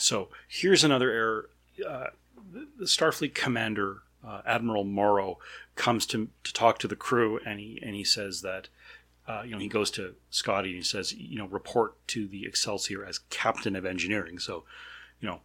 [0.00, 1.50] so here's another error
[1.88, 2.06] uh,
[2.52, 5.38] the Starfleet commander uh, Admiral Morrow
[5.76, 8.68] comes to to talk to the crew and he and he says that
[9.30, 12.46] uh, you know, he goes to Scotty and he says, you know, report to the
[12.46, 14.40] Excelsior as captain of engineering.
[14.40, 14.64] So,
[15.20, 15.40] you know,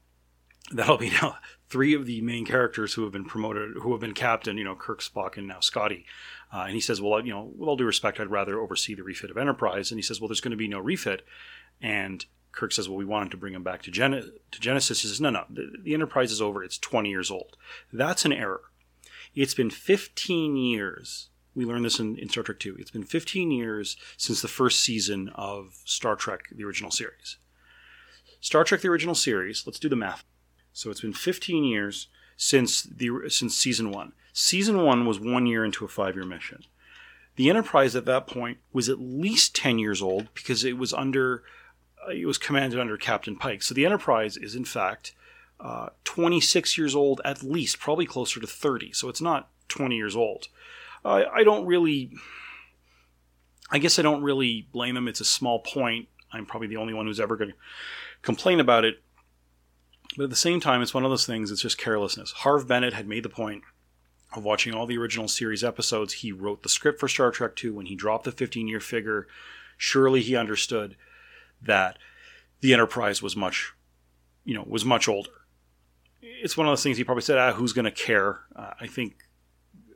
[0.71, 1.37] that'll be now
[1.69, 4.75] three of the main characters who have been promoted, who have been captain, you know,
[4.75, 6.05] Kirk, Spock, and now Scotty.
[6.51, 9.03] Uh, and he says, well, you know, with all due respect, I'd rather oversee the
[9.03, 9.91] refit of Enterprise.
[9.91, 11.23] And he says, well, there's going to be no refit.
[11.79, 12.25] And
[12.55, 15.01] Kirk says, well, we wanted to bring him back to, Gen- to Genesis.
[15.01, 16.63] He says, no, no, the, the Enterprise is over.
[16.63, 17.57] It's 20 years old.
[17.91, 18.61] That's an error.
[19.35, 22.75] It's been 15 years we learned this in, in Star Trek 2.
[22.77, 27.37] It's been 15 years since the first season of Star Trek, the original series.
[28.41, 30.23] Star Trek, the original series, let's do the math.
[30.73, 34.11] So it's been 15 years since the since season one.
[34.33, 36.65] Season one was one year into a five year mission.
[37.37, 41.43] The Enterprise at that point was at least 10 years old because it was under
[42.11, 43.63] it was commanded under Captain Pike.
[43.63, 45.13] So the Enterprise is in fact
[45.59, 48.93] uh, 26 years old at least, probably closer to 30.
[48.93, 50.47] So it's not 20 years old.
[51.03, 52.11] I, I don't really.
[53.71, 55.07] I guess I don't really blame him.
[55.07, 56.07] It's a small point.
[56.31, 57.55] I'm probably the only one who's ever going to
[58.21, 59.01] complain about it.
[60.17, 62.31] But at the same time, it's one of those things, it's just carelessness.
[62.31, 63.63] Harve Bennett had made the point
[64.35, 66.13] of watching all the original series episodes.
[66.13, 69.27] He wrote the script for Star Trek 2 when he dropped the 15 year figure.
[69.77, 70.95] Surely he understood
[71.65, 71.97] that
[72.61, 73.73] the Enterprise was much,
[74.43, 75.29] you know, was much older.
[76.21, 78.39] It's one of those things he probably said, ah, who's going to care?
[78.55, 79.17] Uh, I think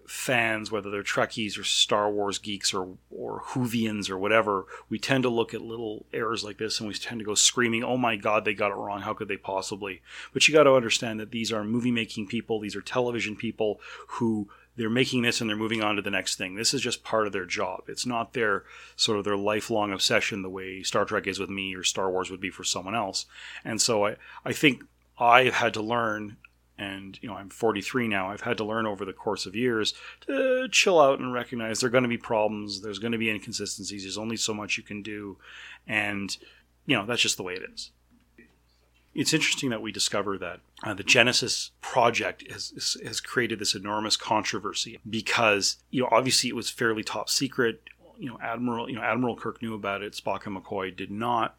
[0.09, 5.24] fans, whether they're Trekkies or Star Wars geeks or or Whovians or whatever, we tend
[5.24, 8.15] to look at little errors like this and we tend to go screaming, "Oh my
[8.15, 9.01] God, they got it wrong!
[9.01, 10.01] How could they possibly?"
[10.34, 13.80] But you got to understand that these are movie making people, these are television people
[14.07, 14.49] who
[14.80, 16.56] they're making this and they're moving on to the next thing.
[16.56, 17.82] This is just part of their job.
[17.90, 18.64] It's not their
[18.96, 22.32] sort of their lifelong obsession the way Star Trek is with me or Star Wars
[22.32, 23.26] would be for someone else.
[23.66, 24.16] And so I
[24.46, 24.86] I think
[25.20, 26.38] I've had to learn
[26.78, 28.32] and you know I'm 43 now.
[28.32, 31.90] I've had to learn over the course of years to chill out and recognize there're
[31.90, 32.80] going to be problems.
[32.82, 34.04] There's going to be inconsistencies.
[34.04, 35.38] There's only so much you can do,
[35.88, 36.38] and
[36.86, 37.92] you know that's just the way it is.
[39.16, 44.16] It's interesting that we discover that uh, the Genesis project has has created this enormous
[44.16, 47.82] controversy because you know obviously it was fairly top secret.
[48.18, 50.14] You know Admiral you know Admiral Kirk knew about it.
[50.14, 51.57] Spock and McCoy did not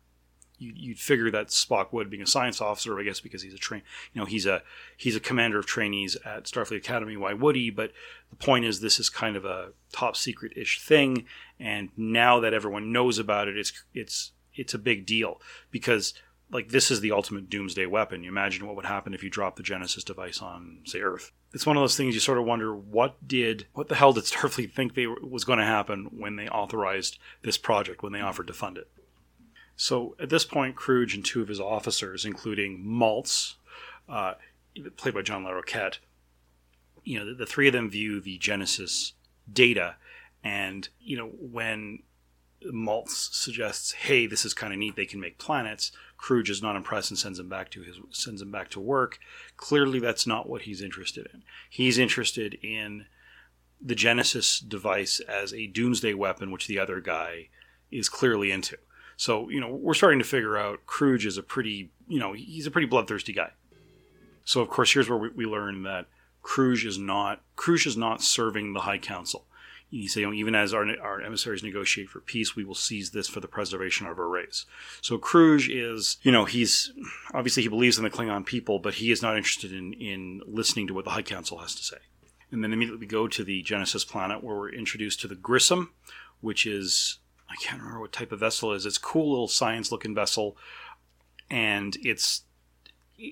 [0.60, 3.58] you, would figure that Spock would, being a science officer, I guess because he's a
[3.58, 3.82] train,
[4.12, 4.62] you know, he's a
[4.96, 7.16] he's a commander of trainees at Starfleet Academy.
[7.16, 7.70] Why would he?
[7.70, 7.92] But
[8.28, 11.24] the point is, this is kind of a top secret ish thing,
[11.58, 15.40] and now that everyone knows about it, it's it's it's a big deal
[15.70, 16.14] because
[16.50, 18.24] like this is the ultimate doomsday weapon.
[18.24, 21.32] You imagine what would happen if you dropped the Genesis device on, say, Earth.
[21.52, 24.24] It's one of those things you sort of wonder what did what the hell did
[24.24, 28.46] Starfleet think they was going to happen when they authorized this project when they offered
[28.48, 28.88] to fund it.
[29.76, 33.54] So at this point, Kruge and two of his officers, including Maltz,
[34.08, 34.34] uh,
[34.96, 35.98] played by John Larroquette,
[37.02, 39.14] you know, the, the, three of them view the Genesis
[39.50, 39.96] data,
[40.44, 42.00] and you know when
[42.66, 44.96] Maltz suggests, "Hey, this is kind of neat.
[44.96, 48.42] They can make planets." Kruge is not impressed and sends him back to his sends
[48.42, 49.18] him back to work.
[49.56, 51.42] Clearly, that's not what he's interested in.
[51.68, 53.06] He's interested in
[53.80, 57.48] the Genesis device as a doomsday weapon, which the other guy
[57.90, 58.76] is clearly into.
[59.16, 62.66] So, you know, we're starting to figure out Kruge is a pretty, you know, he's
[62.66, 63.52] a pretty bloodthirsty guy.
[64.44, 66.06] So, of course, here's where we, we learn that
[66.42, 69.46] Kruge is not Kruge is not serving the High Council.
[70.06, 73.28] Say, you know, even as our, our emissaries negotiate for peace, we will seize this
[73.28, 74.64] for the preservation of our race.
[75.00, 76.92] So Kruge is, you know, he's
[77.34, 80.86] obviously he believes in the Klingon people, but he is not interested in in listening
[80.86, 81.96] to what the High Council has to say.
[82.52, 85.92] And then immediately we go to the Genesis planet where we're introduced to the Grissom,
[86.40, 87.18] which is
[87.48, 88.86] I can't remember what type of vessel it is.
[88.86, 90.56] It's a cool little science looking vessel,
[91.50, 92.42] and it's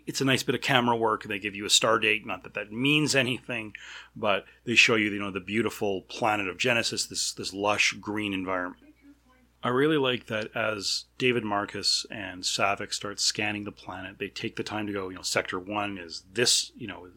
[0.07, 1.25] it's a nice bit of camera work.
[1.25, 3.75] They give you a star date, not that that means anything,
[4.15, 8.33] but they show you, you know, the beautiful planet of Genesis, this this lush green
[8.33, 8.83] environment.
[9.63, 14.55] I really like that as David Marcus and Saavik start scanning the planet, they take
[14.55, 17.09] the time to go, you know, sector one is this, you know,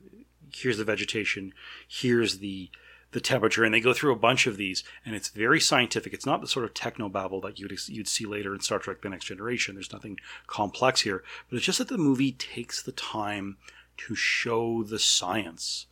[0.52, 1.54] here's the vegetation,
[1.88, 2.70] here's the
[3.12, 6.14] the temperature, and they go through a bunch of these, and it's very scientific.
[6.14, 9.01] It's not the sort of techno babble that you'd you'd see later in Star Trek:
[9.01, 9.76] The Next Generation.
[9.76, 13.57] There's nothing complex here, but it's just that the movie takes the time
[13.97, 15.88] to show the science.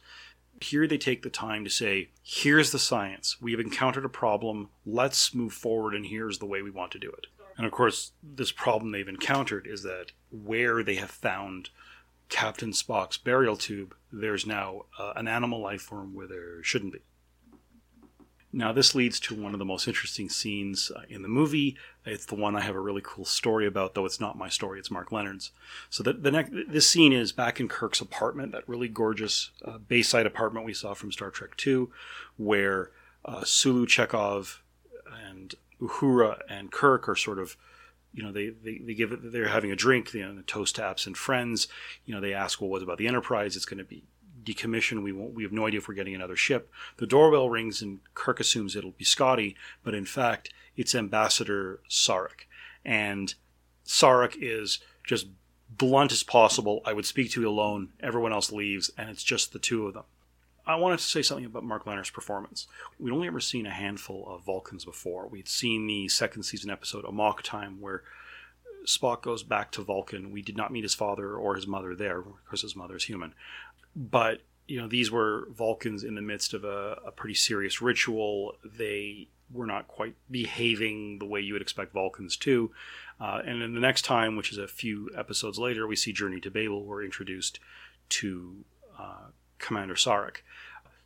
[0.62, 3.42] Here they take the time to say, here's the science.
[3.42, 4.70] We have encountered a problem.
[4.86, 7.28] Let's move forward, and here's the way we want to do it.
[7.58, 11.70] And of course, this problem they've encountered is that where they have found
[12.30, 17.00] Captain Spock's burial tube, there's now uh, an animal life form where there shouldn't be.
[18.52, 21.78] Now, this leads to one of the most interesting scenes uh, in the movie.
[22.04, 24.80] It's the one I have a really cool story about, though it's not my story,
[24.80, 25.52] it's Mark Lenard's.
[25.92, 29.78] So, the, the next, this scene is back in Kirk's apartment, that really gorgeous uh,
[29.78, 31.88] Bayside apartment we saw from Star Trek II,
[32.38, 32.90] where
[33.24, 34.60] uh, Sulu Chekov
[35.28, 37.56] and Uhura and Kirk are sort of
[38.12, 40.84] you know, they, they, they give it, they're having a drink, you know, toast to
[40.84, 41.68] absent friends.
[42.06, 43.56] You know, they ask, well, what about the Enterprise?
[43.56, 44.04] It's going to be
[44.54, 45.04] decommissioned.
[45.04, 46.72] We won't, we have no idea if we're getting another ship.
[46.98, 52.48] The doorbell rings and Kirk assumes it'll be Scotty, but in fact, it's Ambassador Sarek.
[52.86, 53.34] And
[53.86, 55.28] Sarek is just
[55.70, 56.82] blunt as possible.
[56.86, 57.90] I would speak to you alone.
[58.00, 60.04] Everyone else leaves, and it's just the two of them.
[60.66, 62.68] I wanted to say something about Mark Lenard's performance.
[63.00, 65.28] We'd only ever seen a handful of Vulcans before.
[65.28, 68.04] We'd seen the second season episode Amok Time, where
[68.86, 70.32] Spock goes back to Vulcan.
[70.32, 73.34] We did not meet his father or his mother there, because his mother is human.
[73.96, 78.56] But you know, these were Vulcans in the midst of a, a pretty serious ritual.
[78.64, 82.72] They were not quite behaving the way you would expect Vulcans to.
[83.20, 86.40] Uh, and then the next time, which is a few episodes later, we see Journey
[86.42, 86.86] to Babel.
[86.86, 87.60] We're introduced
[88.10, 88.64] to
[88.98, 90.38] uh, Commander Sarek.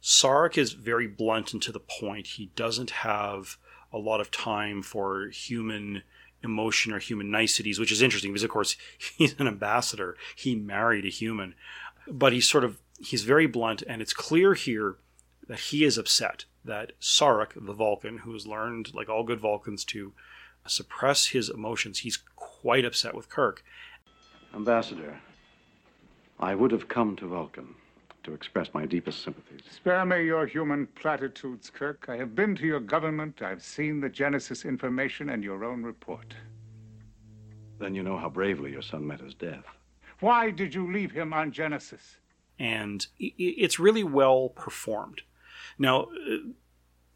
[0.02, 2.28] Sarek is very blunt and to the point.
[2.28, 3.58] He doesn't have
[3.94, 6.04] a lot of time for human
[6.44, 8.76] emotion or human niceties, which is interesting because, of course,
[9.18, 10.18] he's an ambassador.
[10.36, 11.56] He married a human,
[12.08, 14.96] but he's sort of he's very blunt, and it's clear here
[15.48, 19.84] that he is upset that Sarek, the Vulcan, who has learned, like all good Vulcans,
[19.86, 20.14] to
[20.66, 23.64] suppress his emotions, he's quite upset with Kirk.
[24.54, 25.20] Ambassador,
[26.40, 27.76] I would have come to Vulcan
[28.24, 29.62] to express my deepest sympathies.
[29.70, 32.06] Spare me your human platitudes, Kirk.
[32.08, 33.42] I have been to your government.
[33.42, 36.34] I've seen the Genesis information and your own report.
[37.80, 39.66] Then you know how bravely your son met his death.
[40.20, 42.18] Why did you leave him on Genesis?
[42.60, 45.22] And it's really well performed.
[45.78, 46.38] Now, uh,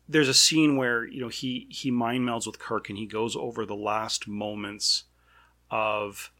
[0.09, 3.35] there's a scene where you know he he mind melds with Kirk and he goes
[3.35, 5.03] over the last moments
[5.69, 6.31] of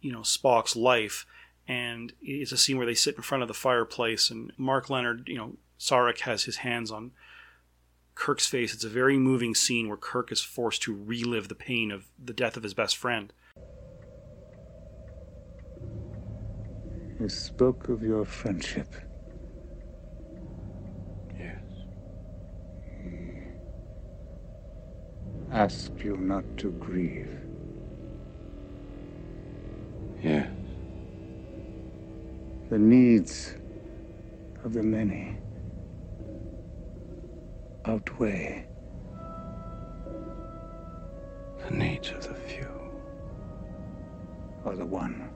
[0.00, 1.26] you know Spock's life
[1.66, 5.28] and it's a scene where they sit in front of the fireplace and Mark Lenard,
[5.28, 7.12] you know, Sarek has his hands on
[8.14, 8.74] Kirk's face.
[8.74, 12.34] It's a very moving scene where Kirk is forced to relive the pain of the
[12.34, 13.32] death of his best friend.
[17.20, 18.88] You spoke of your friendship.
[21.38, 21.62] Yes.
[23.02, 23.28] Hmm.
[25.50, 27.30] He asked you not to grieve.
[30.22, 30.48] Yes
[32.70, 33.54] the needs
[34.64, 35.36] of the many
[37.84, 38.66] outweigh
[41.64, 42.68] the needs of the few.
[44.64, 45.30] Or the one.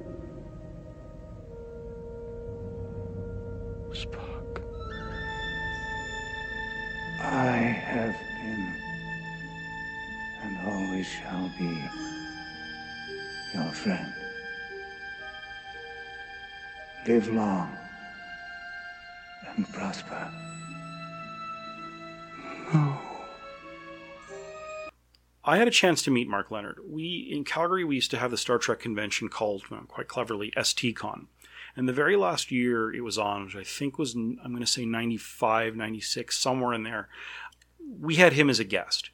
[3.93, 4.62] Spock.
[7.20, 8.89] I have been
[10.43, 11.84] and always shall be
[13.55, 14.12] your friend.
[17.07, 17.76] Live long
[19.57, 20.30] and prosper.
[22.72, 22.99] No.
[25.45, 26.78] I had a chance to meet Mark Lenard.
[26.86, 30.51] We in Calgary we used to have the Star Trek convention called well, quite cleverly
[30.51, 31.26] STCon.
[31.77, 34.66] And the very last year it was on, which I think was I'm going to
[34.66, 37.09] say 95, 96, somewhere in there.
[38.01, 39.11] We had him as a guest.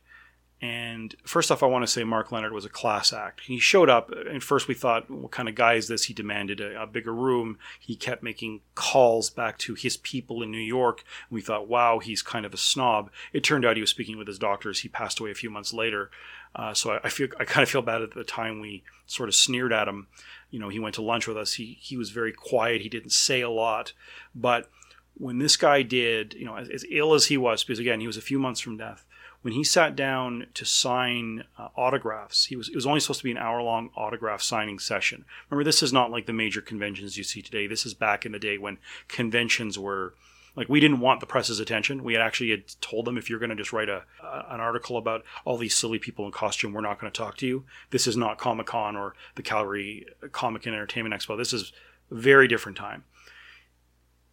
[0.65, 3.43] And first off, I want to say Mark Lenard was a class act.
[3.43, 6.05] He showed up, and first we thought, what kind of guy is this?
[6.05, 7.59] He demanded a, a bigger room.
[7.79, 11.05] He kept making calls back to his people in New York.
[11.29, 13.11] We thought, wow, he's kind of a snob.
[13.35, 14.81] It turned out he was speaking with his doctors.
[14.81, 16.11] He passed away a few months later.
[16.57, 19.29] Uh, so I, I, feel I kind of feel bad at the time we sort
[19.29, 20.07] of sneered at him.
[20.51, 21.55] You know, he went to lunch with us.
[21.55, 22.83] He he was very quiet.
[22.83, 23.93] He didn't say a lot,
[24.35, 24.71] but
[25.17, 28.07] when this guy did, you know, as, as ill as he was, because again, he
[28.07, 29.05] was a few months from death
[29.45, 33.25] when he sat down to sign uh, autographs, he was it was only supposed to
[33.25, 35.27] be an hour long autograph signing session.
[35.51, 37.67] Remember, this is not like the major conventions you see today.
[37.67, 40.15] This is back in the day when conventions were
[40.57, 42.05] like we didn't want the press's attention.
[42.05, 44.97] We had actually had told them if you're going to just write a, an article
[44.97, 47.65] about all these silly people in costume, we're not going to talk to you.
[47.91, 51.37] This is not Comic Con or the Calgary Comic and Entertainment Expo.
[51.37, 51.73] This is
[52.11, 53.05] a very different time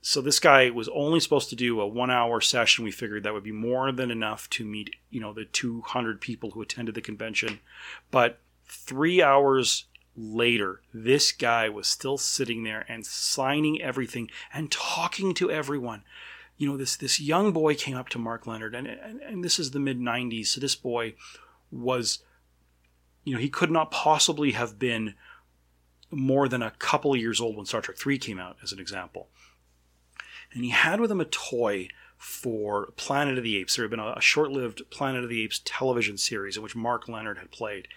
[0.02, 3.34] so this guy was only supposed to do a one hour session we figured that
[3.34, 7.02] would be more than enough to meet you know the 200 people who attended the
[7.02, 7.60] convention
[8.10, 9.86] but three hours
[10.16, 16.04] later this guy was still sitting there and signing everything and talking to everyone
[16.58, 19.58] you know this this young boy came up to mark lenard and and, and this
[19.58, 21.14] is the mid 90s so this boy
[21.72, 22.24] was
[23.24, 25.16] you know he could not possibly have been
[26.10, 29.30] more than a couple years old when star trek 3 came out as an example
[30.54, 31.88] and he had with him a toy
[32.22, 33.76] for Planet of the Apes.
[33.76, 36.76] There had been a, a short lived Planet of the Apes television series in which
[36.76, 37.88] Mark Lenard had played.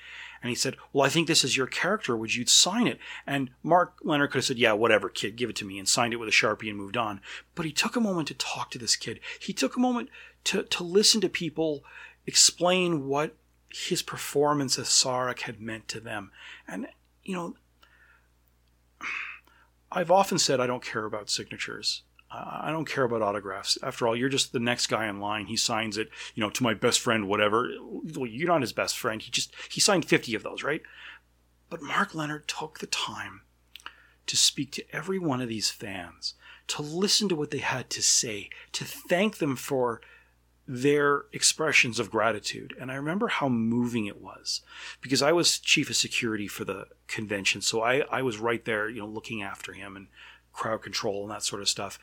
[0.44, 2.14] And he said, Well, I think this is your character.
[2.14, 2.98] Would you sign it?
[3.26, 6.12] And Mark Lenard could have said, Yeah, whatever, kid, give it to me, and signed
[6.12, 7.22] it with a Sharpie and moved on.
[7.54, 9.20] But he took a moment to talk to this kid.
[9.40, 10.10] He took a moment
[10.44, 11.82] to, to listen to people
[12.26, 13.36] explain what
[13.70, 16.30] his performance as Sarek had meant to them.
[16.68, 16.88] And,
[17.22, 17.56] you know,
[19.90, 22.02] I've often said I don't care about signatures.
[22.34, 23.78] I don't care about autographs.
[23.82, 25.46] After all, you're just the next guy in line.
[25.46, 27.70] He signs it, you know, to my best friend, whatever.
[27.80, 29.22] Well, you're not his best friend.
[29.22, 30.82] He just he signed 50 of those, right?
[31.70, 33.42] But Mark Lenard took the time
[34.26, 36.34] to speak to every one of these fans,
[36.68, 40.00] to listen to what they had to say, to thank them for
[40.66, 42.74] their expressions of gratitude.
[42.80, 44.62] And I remember how moving it was
[45.02, 47.60] because I was chief of security for the convention.
[47.60, 50.06] So I, I was right there, you know, looking after him and
[50.54, 51.98] crowd control and that sort of stuff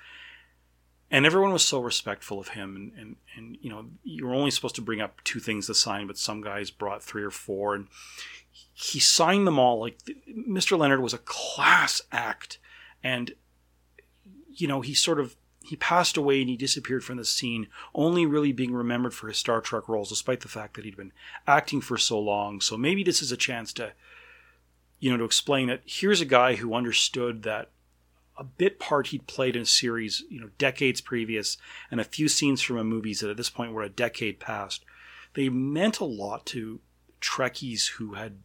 [1.12, 4.49] and everyone was so respectful of him and, and, and you know you were only
[4.49, 7.76] supposed to bring up two things to sign but some guys brought three or four.
[7.76, 7.88] And
[8.74, 12.57] he signed them all like mr lenard was a class act.
[13.03, 13.34] And
[14.53, 18.26] you know he sort of he passed away and he disappeared from the scene only
[18.26, 21.14] really being remembered for his star trek roles despite the fact that he'd been
[21.45, 22.59] acting for so long.
[22.62, 23.91] So maybe this is a chance to
[24.99, 27.70] you know to explain that here's a guy who understood that
[28.38, 31.57] a bit part he'd played in a series, you know, decades previous,
[31.89, 34.84] and a few scenes from a movies that at this point were a decade past.
[35.34, 36.79] They meant a lot to
[37.21, 38.38] Trekkies who had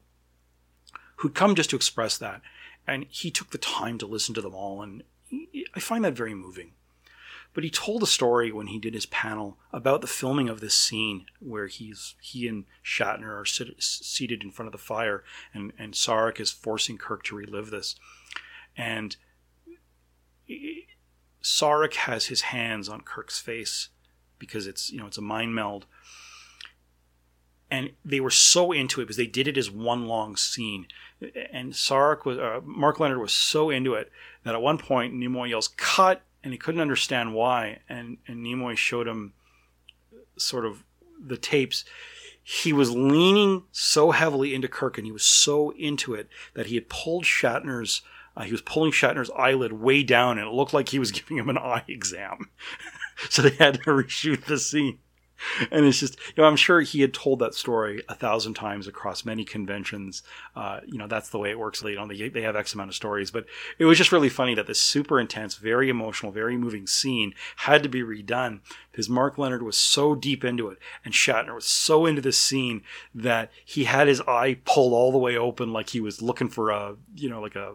[1.17, 2.43] who'd come just to express that,
[2.87, 5.03] and he took the time to listen to them all, and
[5.75, 6.73] I find that very moving.
[7.55, 10.75] But he told a story when he did his panel about the filming of this
[10.75, 15.25] scene where he's he and Shatner are sit, seated in front of the fire,
[15.55, 17.97] and and Sarek is forcing Kirk to relive this,
[18.77, 19.17] and
[21.43, 23.89] Sarek has his hands on Kirk's face
[24.39, 25.87] because it's you know it's a mind meld,
[27.71, 30.87] and they were so into it because they did it as one long scene,
[31.53, 34.11] and Sarek was uh, Mark Lenard was so into it
[34.45, 38.77] that at one point Nimoy yells "cut" and he couldn't understand why, and and Nimoy
[38.77, 39.33] showed him
[40.37, 40.85] sort of
[41.19, 41.85] the tapes.
[42.43, 46.77] He was leaning so heavily into Kirk and he was so into it that he
[46.77, 48.03] had pulled Shatner's
[48.37, 51.39] uh, he was pulling Shatner's eyelid way down, and it looked like he was giving
[51.39, 52.51] him an eye exam.
[53.31, 54.99] so they had to reshoot the scene.
[55.71, 58.87] And it's just, you know, I'm sure he had told that story a thousand times
[58.87, 60.23] across many conventions.
[60.55, 61.81] Uh, you know, that's the way it works.
[61.81, 63.45] They, you know, they, they have X amount of stories, but
[63.79, 67.83] it was just really funny that this super intense, very emotional, very moving scene had
[67.83, 68.61] to be redone
[68.91, 72.83] because Mark Lenard was so deep into it and Shatner was so into this scene
[73.15, 76.71] that he had his eye pulled all the way open like he was looking for
[76.71, 77.75] a, you know, like a,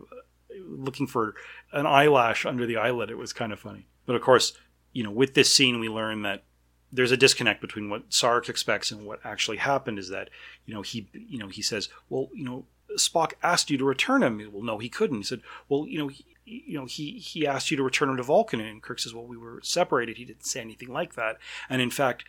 [0.65, 1.35] looking for
[1.71, 3.09] an eyelash under the eyelid.
[3.09, 3.87] It was kind of funny.
[4.05, 4.53] But of course,
[4.93, 6.43] you know, with this scene, we learn that
[6.91, 9.99] there's a disconnect between what Sarek expects and what actually happened.
[9.99, 10.29] Is that
[10.65, 12.65] you know he you know he says, well, you know,
[12.97, 14.49] Spock asked you to return him.
[14.51, 15.17] Well, no, he couldn't.
[15.17, 18.17] He said, well, you know, he, you know, he he asked you to return him
[18.17, 20.17] to Vulcan, and Kirk says, well, we were separated.
[20.17, 21.37] He didn't say anything like that.
[21.69, 22.25] And in fact,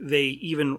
[0.00, 0.78] they even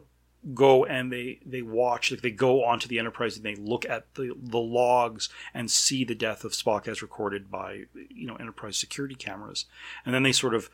[0.55, 4.13] go and they they watch like they go onto the enterprise and they look at
[4.15, 8.75] the the logs and see the death of Spock as recorded by you know enterprise
[8.75, 9.65] security cameras
[10.03, 10.69] and then they sort of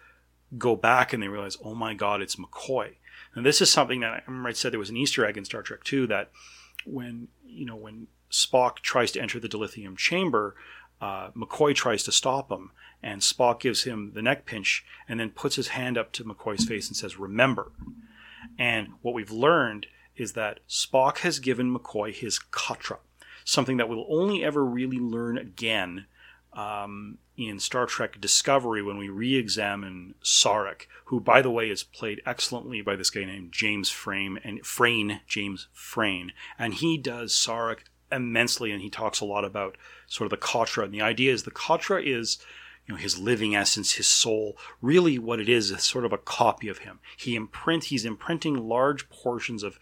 [0.58, 2.96] go back and they realize oh my god it's McCoy
[3.36, 5.44] And this is something that I remember I said there was an Easter egg in
[5.44, 6.32] Star Trek 2 that
[6.86, 10.56] when you know when Spock tries to enter the dilithium chamber,
[11.00, 15.30] uh, McCoy tries to stop him, and Spock gives him the neck pinch and then
[15.30, 17.72] puts his hand up to McCoy's face and says, "Remember."
[18.58, 22.98] And what we've learned is that Spock has given McCoy his Katra,
[23.46, 26.06] something that we'll only ever really learn again
[26.54, 32.22] um, in Star Trek Discovery when we re-examine Sarek, who, by the way, is played
[32.26, 37.82] excellently by this guy named James Frame and Frain, James Frain, and he does Sarek
[38.12, 39.78] immensely, and he talks a lot about
[40.08, 42.40] sort of the Katra, and the idea is the Katra is
[42.88, 46.18] you know his living essence his soul really what it is is sort of a
[46.18, 49.78] copy of him he imprint he's imprinting large portions of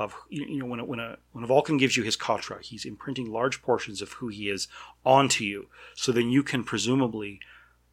[0.00, 2.86] of you know when a, when a when a Vulcan gives you his katra, he's
[2.86, 4.66] imprinting large portions of who he is
[5.04, 7.38] onto you, so then you can presumably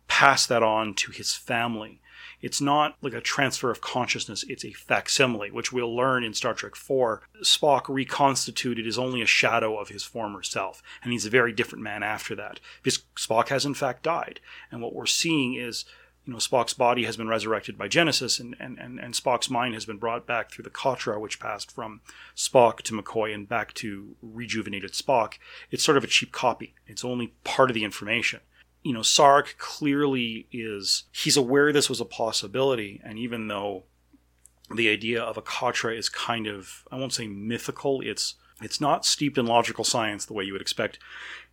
[0.07, 1.99] pass that on to his family.
[2.41, 6.53] It's not like a transfer of consciousness, it's a facsimile, which we'll learn in Star
[6.53, 7.21] Trek 4.
[7.43, 11.83] Spock reconstituted is only a shadow of his former self, and he's a very different
[11.83, 12.59] man after that.
[12.81, 14.39] Because Spock has in fact died.
[14.71, 15.85] And what we're seeing is
[16.27, 19.75] you know, Spock's body has been resurrected by Genesis, and, and, and, and Spock's mind
[19.75, 22.01] has been brought back through the Katra, which passed from
[22.35, 25.35] Spock to McCoy and back to rejuvenated Spock.
[25.71, 26.75] It's sort of a cheap copy.
[26.85, 28.41] It's only part of the information.
[28.83, 33.83] You know, Sarek clearly is, he's aware this was a possibility, and even though
[34.73, 39.05] the idea of a Katra is kind of, I won't say mythical, it's, it's not
[39.05, 40.99] steeped in logical science the way you would expect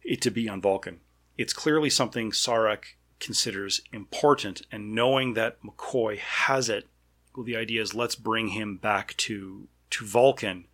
[0.03, 1.01] it to be on Vulcan.
[1.37, 2.85] It's clearly something Sarek
[3.21, 4.63] considers important.
[4.71, 6.89] And knowing that McCoy has it,
[7.35, 10.67] well, the idea is let's bring him back to to Vulcan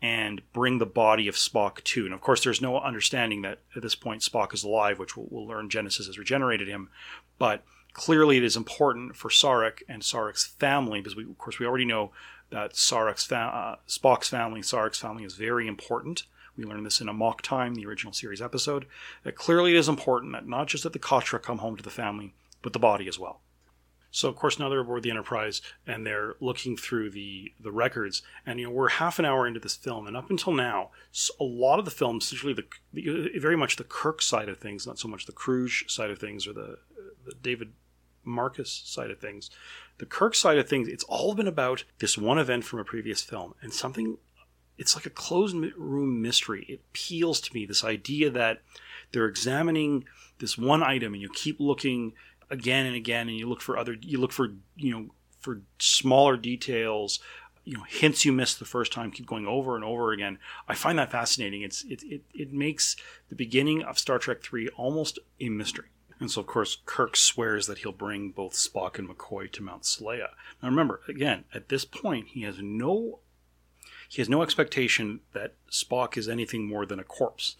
[0.00, 2.04] and bring the body of Spock too.
[2.04, 5.26] And of course, there's no understanding that at this point Spock is alive, which we'll,
[5.30, 6.90] we'll learn Genesis has regenerated him.
[7.38, 11.66] But clearly, it is important for Sarek and Sarek's family because we, of course, we
[11.66, 12.12] already know
[12.50, 16.24] that Sarek's fa- uh, Spock's family, Sarek's family, is very important.
[16.56, 18.86] We learned this in Amok Time, the original series episode.
[19.22, 21.90] That clearly it is important that not just that the Katra come home to the
[21.90, 23.40] family, but the body as well.
[24.10, 28.22] So of course now they're aboard the Enterprise and they're looking through the the records,
[28.46, 30.90] and you know we're half an hour into this film, and up until now,
[31.38, 34.58] a lot of the films, especially the, the uh, very much the Kirk side of
[34.58, 37.72] things, not so much the Kruge side of things or the, uh, the David
[38.24, 39.50] Marcus side of things.
[39.98, 43.22] The Kirk side of things, it's all been about this one event from a previous
[43.22, 44.18] film and something
[44.76, 46.64] it's like a closed room mystery.
[46.68, 48.62] It appeals to me this idea that
[49.10, 50.04] they're examining
[50.38, 52.12] this one item and you keep looking
[52.50, 55.06] again and again and you look for other you look for you know
[55.40, 57.20] for smaller details
[57.64, 60.38] you know hints you missed the first time keep going over and over again.
[60.66, 61.62] I find that fascinating.
[61.62, 62.96] It's it, it, it makes
[63.28, 65.88] the beginning of star trek 3 almost a mystery.
[66.20, 69.82] And so of course kirk swears that he'll bring both spock and mccoy to mount
[69.82, 70.30] seleya
[70.62, 73.20] now remember again at this point he has no
[74.08, 77.56] he has no expectation that Spock is anything more than a corpse.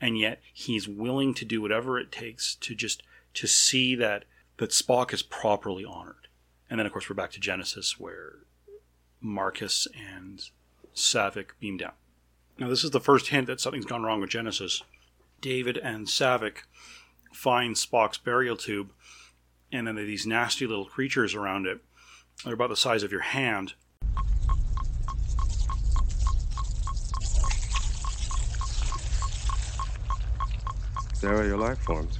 [0.00, 3.02] And yet he's willing to do whatever it takes to just
[3.34, 4.24] to see that
[4.58, 6.28] that Spock is properly honored.
[6.68, 8.36] And then of course we're back to Genesis where
[9.20, 10.42] Marcus and
[10.94, 11.92] Saavik beam down.
[12.58, 14.82] Now this is the first hint that something's gone wrong with Genesis.
[15.40, 16.64] David and Saavik
[17.32, 18.90] find Spock's burial tube,
[19.70, 21.80] and then there are these nasty little creatures around it.
[22.44, 23.74] They're about the size of your hand,
[31.20, 32.16] There are your life forms.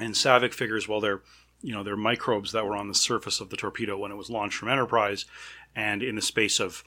[0.00, 1.20] And Saavik figures, well, they're
[1.62, 4.30] you know they're microbes that were on the surface of the torpedo when it was
[4.30, 5.26] launched from Enterprise,
[5.76, 6.82] and in the space of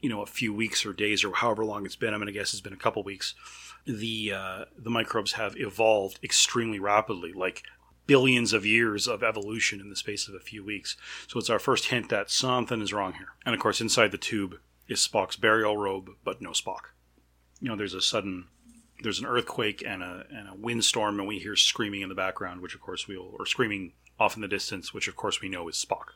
[0.00, 2.32] you know a few weeks or days or however long it's been, I'm going to
[2.32, 3.34] guess it's been a couple weeks.
[3.86, 7.62] The uh, the microbes have evolved extremely rapidly, like
[8.06, 10.96] billions of years of evolution in the space of a few weeks.
[11.28, 13.28] So it's our first hint that something is wrong here.
[13.46, 14.56] And of course, inside the tube
[14.88, 16.90] is Spock's burial robe, but no Spock.
[17.60, 18.48] You know, there's a sudden
[19.02, 22.60] there's an earthquake and a, and a windstorm, and we hear screaming in the background,
[22.60, 25.68] which of course we'll, or screaming off in the distance, which of course we know
[25.68, 26.10] is Spock.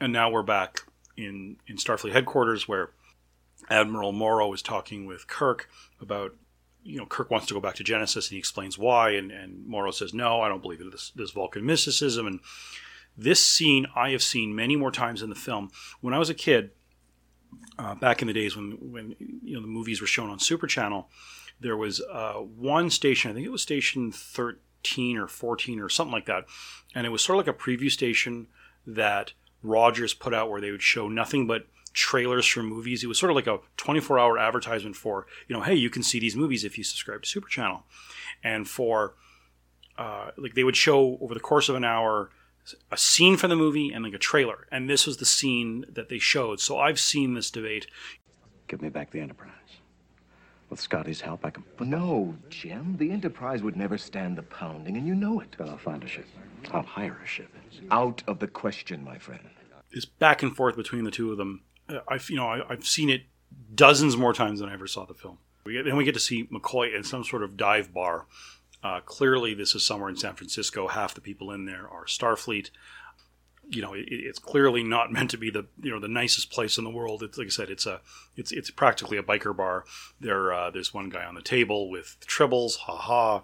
[0.00, 0.82] And now we're back
[1.16, 2.90] in, in Starfleet headquarters where
[3.68, 5.68] Admiral Morrow is talking with Kirk
[6.00, 6.36] about
[6.82, 9.66] you know, Kirk wants to go back to Genesis and he explains why, and, and
[9.66, 12.26] Morrow says, no, I don't believe in this, this Vulcan mysticism.
[12.26, 12.40] And
[13.16, 15.70] this scene I have seen many more times in the film.
[16.00, 16.70] When I was a kid,
[17.78, 20.66] uh, back in the days when, when you know the movies were shown on Super
[20.66, 21.08] Channel,
[21.60, 26.12] there was uh, one station, I think it was station 13 or 14 or something
[26.12, 26.44] like that,
[26.94, 28.48] and it was sort of like a preview station
[28.86, 33.02] that Rogers put out where they would show nothing but trailers for movies.
[33.02, 36.02] It was sort of like a 24 hour advertisement for, you know, hey, you can
[36.02, 37.84] see these movies if you subscribe to Super Channel.
[38.42, 39.14] And for,
[39.96, 42.30] uh, like, they would show over the course of an hour
[42.90, 44.66] a scene from the movie and like a trailer.
[44.70, 46.60] And this was the scene that they showed.
[46.60, 47.86] So I've seen this debate.
[48.66, 49.52] Give me back the Enterprise.
[50.70, 51.64] With Scotty's help, I can.
[51.80, 52.96] No, Jim.
[52.98, 55.56] The Enterprise would never stand the pounding, and you know it.
[55.56, 56.26] Then I'll find a ship.
[56.72, 57.48] I'll hire a ship.
[57.90, 59.40] Out of the question, my friend.
[59.92, 61.62] This back and forth between the two of them.
[62.06, 63.22] I've you know I, I've seen it
[63.74, 65.38] dozens more times than I ever saw the film.
[65.64, 68.26] We get, then we get to see McCoy in some sort of dive bar.
[68.82, 70.88] Uh, clearly, this is somewhere in San Francisco.
[70.88, 72.70] Half the people in there are Starfleet.
[73.68, 76.78] You know, it, it's clearly not meant to be the you know the nicest place
[76.78, 77.22] in the world.
[77.22, 78.00] It's like I said, it's a
[78.36, 79.84] it's it's practically a biker bar.
[80.20, 83.40] There, uh, there's one guy on the table with tribbles, haha.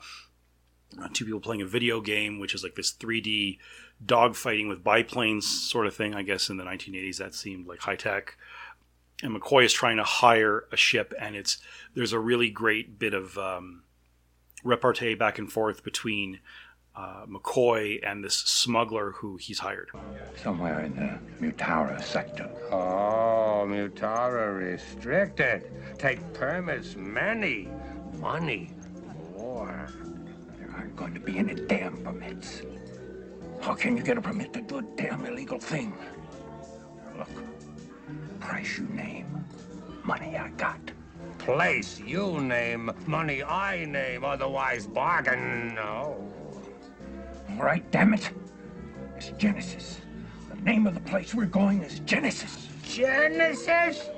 [1.00, 3.58] Uh, two people playing a video game, which is like this 3D
[4.04, 6.14] dogfighting with biplanes sort of thing.
[6.14, 8.36] I guess in the 1980s that seemed like high tech.
[9.22, 11.58] And McCoy is trying to hire a ship, and it's
[11.94, 13.84] there's a really great bit of um,
[14.64, 16.40] repartee back and forth between
[16.96, 19.90] uh, McCoy and this smuggler who he's hired.
[20.42, 22.48] Somewhere in the Mutara sector.
[22.70, 25.70] Oh, Mutara restricted.
[25.98, 27.68] Take permits, many.
[28.20, 28.70] Money,
[29.36, 29.88] more.
[30.58, 32.62] There aren't going to be any damn permits.
[33.64, 35.96] How can you get a permit to do a damn illegal thing?
[37.16, 37.30] Look,
[38.38, 39.42] price you name,
[40.02, 40.78] money I got.
[41.38, 46.30] Place you name, money I name, otherwise bargain no.
[47.52, 48.30] All right, damn it.
[49.16, 50.02] It's Genesis.
[50.50, 52.68] The name of the place we're going is Genesis.
[52.82, 54.10] Genesis?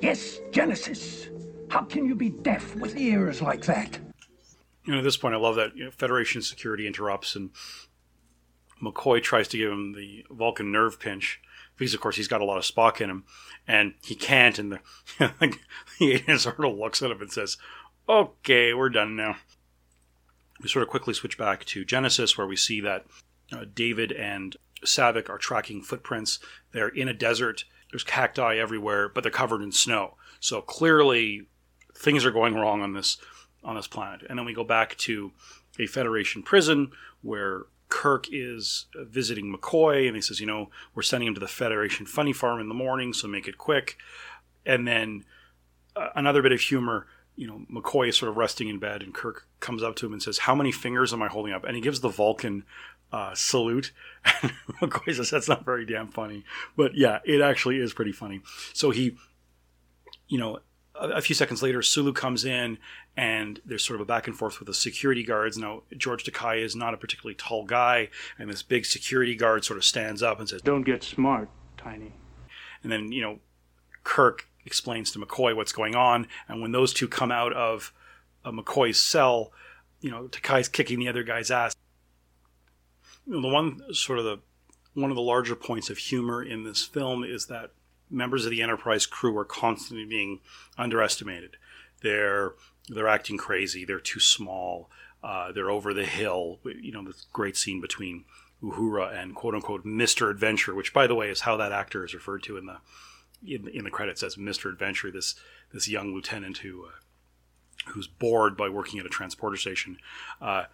[0.00, 1.26] Yes, Genesis.
[1.68, 3.98] How can you be deaf with ears like that?
[4.84, 7.50] You know, at this point, I love that you know, Federation security interrupts and
[8.82, 11.40] McCoy tries to give him the Vulcan nerve pinch
[11.76, 13.24] because, of course, he's got a lot of Spock in him,
[13.66, 14.58] and he can't.
[14.58, 14.80] And the,
[15.98, 17.56] the alien sort of looks at him and says,
[18.08, 19.36] "Okay, we're done now."
[20.60, 23.06] We sort of quickly switch back to Genesis, where we see that
[23.52, 26.40] uh, David and Saavik are tracking footprints.
[26.72, 27.64] They're in a desert.
[27.90, 30.16] There's cacti everywhere, but they're covered in snow.
[30.40, 31.46] So clearly,
[31.94, 33.18] things are going wrong on this
[33.64, 34.22] on this planet.
[34.28, 35.32] And then we go back to
[35.78, 36.90] a Federation prison
[37.22, 41.48] where Kirk is visiting McCoy, and he says, "You know, we're sending him to the
[41.48, 43.96] Federation Funny Farm in the morning, so make it quick."
[44.66, 45.24] And then
[45.96, 47.06] uh, another bit of humor.
[47.36, 50.12] You know, McCoy is sort of resting in bed, and Kirk comes up to him
[50.12, 52.64] and says, "How many fingers am I holding up?" And he gives the Vulcan
[53.12, 53.92] uh, salute.
[54.42, 56.44] And McCoy says, "That's not very damn funny,"
[56.76, 58.42] but yeah, it actually is pretty funny.
[58.74, 59.16] So he,
[60.28, 60.58] you know,
[60.98, 62.78] a, few seconds later, Sulu comes in,
[63.16, 65.56] and there's sort of a back and forth with the security guards.
[65.56, 69.76] Now, George Takei is not a particularly tall guy, and this big security guard sort
[69.76, 72.12] of stands up and says, "Don't get smart, Tiny."
[72.82, 73.38] And then, you know,
[74.04, 77.92] Kirk explains to McCoy what's going on, and when those two come out of
[78.44, 79.52] uh, McCoy's cell,
[80.00, 81.74] you know, Takei's kicking the other guy's ass.
[83.26, 84.38] You know, the one sort of the
[84.94, 87.70] one of the larger points of humor in this film is that
[88.10, 90.40] members of the Enterprise crew are constantly being
[90.76, 91.56] underestimated.
[92.02, 92.54] They're
[92.88, 93.84] they're acting crazy.
[93.84, 94.90] They're too small.
[95.22, 96.60] Uh, they're over the hill.
[96.64, 98.24] You know, the great scene between
[98.62, 102.14] Uhura and quote unquote Mister Adventure, which by the way is how that actor is
[102.14, 102.78] referred to in the
[103.46, 105.10] in, in the credits as Mister Adventure.
[105.10, 105.34] This
[105.72, 109.98] this young lieutenant who uh, who's bored by working at a transporter station.
[110.40, 110.64] Uh,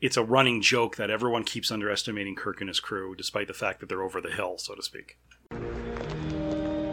[0.00, 3.80] it's a running joke that everyone keeps underestimating Kirk and his crew, despite the fact
[3.80, 5.16] that they're over the hill, so to speak.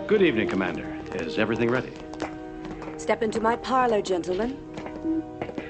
[0.07, 0.85] Good evening, Commander.
[1.13, 1.91] Is everything ready?
[2.97, 4.57] Step into my parlor, gentlemen.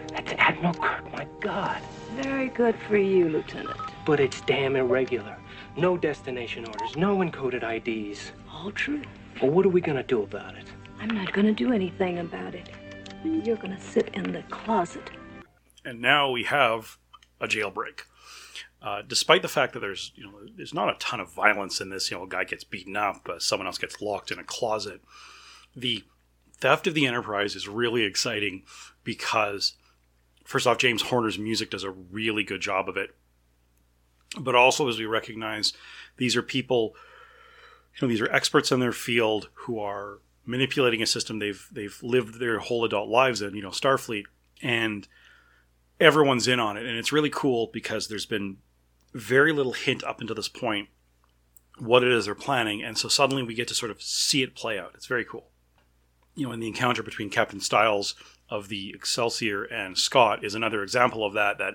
[0.09, 1.81] That's Admiral Kirk, my God.
[2.15, 3.77] Very good for you, Lieutenant.
[4.05, 5.37] But it's damn irregular.
[5.77, 8.31] No destination orders, no encoded IDs.
[8.51, 9.01] All true.
[9.41, 10.65] Well, what are we gonna do about it?
[11.03, 12.69] I'm not going to do anything about it.
[13.25, 15.09] You're going to sit in the closet.
[15.83, 16.97] And now we have
[17.41, 18.03] a jailbreak.
[18.83, 21.89] Uh, despite the fact that there's you know there's not a ton of violence in
[21.89, 24.43] this, you know, a guy gets beaten up, uh, someone else gets locked in a
[24.43, 25.01] closet.
[25.73, 26.03] The
[26.57, 28.63] theft of the Enterprise is really exciting
[29.05, 29.73] because,
[30.43, 33.15] first off, James Horner's music does a really good job of it.
[34.37, 35.71] But also, as we recognize,
[36.17, 36.93] these are people,
[37.95, 41.97] you know, these are experts in their field who are manipulating a system they've they've
[42.03, 44.25] lived their whole adult lives in, you know, Starfleet,
[44.61, 45.07] and
[46.01, 48.57] everyone's in on it, and it's really cool because there's been
[49.13, 50.89] very little hint up until this point
[51.79, 54.55] what it is they're planning, and so suddenly we get to sort of see it
[54.55, 54.91] play out.
[54.93, 55.49] It's very cool.
[56.35, 58.15] You know, and the encounter between Captain Styles
[58.49, 61.57] of the Excelsior and Scott is another example of that.
[61.57, 61.73] That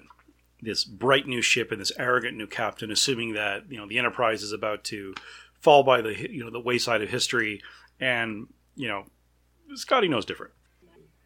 [0.60, 4.42] this bright new ship and this arrogant new captain, assuming that you know the Enterprise
[4.42, 5.14] is about to
[5.60, 7.60] fall by the you know the wayside of history,
[8.00, 8.46] and
[8.76, 9.04] you know
[9.74, 10.52] Scotty knows different.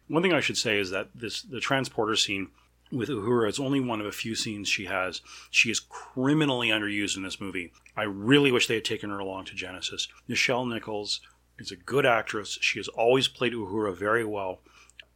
[0.07, 2.49] One thing I should say is that this the transporter scene
[2.93, 5.21] with Uhura It's only one of a few scenes she has.
[5.49, 7.71] She is criminally underused in this movie.
[7.97, 10.07] I really wish they had taken her along to Genesis.
[10.29, 11.21] Nichelle Nichols
[11.57, 12.57] is a good actress.
[12.61, 14.61] She has always played Uhura very well,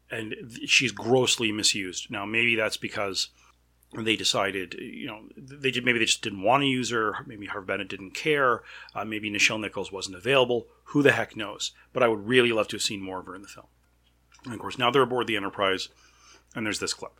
[0.09, 0.35] and
[0.65, 2.09] she's grossly misused.
[2.09, 3.29] Now, maybe that's because
[3.95, 7.23] they decided, you know, they did, maybe they just didn't want to use her.
[7.25, 8.63] Maybe Harve Bennett didn't care.
[8.93, 10.67] Uh, maybe Nichelle Nichols wasn't available.
[10.85, 11.71] Who the heck knows?
[11.93, 13.67] But I would really love to have seen more of her in the film.
[14.45, 15.89] And of course, now they're aboard the Enterprise,
[16.55, 17.19] and there's this clip.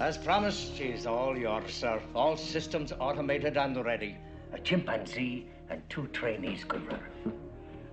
[0.00, 2.00] As promised, she's all yours, sir.
[2.14, 4.16] All systems automated and ready.
[4.52, 7.00] A chimpanzee and two trainees, Goodrich.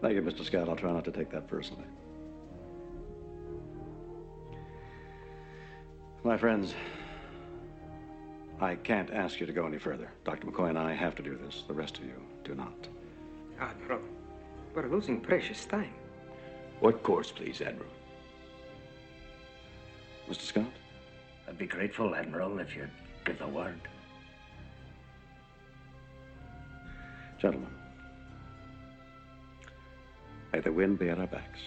[0.01, 0.43] Thank you, Mr.
[0.43, 0.67] Scott.
[0.67, 1.85] I'll try not to take that personally.
[6.23, 6.73] My friends,
[8.59, 10.11] I can't ask you to go any further.
[10.23, 10.47] Dr.
[10.47, 11.63] McCoy and I have to do this.
[11.67, 12.87] The rest of you do not.
[13.59, 14.01] Ah, Admiral,
[14.73, 15.93] we're losing precious time.
[16.79, 17.89] What course, please, Admiral?
[20.29, 20.41] Mr.
[20.41, 20.65] Scott?
[21.51, 22.89] I'd be grateful, Admiral, if you'd
[23.25, 23.81] give the word.
[27.41, 27.67] Gentlemen,
[30.53, 31.59] may the wind be at our backs.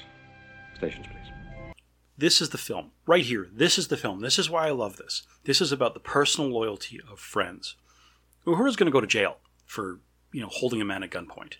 [0.79, 1.75] Stations, please.
[2.17, 2.93] This is the film.
[3.07, 3.51] Right here.
[3.53, 4.21] This is the film.
[4.21, 5.25] This is why I love this.
[5.45, 7.77] This is about the personal loyalty of friends.
[8.47, 9.37] Uhura's going to go to jail
[9.67, 10.01] for,
[10.33, 11.57] you know, holding a man at gunpoint.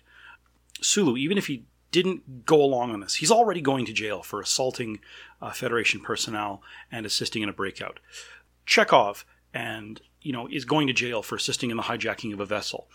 [0.81, 1.65] Sulu, even if he
[1.95, 4.99] didn't go along on this, he's already going to jail for assaulting
[5.41, 6.61] uh, Federation personnel
[6.91, 7.99] and assisting in a breakout.
[8.67, 9.23] Chekov
[9.53, 12.87] and you know is going to jail for assisting in the hijacking of a vessel.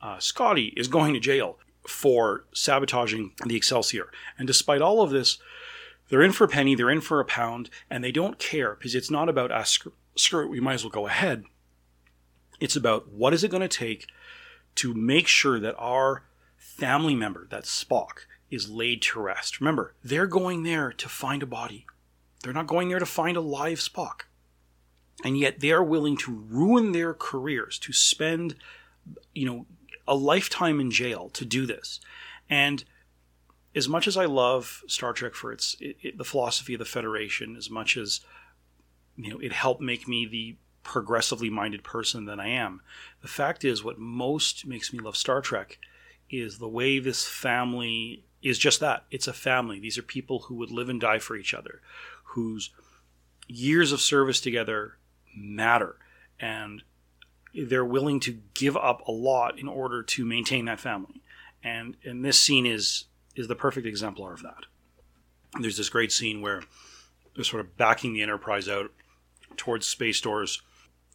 [0.00, 4.10] Uh, Scotty is going to jail for sabotaging the Excelsior.
[4.38, 5.38] And despite all of this,
[6.08, 8.94] they're in for a penny, they're in for a pound, and they don't care because
[8.94, 9.78] it's not about us.
[10.16, 11.44] Screw it, we might as well go ahead.
[12.60, 14.06] It's about what is it going to take
[14.76, 16.24] to make sure that our
[16.56, 19.60] family member, that Spock, is laid to rest.
[19.60, 21.86] Remember, they're going there to find a body.
[22.42, 24.22] They're not going there to find a live Spock.
[25.24, 28.54] And yet they are willing to ruin their careers, to spend,
[29.34, 29.66] you know,
[30.06, 32.00] a lifetime in jail to do this.
[32.48, 32.84] And
[33.74, 36.84] as much as I love Star Trek for its it, it, the philosophy of the
[36.84, 38.20] Federation, as much as
[39.16, 42.80] you know it helped make me the progressively minded person that I am,
[43.20, 45.78] the fact is, what most makes me love Star Trek
[46.30, 49.04] is the way this family is just that.
[49.10, 49.80] It's a family.
[49.80, 51.80] These are people who would live and die for each other,
[52.24, 52.70] whose
[53.46, 54.98] years of service together
[55.36, 55.96] matter,
[56.38, 56.82] and
[57.54, 61.22] they're willing to give up a lot in order to maintain that family.
[61.62, 63.04] And and this scene is
[63.34, 64.66] is the perfect exemplar of that.
[65.60, 66.62] There's this great scene where
[67.34, 68.92] they're sort of backing the Enterprise out
[69.56, 70.62] towards space doors.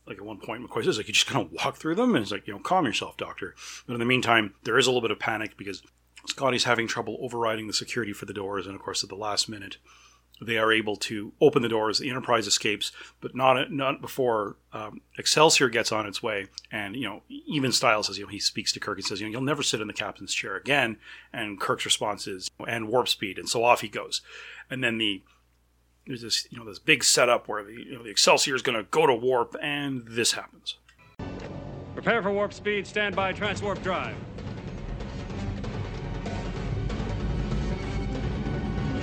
[0.05, 2.15] Like at one point, McCoy says, like, you just kind of walk through them.
[2.15, 3.55] And it's like, you know, calm yourself, Doctor.
[3.87, 5.81] But in the meantime, there is a little bit of panic because
[6.27, 8.65] Scotty's having trouble overriding the security for the doors.
[8.65, 9.77] And of course, at the last minute,
[10.41, 11.99] they are able to open the doors.
[11.99, 12.91] The Enterprise escapes,
[13.21, 16.47] but not not before um, Excelsior gets on its way.
[16.71, 19.27] And you know, even Styles says, you know, he speaks to Kirk and says, you
[19.27, 20.97] know, you'll never sit in the captain's chair again.
[21.31, 24.21] And Kirk's response is, and warp speed, and so off he goes.
[24.69, 25.23] And then the
[26.07, 28.77] there's this you know this big setup where the you know the Excelsior is going
[28.77, 30.77] to go to warp, and this happens.
[31.93, 32.87] Prepare for warp speed.
[32.87, 33.33] Stand by.
[33.33, 34.15] Transwarp drive.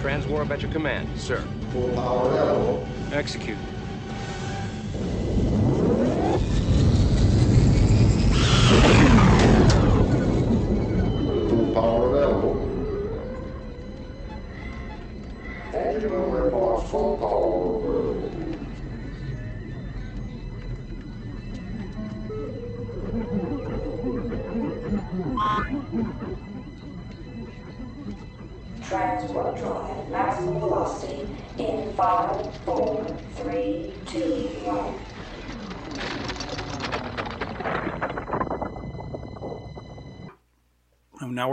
[0.01, 1.43] Transwarp at your command, sir.
[1.73, 2.87] Full power level.
[3.13, 3.59] Execute.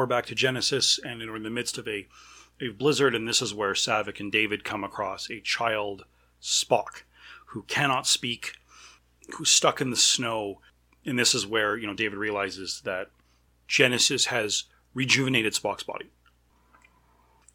[0.08, 2.08] Back to Genesis, and we're in the midst of a,
[2.62, 6.06] a blizzard, and this is where Saavik and David come across a child
[6.42, 7.04] Spock
[7.48, 8.54] who cannot speak,
[9.36, 10.62] who's stuck in the snow.
[11.06, 13.10] And this is where, you know, David realizes that
[13.68, 14.64] Genesis has
[14.94, 16.10] rejuvenated Spock's body.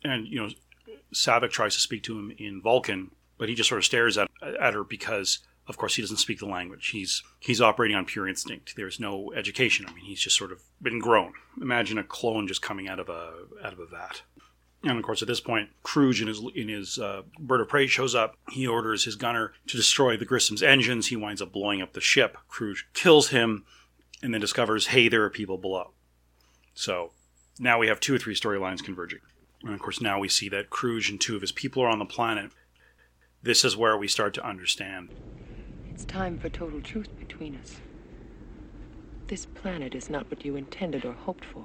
[0.04, 0.48] And, you know,
[1.14, 4.30] Saavik tries to speak to him in Vulcan, but he just sort of stares at,
[4.42, 6.88] at her because of course he doesn't speak the language.
[6.88, 8.74] He's he's operating on pure instinct.
[8.76, 9.86] There's no education.
[9.88, 11.32] I mean he's just sort of been grown.
[11.60, 13.32] Imagine a clone just coming out of a
[13.64, 14.22] out of a vat.
[14.84, 17.86] And of course at this point Kruge in his in his uh, bird of prey
[17.86, 18.36] shows up.
[18.50, 21.08] He orders his gunner to destroy the grissom's engines.
[21.08, 22.36] He winds up blowing up the ship.
[22.50, 23.64] Kruge kills him
[24.22, 25.90] and then discovers, hey, there are people below.
[26.74, 27.12] So
[27.58, 29.18] now we have two or three storylines converging.
[29.62, 31.98] And of course, now we see that Kruge and two of his people are on
[31.98, 32.50] the planet.
[33.44, 35.08] This is where we start to understand.
[35.90, 37.80] It's time for total truth between us.
[39.26, 41.64] This planet is not what you intended or hoped for,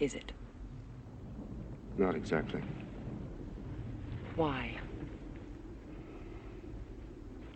[0.00, 0.32] is it?
[1.98, 2.62] Not exactly.
[4.36, 4.78] Why?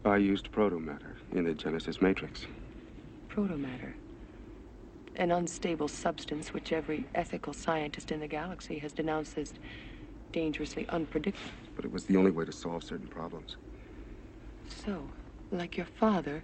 [0.05, 2.47] I used protomatter in the Genesis Matrix.
[3.31, 3.95] Protomatter.
[5.17, 9.55] An unstable substance which every ethical scientist in the galaxy has denounced as
[10.33, 11.49] dangerously unpredictable.
[11.79, 13.57] But it was the only way to solve certain problems.
[14.85, 15.09] So,
[15.53, 16.43] like your father,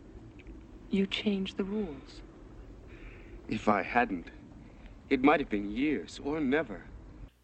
[0.91, 2.21] you changed the rules.
[3.49, 4.29] If I hadn't,
[5.11, 6.85] it might have been years or never.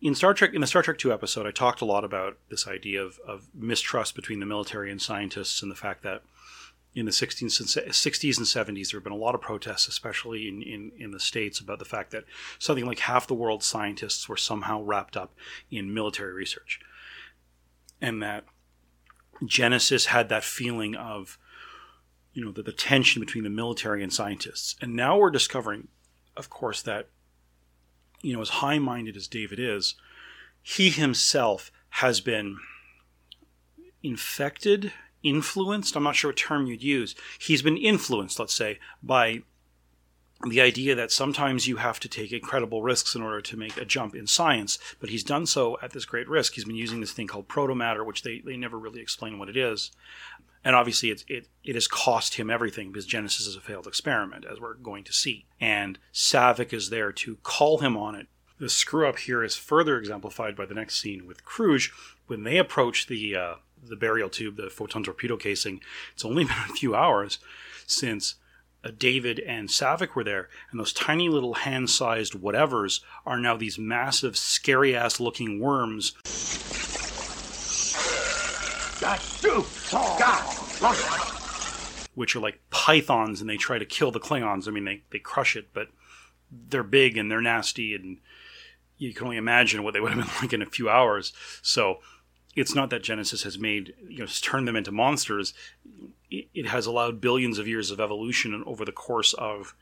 [0.01, 2.69] In Star Trek, in the Star Trek Two episode, I talked a lot about this
[2.69, 6.23] idea of, of mistrust between the military and scientists, and the fact that
[6.95, 10.47] in the 60s and, 60s and 70s, there have been a lot of protests, especially
[10.47, 12.23] in, in, in the States, about the fact that
[12.61, 15.35] something like half the world's scientists were somehow wrapped up
[15.73, 16.79] in military research.
[18.01, 18.45] And that
[19.45, 21.39] Genesis had that feeling of,
[22.33, 24.77] you know, the, the tension between the military and scientists.
[24.81, 25.89] And now we're discovering,
[26.37, 27.09] of course, that,
[28.23, 29.95] you know, as high minded as David is,
[30.63, 32.59] he himself has been
[34.03, 39.43] infected influenced i'm not sure what term you'd use he's been influenced let's say by
[40.49, 43.85] the idea that sometimes you have to take incredible risks in order to make a
[43.85, 46.55] jump in science but he's done so at this great risk.
[46.55, 49.57] He's been using this thing called protomatter which they, they never really explain what it
[49.57, 49.91] is.
[50.65, 54.45] And obviously it, it, it has cost him everything because genesis is a failed experiment
[54.51, 55.47] as we're going to see.
[55.61, 58.29] And Saavik is there to call him on it.
[58.59, 61.91] The screw up here is further exemplified by the next scene with Kruge.
[62.27, 65.81] When they approach the uh, the burial tube, the photon torpedo casing.
[66.13, 67.39] It's only been a few hours
[67.87, 68.37] since
[68.83, 73.79] Uh, David and Saavik were there, and those tiny little hand-sized whatevers are now these
[73.79, 76.15] massive, scary-ass looking worms.
[82.15, 84.67] Which are like pythons, and they try to kill the Klingons.
[84.67, 85.89] I mean, they, they crush it, but
[86.51, 88.19] they're big and they're nasty, and
[88.99, 91.33] you can only imagine what they would have been like in a few hours.
[91.63, 91.99] So
[92.57, 95.55] it's not that Genesis has made you know turned them into monsters.
[96.61, 99.75] It, has allowed billions of years of evolution over the course of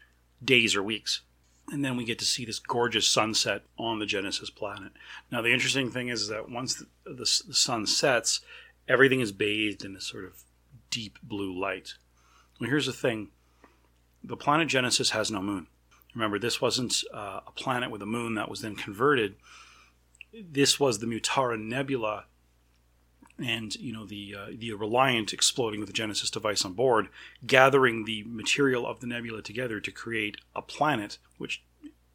[0.45, 1.23] days or weeks.
[1.71, 4.93] And then we get to see this gorgeous sunset on the Genesis planet.
[5.31, 8.41] Now, the interesting thing is that once the, the, the sun sets,
[8.89, 10.45] everything is bathed in this sort of
[10.91, 11.95] deep blue light.
[12.59, 13.29] Well, here's the thing
[14.23, 15.67] the planet Genesis has no moon.
[16.15, 19.37] Remember, this wasn't uh, a planet with a moon that was then converted.
[20.33, 22.25] This was the Mutara Nebula
[23.39, 27.09] and you know the uh, the Reliant exploding with the Genesis device on board,
[27.47, 31.63] gathering the material of the nebula together to create a planet, which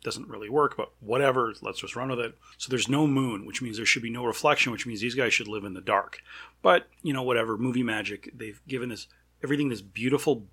[0.04, 2.38] doesn't really work, but whatever, let's just run with it.
[2.58, 5.34] So there's no moon, which means there should be no reflection, which means these guys
[5.34, 6.22] should live in the dark.
[6.62, 9.08] But you know, whatever, movie magic, they've given this
[9.44, 10.48] everything this beautiful,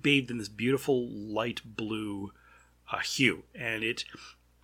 [0.00, 2.32] bathed in this beautiful light blue
[2.90, 4.04] uh, hue, and it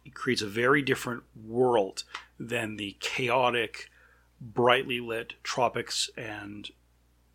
[0.05, 2.05] it creates a very different world
[2.39, 3.91] than the chaotic
[4.40, 6.70] brightly lit tropics and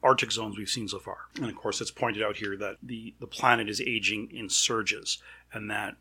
[0.01, 1.17] Arctic zones we've seen so far.
[1.35, 5.21] And of course, it's pointed out here that the, the planet is aging in surges
[5.53, 5.95] and that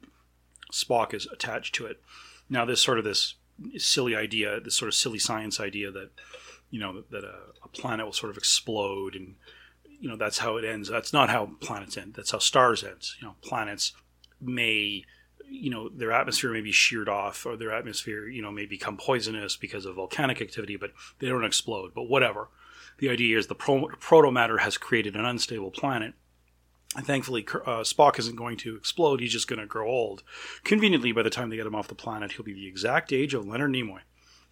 [0.73, 2.03] Spock is attached to it.
[2.49, 3.35] Now, this sort of this
[3.77, 6.11] silly idea, this sort of silly science idea that,
[6.71, 9.37] you know, that a, a planet will sort of explode and,
[10.01, 10.89] you know, that's how it ends.
[10.89, 12.15] That's not how planets end.
[12.15, 13.07] That's how stars end.
[13.21, 13.93] You know, planets
[14.41, 15.05] may
[15.53, 18.97] you know their atmosphere may be sheared off or their atmosphere you know may become
[18.97, 22.49] poisonous because of volcanic activity but they don't explode but whatever.
[22.99, 26.15] The idea is the pro- protomatter has created an unstable planet.
[26.95, 30.23] And thankfully uh, spock isn't going to explode he's just going to grow old.
[30.65, 33.35] Conveniently by the time they get him off the planet he'll be the exact age
[33.35, 34.01] of leonard nimoy.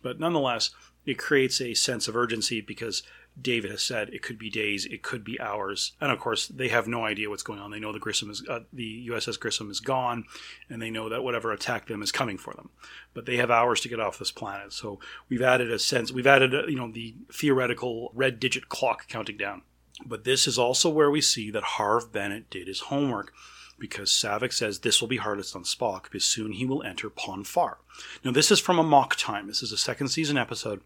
[0.03, 0.71] But nonetheless
[1.07, 3.03] it creates a sense of urgency because
[3.41, 6.69] David has said it could be days, it could be hours, and of course they
[6.69, 7.71] have no idea what's going on.
[7.71, 10.25] They know the Grissom is uh, the USS Grissom is gone,
[10.69, 12.71] and they know that whatever attacked them is coming for them.
[13.15, 14.73] But they have hours to get off this planet.
[14.73, 16.13] So we've added a sense.
[16.13, 19.63] We've added a, you know the theoretical red digit clock counting down.
[20.05, 23.33] But this is also where we see that Harve Bennett did his homework
[23.81, 27.43] because Saavik says this will be hardest on Spock because soon he will enter Pon
[27.43, 27.79] farr.
[28.23, 29.47] Now, this is from Amok Time.
[29.47, 30.83] This is a second season episode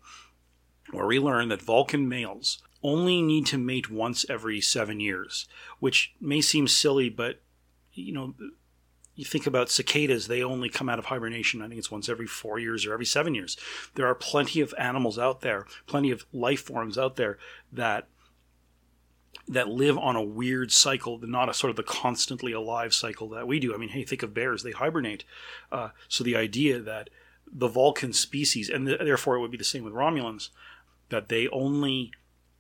[0.95, 5.49] where we learn that Vulcan males only need to mate once every seven years,
[5.81, 7.41] which may seem silly, but
[7.93, 8.35] you know,
[9.15, 12.27] you think about cicadas, they only come out of hibernation, I think it's once every
[12.27, 13.57] four years or every seven years.
[13.95, 17.39] There are plenty of animals out there, plenty of life forms out there
[17.73, 18.09] that
[19.47, 23.47] that live on a weird cycle, not a sort of the constantly alive cycle that
[23.47, 23.75] we do.
[23.75, 25.25] I mean, hey, think of bears; they hibernate.
[25.71, 27.11] Uh, so the idea that
[27.53, 30.49] the Vulcan species, and th- therefore it would be the same with Romulans,
[31.09, 32.13] that they only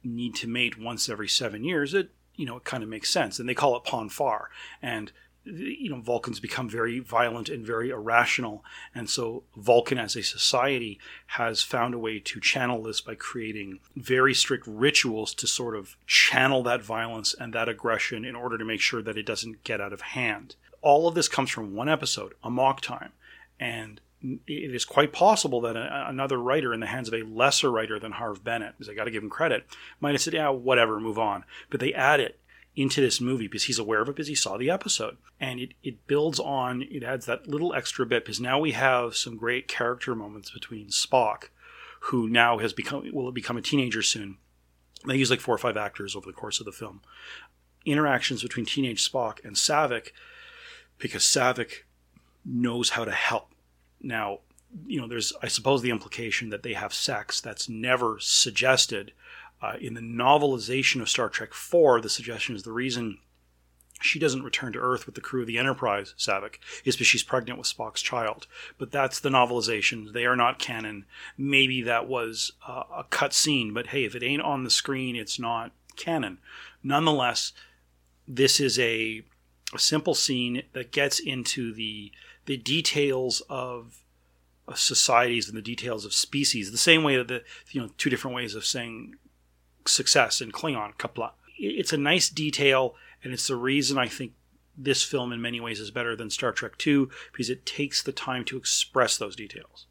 [0.02, 1.94] need to mate once every seven years.
[1.94, 4.50] It you know it kind of makes sense, and they call it Pon farr.
[4.82, 5.12] And
[5.44, 8.64] you know Vulcans become very violent and very irrational,
[8.94, 10.98] and so Vulcan as a society
[11.28, 15.96] has found a way to channel this by creating very strict rituals to sort of
[16.06, 19.80] channel that violence and that aggression in order to make sure that it doesn't get
[19.80, 20.56] out of hand.
[20.80, 23.12] All of this comes from one episode, Amok Time,
[23.58, 24.00] and
[24.46, 27.98] it is quite possible that a, another writer in the hands of a lesser writer
[27.98, 29.66] than Harve Bennett, because I got to give him credit,
[30.00, 32.38] might have said, "Yeah, whatever, move on." But they add it
[32.76, 35.16] into this movie because he's aware of it because he saw the episode.
[35.38, 39.16] And it, it builds on, it adds that little extra bit because now we have
[39.16, 41.50] some great character moments between Spock,
[42.00, 44.38] who now has become, will become a teenager soon.
[45.06, 47.02] They use like four or five actors over the course of the film.
[47.84, 50.08] Interactions between teenage Spock and Saavik
[50.98, 51.82] because Saavik
[52.44, 53.53] knows how to help.
[54.04, 54.40] Now,
[54.86, 59.12] you know, there's, I suppose, the implication that they have sex that's never suggested
[59.62, 63.18] uh, in the novelization of Star Trek IV, the suggestion is the reason
[64.02, 67.22] she doesn't return to Earth with the crew of the Enterprise, Saavik, is because she's
[67.22, 68.46] pregnant with Spock's child.
[68.76, 70.12] But that's the novelization.
[70.12, 71.06] They are not canon.
[71.38, 75.16] Maybe that was uh, a cut scene, but hey, if it ain't on the screen,
[75.16, 76.38] it's not canon.
[76.82, 77.52] Nonetheless,
[78.28, 79.22] this is a,
[79.74, 82.12] a simple scene that gets into the
[82.46, 84.02] the details of
[84.74, 88.34] societies and the details of species, the same way that the you know two different
[88.34, 89.16] ways of saying
[89.86, 91.32] success in Klingon, Qapla'.
[91.58, 94.32] It's a nice detail, and it's the reason I think
[94.76, 98.12] this film in many ways is better than Star Trek II because it takes the
[98.12, 99.86] time to express those details.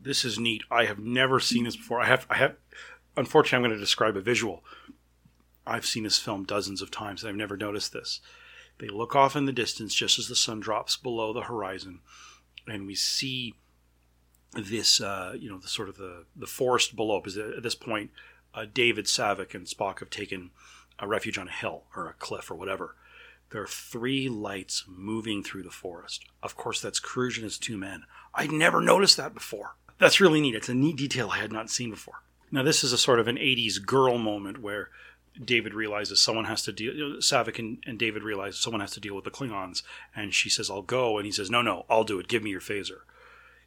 [0.00, 0.62] This is neat.
[0.70, 2.00] I have never seen this before.
[2.00, 2.56] I have I have
[3.16, 4.64] unfortunately I'm going to describe a visual.
[5.66, 8.20] I've seen this film dozens of times and I've never noticed this.
[8.78, 12.00] They look off in the distance just as the sun drops below the horizon
[12.66, 13.54] and we see
[14.52, 18.10] this uh, you know the sort of the the forest below because at this point
[18.54, 20.50] uh, David Saavik and Spock have taken
[20.98, 22.96] a refuge on a hill or a cliff or whatever.
[23.50, 26.24] There are three lights moving through the forest.
[26.42, 28.04] Of course, that's Kruge and his two men.
[28.34, 29.76] I'd never noticed that before.
[29.98, 30.54] That's really neat.
[30.54, 32.22] It's a neat detail I had not seen before.
[32.50, 34.90] Now, this is a sort of an 80s girl moment where
[35.44, 36.92] David realizes someone has to deal.
[37.18, 39.82] Saavik and, and David realize someone has to deal with the Klingons,
[40.14, 42.28] and she says, "I'll go," and he says, "No, no, I'll do it.
[42.28, 43.00] Give me your phaser."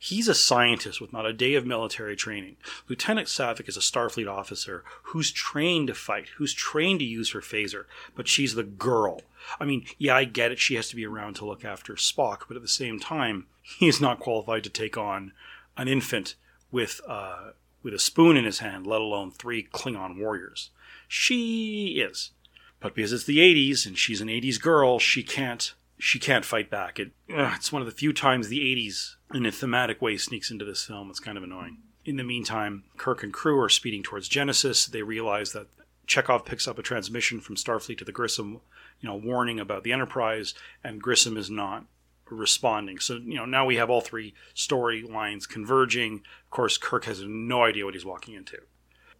[0.01, 2.55] He's a scientist with not a day of military training.
[2.87, 7.41] Lieutenant Saavik is a Starfleet officer who's trained to fight, who's trained to use her
[7.41, 7.83] phaser,
[8.15, 9.21] but she's the girl.
[9.59, 10.59] I mean, yeah, I get it.
[10.59, 13.99] She has to be around to look after Spock, but at the same time, he's
[13.99, 15.33] not qualified to take on
[15.75, 16.35] an infant
[16.71, 17.51] with uh,
[17.83, 20.69] with a spoon in his hand, let alone three Klingon warriors.
[21.11, 22.31] She is,
[22.79, 26.69] but because it's the '80s and she's an '80s girl, she can't she can't fight
[26.69, 26.99] back.
[26.99, 30.49] It, ugh, it's one of the few times the 80s in a thematic way sneaks
[30.49, 31.09] into this film.
[31.09, 31.79] It's kind of annoying.
[32.05, 34.85] In the meantime, Kirk and crew are speeding towards Genesis.
[34.85, 35.67] They realize that
[36.07, 38.61] Chekov picks up a transmission from Starfleet to the Grissom,
[39.01, 40.53] you know, warning about the Enterprise,
[40.83, 41.85] and Grissom is not
[42.29, 42.99] responding.
[42.99, 46.21] So, you know, now we have all three storylines converging.
[46.45, 48.59] Of course, Kirk has no idea what he's walking into.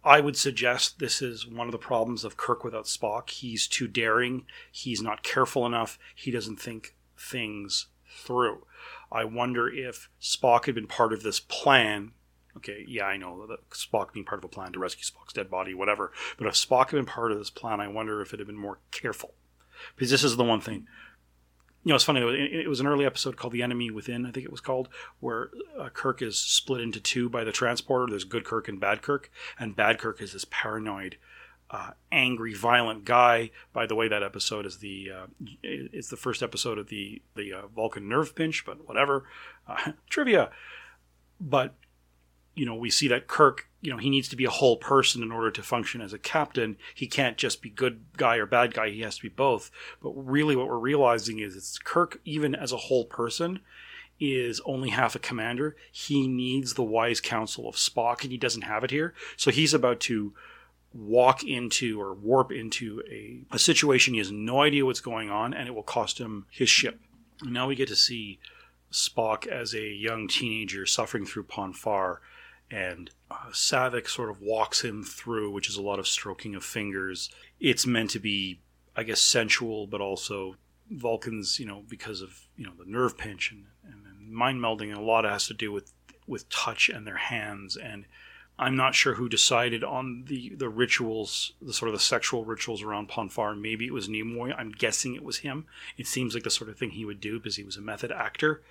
[0.04, 3.30] I would suggest this is one of the problems of Kirk without Spock.
[3.30, 4.46] He's too daring.
[4.70, 5.98] He's not careful enough.
[6.14, 8.64] He doesn't think things through.
[9.12, 12.12] I wonder if Spock had been part of this plan.
[12.56, 15.50] Okay, yeah, I know that Spock being part of a plan to rescue Spock's dead
[15.50, 16.12] body, whatever.
[16.38, 18.56] But if Spock had been part of this plan, I wonder if it had been
[18.56, 19.34] more careful.
[19.94, 20.86] Because this is the one thing
[21.82, 22.20] you know, it's funny.
[22.20, 24.88] It was an early episode called "The Enemy Within," I think it was called,
[25.20, 28.06] where uh, Kirk is split into two by the transporter.
[28.10, 31.16] There's good Kirk and bad Kirk, and bad Kirk is this paranoid,
[31.70, 33.50] uh, angry, violent guy.
[33.72, 35.26] By the way, that episode is the uh,
[35.62, 39.24] it's the first episode of the the uh, Vulcan nerve pinch, but whatever,
[39.66, 40.50] uh, trivia.
[41.40, 41.74] But
[42.54, 45.22] you know, we see that Kirk, you know, he needs to be a whole person
[45.22, 46.76] in order to function as a captain.
[46.94, 48.90] He can't just be good guy or bad guy.
[48.90, 49.70] He has to be both.
[50.02, 53.60] But really, what we're realizing is it's Kirk, even as a whole person,
[54.18, 55.76] is only half a commander.
[55.90, 59.14] He needs the wise counsel of Spock, and he doesn't have it here.
[59.36, 60.34] So he's about to
[60.92, 65.54] walk into or warp into a, a situation he has no idea what's going on,
[65.54, 67.00] and it will cost him his ship.
[67.40, 68.38] And now we get to see
[68.92, 72.20] Spock as a young teenager suffering through Pon farr
[72.70, 76.64] and uh, Saavik sort of walks him through, which is a lot of stroking of
[76.64, 77.30] fingers.
[77.58, 78.60] It's meant to be,
[78.96, 80.56] I guess, sensual, but also
[80.90, 84.98] Vulcans, you know, because of you know the nerve pinch and, and mind melding, and
[84.98, 85.92] a lot has to do with
[86.26, 87.76] with touch and their hands.
[87.76, 88.06] And
[88.58, 92.82] I'm not sure who decided on the the rituals, the sort of the sexual rituals
[92.82, 93.54] around Pon farr.
[93.54, 94.54] Maybe it was Nimoy.
[94.56, 95.66] I'm guessing it was him.
[95.96, 98.12] It seems like the sort of thing he would do because he was a method
[98.12, 98.62] actor,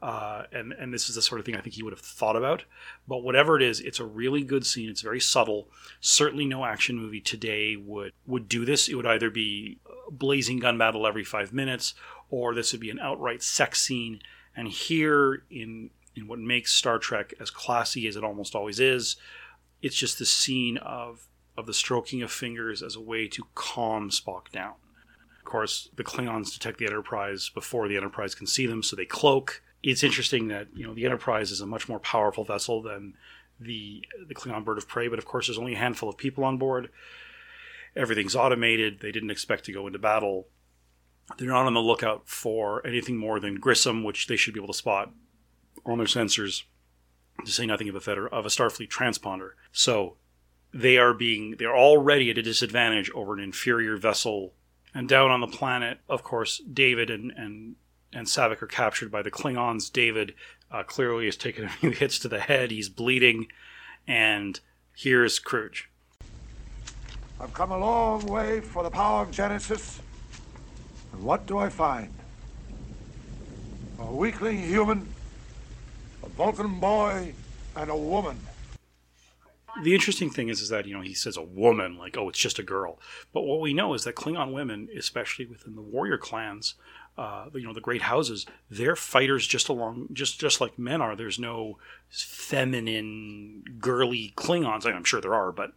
[0.00, 2.36] uh, and and this is the sort of thing I think he would have thought
[2.36, 2.64] about.
[3.06, 4.88] But whatever it is, it's a really good scene.
[4.88, 5.68] It's very subtle.
[6.00, 8.88] Certainly, no action movie today would would do this.
[8.88, 9.78] It would either be
[10.10, 11.94] blazing gun battle every five minutes,
[12.30, 14.20] or this would be an outright sex scene.
[14.56, 19.16] And here in in what makes Star Trek as classy as it almost always is,
[19.82, 21.26] it's just the scene of
[21.56, 24.74] of the stroking of fingers as a way to calm Spock down.
[25.38, 29.04] Of course, the Klingons detect the Enterprise before the Enterprise can see them, so they
[29.04, 29.62] cloak.
[29.82, 33.14] It's interesting that you know the Enterprise is a much more powerful vessel than
[33.60, 36.44] the the Klingon bird of prey, but of course there's only a handful of people
[36.44, 36.90] on board.
[37.96, 39.00] Everything's automated.
[39.00, 40.48] They didn't expect to go into battle.
[41.36, 44.72] They're not on the lookout for anything more than Grissom, which they should be able
[44.72, 45.12] to spot
[45.84, 46.62] on their sensors,
[47.44, 49.50] to say nothing of a Feder- of a Starfleet transponder.
[49.72, 50.16] So
[50.72, 54.54] they are being they're already at a disadvantage over an inferior vessel.
[54.94, 57.76] And down on the planet, of course, David and and
[58.12, 59.92] and Saavik are captured by the Klingons.
[59.92, 60.34] David
[60.70, 62.70] uh, clearly has taken a few hits to the head.
[62.70, 63.48] He's bleeding,
[64.06, 64.60] and
[64.96, 65.84] here's Kruge.
[67.40, 70.00] I've come a long way for the power of Genesis.
[71.12, 72.12] And what do I find?
[74.00, 75.08] A weakling human,
[76.22, 77.32] a Vulcan boy,
[77.76, 78.38] and a woman.
[79.82, 82.38] the interesting thing is, is that you know he says a woman, like oh, it's
[82.38, 82.98] just a girl.
[83.32, 86.74] But what we know is that Klingon women, especially within the warrior clans,
[87.18, 91.16] uh, you know the great houses, they're fighters just along, just just like men are.
[91.16, 91.78] There's no
[92.08, 94.86] feminine, girly Klingons.
[94.86, 95.72] I'm sure there are, but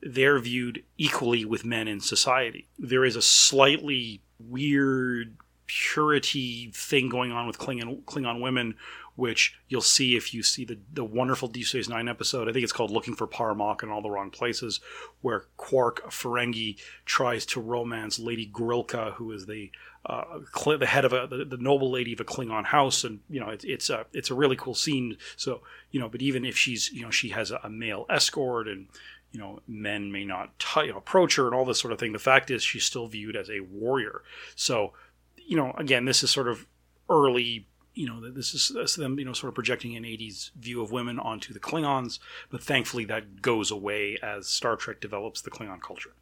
[0.00, 2.68] they're viewed equally with men in society.
[2.78, 8.76] There is a slightly weird purity thing going on with Klingon Klingon women,
[9.16, 12.48] which you'll see if you see the the wonderful Deep Space Nine episode.
[12.48, 14.78] I think it's called "Looking for par'Mach in All the Wrong Places,"
[15.22, 19.72] where Quark Ferengi tries to romance Lady Grilka, who is the
[20.06, 20.40] uh,
[20.78, 23.48] the head of a the, the noble lady of a Klingon house, and you know
[23.48, 25.16] it's it's a it's a really cool scene.
[25.36, 28.68] So you know, but even if she's you know she has a, a male escort
[28.68, 28.88] and
[29.34, 31.98] you know, men may not t- you know, approach her and all this sort of
[31.98, 32.12] thing.
[32.12, 34.22] The fact is, she's still viewed as a warrior.
[34.54, 34.92] So,
[35.36, 36.66] you know, again, this is sort of
[37.10, 37.66] early.
[37.94, 40.82] You know, this is, this is them, you know, sort of projecting an '80s view
[40.82, 42.20] of women onto the Klingons.
[42.48, 46.12] But thankfully, that goes away as Star Trek develops the Klingon culture.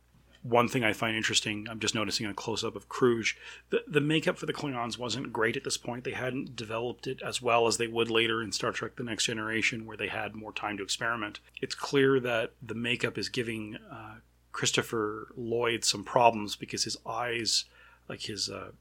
[0.43, 3.37] One thing I find interesting, I'm just noticing a close up of Kruge.
[3.71, 6.03] The, the makeup for the Klingons wasn't great at this point.
[6.03, 9.27] They hadn't developed it as well as they would later in Star Trek The Next
[9.27, 11.39] Generation, where they had more time to experiment.
[11.61, 14.17] It's clear that the makeup is giving uh,
[14.51, 17.67] Christopher Lloyd some problems because his eyes,
[18.09, 18.73] like his, uh,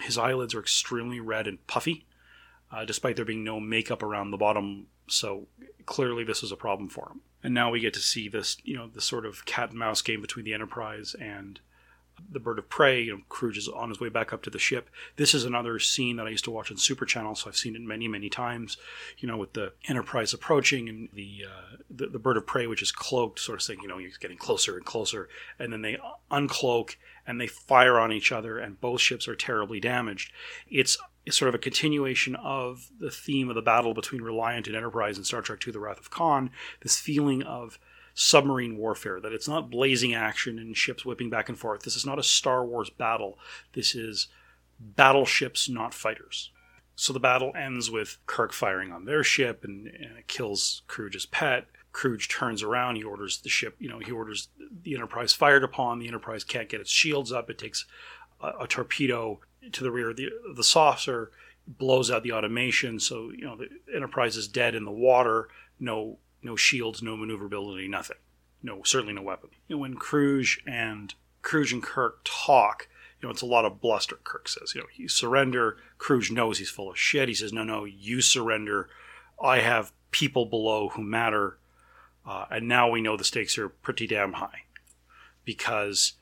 [0.00, 2.06] his eyelids, are extremely red and puffy,
[2.70, 4.86] uh, despite there being no makeup around the bottom.
[5.08, 5.48] So
[5.84, 8.76] clearly, this is a problem for him and now we get to see this, you
[8.76, 11.60] know, the sort of cat and mouse game between the Enterprise and
[12.30, 13.02] the Bird of Prey.
[13.02, 14.88] You know, Kruge is on his way back up to the ship.
[15.16, 17.74] This is another scene that I used to watch on Super Channel, so I've seen
[17.74, 18.76] it many, many times.
[19.18, 22.82] You know, with the Enterprise approaching and the uh, the, the Bird of Prey, which
[22.82, 25.28] is cloaked, sort of saying, you know, he's getting closer and closer,
[25.58, 25.98] and then they
[26.30, 26.96] uncloak
[27.26, 30.32] and they fire on each other, and both ships are terribly damaged.
[30.68, 30.96] It's
[31.30, 35.24] sort of a continuation of the theme of the battle between Reliant and Enterprise in
[35.24, 36.50] Star Trek II The Wrath of Khan,
[36.80, 37.78] this feeling of
[38.14, 41.82] submarine warfare, that it's not blazing action and ships whipping back and forth.
[41.82, 43.38] This is not a Star Wars battle.
[43.72, 44.28] This is
[44.80, 46.50] battleships, not fighters.
[46.94, 51.26] So the battle ends with Kirk firing on their ship and, and it kills Kruge's
[51.26, 51.66] pet.
[51.92, 52.96] Kruge turns around.
[52.96, 54.48] He orders the ship, you know, he orders
[54.82, 55.98] the Enterprise fired upon.
[55.98, 57.50] The Enterprise can't get its shields up.
[57.50, 57.84] It takes
[58.40, 59.40] a, a torpedo
[59.70, 61.30] to the rear of the, the saucer,
[61.66, 62.98] blows out the automation.
[62.98, 65.48] So you know the Enterprise is dead in the water.
[65.78, 68.16] No no shields, no maneuverability, nothing.
[68.62, 69.50] No certainly no weapon.
[69.68, 72.88] When Kruge and Kruge and Kirk talk,
[73.20, 74.18] you know it's a lot of bluster.
[74.24, 75.76] Kirk says, you know, you surrender.
[75.98, 77.28] Kruge knows he's full of shit.
[77.28, 78.88] He says, no, no, you surrender.
[79.42, 81.58] I have people below who matter.
[82.24, 84.62] Uh, and now we know the stakes are pretty damn high
[85.44, 86.12] because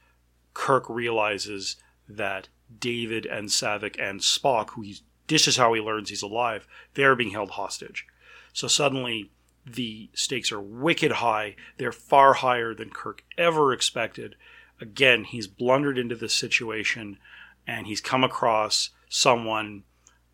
[0.55, 1.77] Kirk realizes
[2.09, 2.49] that
[2.79, 7.15] David and Saavik and Spock, who he's this is how he learns he's alive, they're
[7.15, 8.05] being held hostage.
[8.53, 9.31] So suddenly
[9.65, 11.55] the stakes are wicked high.
[11.77, 14.35] They're far higher than Kirk ever expected.
[14.81, 17.19] Again, he's blundered into this situation
[17.65, 19.85] and he's come across someone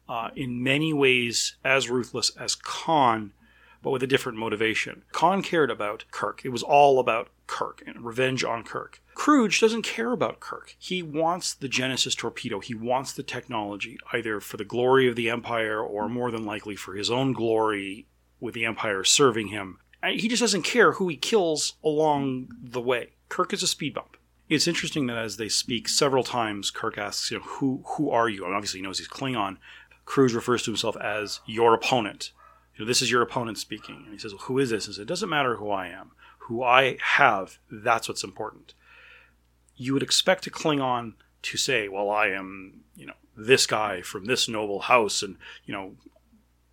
[0.09, 3.32] uh, in many ways as ruthless as Khan,
[3.82, 5.02] but with a different motivation.
[5.12, 6.42] Khan cared about Kirk.
[6.44, 9.00] It was all about Kirk and revenge on Kirk.
[9.14, 10.74] Kruge doesn't care about Kirk.
[10.78, 12.60] He wants the Genesis torpedo.
[12.60, 16.76] He wants the technology, either for the glory of the Empire or more than likely
[16.76, 18.06] for his own glory
[18.40, 19.78] with the Empire serving him.
[20.04, 23.14] He just doesn't care who he kills along the way.
[23.28, 24.16] Kirk is a speed bump.
[24.48, 28.28] It's interesting that as they speak several times, Kirk asks, you know, who who are
[28.28, 28.44] you?
[28.44, 29.56] And obviously he knows he's Klingon.
[30.06, 32.30] Kruge refers to himself as your opponent.
[32.76, 34.02] You know, this is your opponent speaking.
[34.04, 34.86] And he says, well, who is this?
[34.86, 36.12] And says, it doesn't matter who I am.
[36.40, 38.74] Who I have, that's what's important.
[39.74, 44.26] You would expect a Klingon to say, well, I am, you know, this guy from
[44.26, 45.96] this noble house and, you know,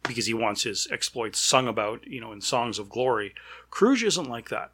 [0.04, 3.34] because he wants his exploits sung about, you know, in songs of glory.
[3.72, 4.72] Kruge isn't like that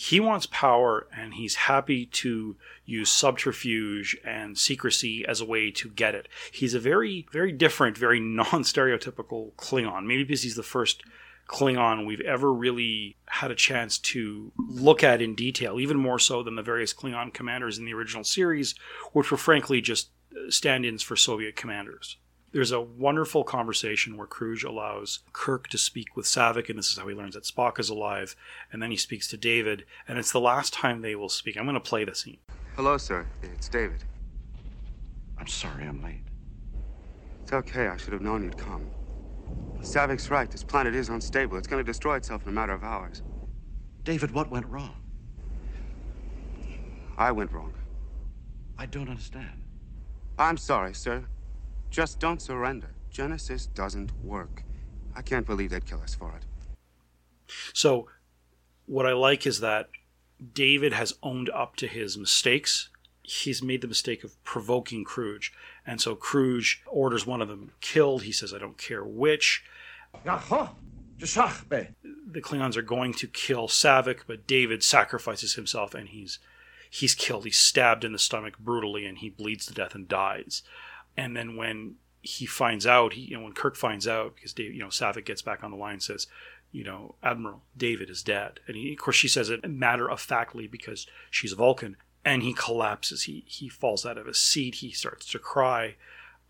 [0.00, 2.54] he wants power and he's happy to
[2.84, 6.28] use subterfuge and secrecy as a way to get it.
[6.52, 10.04] He's a very, very different, very non stereotypical Klingon.
[10.06, 11.02] Maybe because he's the first
[11.48, 16.44] Klingon we've ever really had a chance to look at in detail, even more so
[16.44, 18.76] than the various Klingon commanders in the original series,
[19.14, 22.18] which were frankly just uh, stand ins for Soviet commanders.
[22.50, 26.96] There's a wonderful conversation where Kruge allows Kirk to speak with Saavik, and this is
[26.96, 28.34] how he learns that Spock is alive.
[28.72, 31.58] And then he speaks to David, and it's the last time they will speak.
[31.58, 32.38] I'm going to play the scene.
[32.74, 33.26] Hello, sir.
[33.42, 34.02] It's David.
[35.36, 36.22] I'm sorry I'm late.
[37.42, 37.88] It's okay.
[37.88, 38.88] I should have known you'd come.
[39.80, 40.50] Saavik's right.
[40.50, 41.58] This planet is unstable.
[41.58, 43.20] It's going to destroy itself in a matter of hours.
[44.04, 44.96] David, what went wrong?
[47.18, 47.74] I went wrong.
[48.78, 49.64] I don't understand.
[50.38, 51.26] I'm sorry, sir.
[51.90, 52.94] Just don't surrender.
[53.10, 54.62] Genesis doesn't work.
[55.14, 56.44] I can't believe they'd kill us for it.
[57.72, 58.08] So,
[58.86, 59.88] what I like is that
[60.52, 62.90] David has owned up to his mistakes.
[63.22, 65.50] He's made the mistake of provoking Kruge.
[65.86, 68.22] And so Kruge orders one of them killed.
[68.22, 69.64] He says, I don't care which.
[72.02, 76.38] The Klingons are going to kill Saavik, but David sacrifices himself and he's
[76.90, 77.44] he's killed.
[77.44, 80.62] He's stabbed in the stomach brutally and he bleeds to death and dies.
[81.18, 84.72] And then when he finds out, he, you know, when Kirk finds out, because Dave,
[84.72, 86.28] you know, Saavik gets back on the line and says,
[86.70, 88.60] you know, Admiral, David is dead.
[88.68, 91.96] And he, of course, she says it matter of factly because she's a Vulcan.
[92.24, 93.24] And he collapses.
[93.24, 94.76] He he falls out of his seat.
[94.76, 95.96] He starts to cry,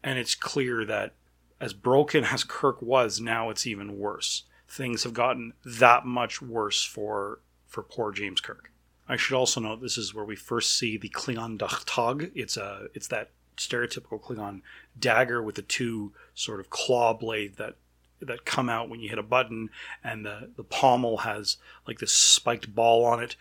[0.02, 1.12] and it's clear that
[1.60, 4.44] as broken as Kirk was, now it's even worse.
[4.66, 8.72] Things have gotten that much worse for for poor James Kirk.
[9.08, 12.32] I should also note this is where we first see the Klingon Tag.
[12.34, 14.62] It's a it's that stereotypical Klingon
[14.98, 17.76] dagger with the two sort of claw blade that
[18.20, 19.70] that come out when you hit a button,
[20.02, 21.56] and the the pommel has
[21.86, 23.36] like this spiked ball on it.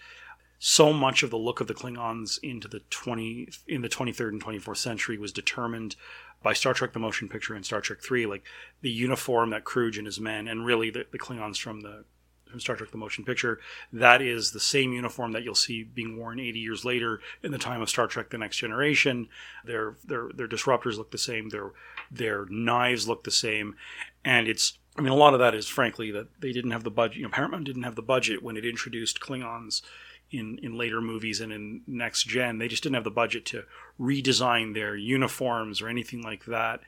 [0.59, 4.33] So much of the look of the Klingons into the twenty in the twenty third
[4.33, 5.95] and twenty fourth century was determined
[6.43, 8.43] by Star Trek: The Motion Picture and Star Trek Three, like
[8.81, 12.05] the uniform that Kruge and his men, and really the, the Klingons from the
[12.49, 13.59] from Star Trek: The Motion Picture.
[13.91, 17.57] That is the same uniform that you'll see being worn 80 years later in the
[17.57, 19.29] time of Star Trek: The Next Generation.
[19.65, 21.49] Their their their disruptors look the same.
[21.49, 21.71] Their
[22.11, 23.75] their knives look the same,
[24.23, 24.77] and it's.
[24.97, 27.17] I mean, a lot of that is frankly that they didn't have the budget.
[27.17, 29.83] You know, Paramount didn't have the budget when it introduced Klingons
[30.31, 32.57] in in later movies and in next gen.
[32.57, 33.63] They just didn't have the budget to
[33.99, 36.81] redesign their uniforms or anything like that,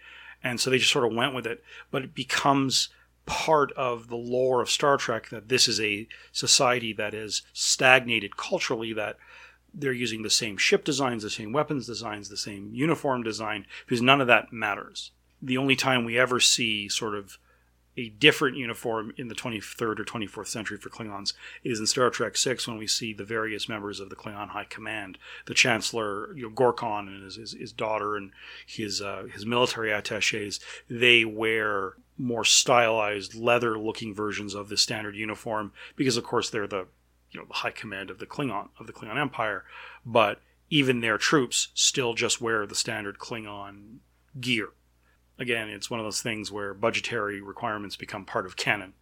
[0.44, 1.64] and so they just sort of went with it.
[1.91, 2.90] But it becomes
[3.30, 8.35] part of the lore of Star Trek that this is a society that is stagnated
[8.35, 9.18] culturally, that
[9.72, 14.01] they're using the same ship designs, the same weapons designs, the same uniform design, because
[14.01, 15.11] none of that matters.
[15.41, 17.38] The only time we ever see sort of
[17.99, 21.34] a different uniform in the 23rd or 24th century for Klingons.
[21.65, 24.63] Is in Star Trek 6 when we see the various members of the Klingon High
[24.63, 25.17] Command,
[25.47, 28.31] the Chancellor, you know, Gorkon and his, his, his daughter and
[28.65, 30.61] his uh, his military attaches.
[30.89, 36.67] They wear more stylized leather looking versions of the standard uniform because of course they're
[36.67, 36.88] the
[37.31, 39.65] you know the high command of the Klingon of the Klingon Empire,
[40.05, 40.39] but
[40.69, 43.97] even their troops still just wear the standard Klingon
[44.39, 44.69] gear
[45.40, 48.94] again, it's one of those things where budgetary requirements become part of canon.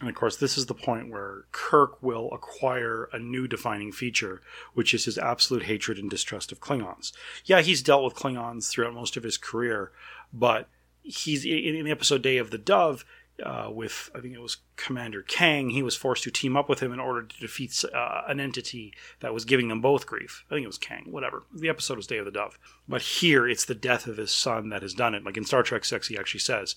[0.00, 4.42] And of course, this is the point where Kirk will acquire a new defining feature,
[4.74, 7.12] which is his absolute hatred and distrust of Klingons.
[7.44, 9.92] Yeah, he's dealt with Klingons throughout most of his career,
[10.32, 10.68] but
[11.02, 13.04] he's in the episode Day of the Dove,
[13.42, 15.70] uh, with I think it was Commander Kang.
[15.70, 18.94] He was forced to team up with him in order to defeat uh, an entity
[19.20, 20.44] that was giving them both grief.
[20.50, 21.06] I think it was Kang.
[21.10, 21.42] Whatever.
[21.52, 22.58] The episode was Day of the Dove,
[22.88, 25.24] but here it's the death of his son that has done it.
[25.24, 26.76] Like in Star Trek Six, he actually says.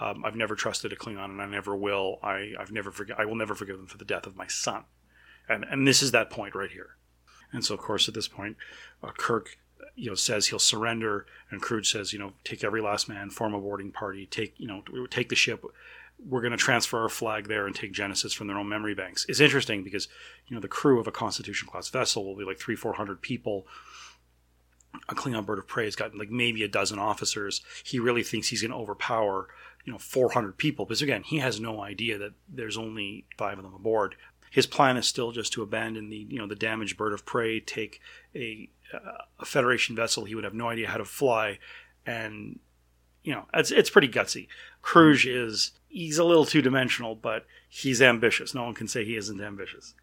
[0.00, 2.20] Um, I've never trusted a Klingon, and I never will.
[2.22, 4.84] I, I've never forg- I will never forgive them for the death of my son,
[5.48, 6.90] and and this is that point right here.
[7.50, 8.56] And so, of course, at this point,
[9.02, 9.58] uh, Kirk
[9.98, 13.54] you know says he'll surrender and Kruge says you know take every last man form
[13.54, 15.64] a boarding party take you know take the ship
[16.26, 19.24] we're going to transfer our flag there and take Genesis from their own memory banks.
[19.28, 20.08] It's interesting because
[20.46, 23.22] you know the crew of a Constitution class vessel will be like three, four hundred
[23.22, 23.66] people.
[25.08, 27.62] A Klingon bird of prey has got like maybe a dozen officers.
[27.84, 29.48] He really thinks he's going to overpower
[29.88, 33.64] you know 400 people because again he has no idea that there's only five of
[33.64, 34.16] them aboard
[34.50, 37.58] his plan is still just to abandon the you know the damaged bird of prey
[37.58, 37.98] take
[38.34, 38.68] a,
[39.40, 41.58] a federation vessel he would have no idea how to fly
[42.04, 42.58] and
[43.22, 44.46] you know it's it's pretty gutsy
[44.82, 49.16] Kruge is he's a little two dimensional but he's ambitious no one can say he
[49.16, 49.94] isn't ambitious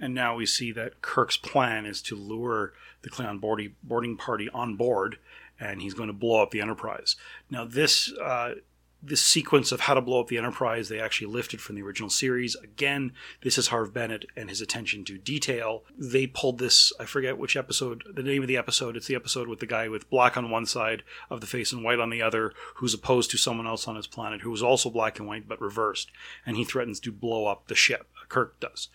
[0.00, 2.72] and now we see that Kirk's plan is to lure
[3.02, 5.18] the Klingon boarding party on board,
[5.60, 7.16] and he's going to blow up the Enterprise.
[7.50, 8.54] Now, this uh,
[9.02, 12.10] this sequence of how to blow up the Enterprise they actually lifted from the original
[12.10, 12.54] series.
[12.56, 13.12] Again,
[13.42, 15.84] this is Harve Bennett and his attention to detail.
[15.96, 16.92] They pulled this.
[17.00, 18.04] I forget which episode.
[18.12, 18.96] The name of the episode.
[18.96, 21.82] It's the episode with the guy with black on one side of the face and
[21.82, 24.90] white on the other, who's opposed to someone else on his planet who is also
[24.90, 26.10] black and white but reversed,
[26.44, 28.08] and he threatens to blow up the ship.
[28.28, 28.88] Kirk does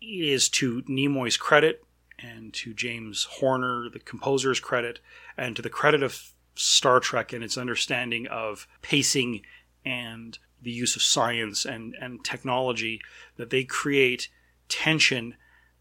[0.00, 1.84] It is to Nimoy's credit
[2.18, 5.00] and to James Horner, the composer's credit,
[5.36, 9.42] and to the credit of Star Trek and its understanding of pacing
[9.84, 13.00] and the use of science and, and technology
[13.36, 14.28] that they create
[14.68, 15.36] tension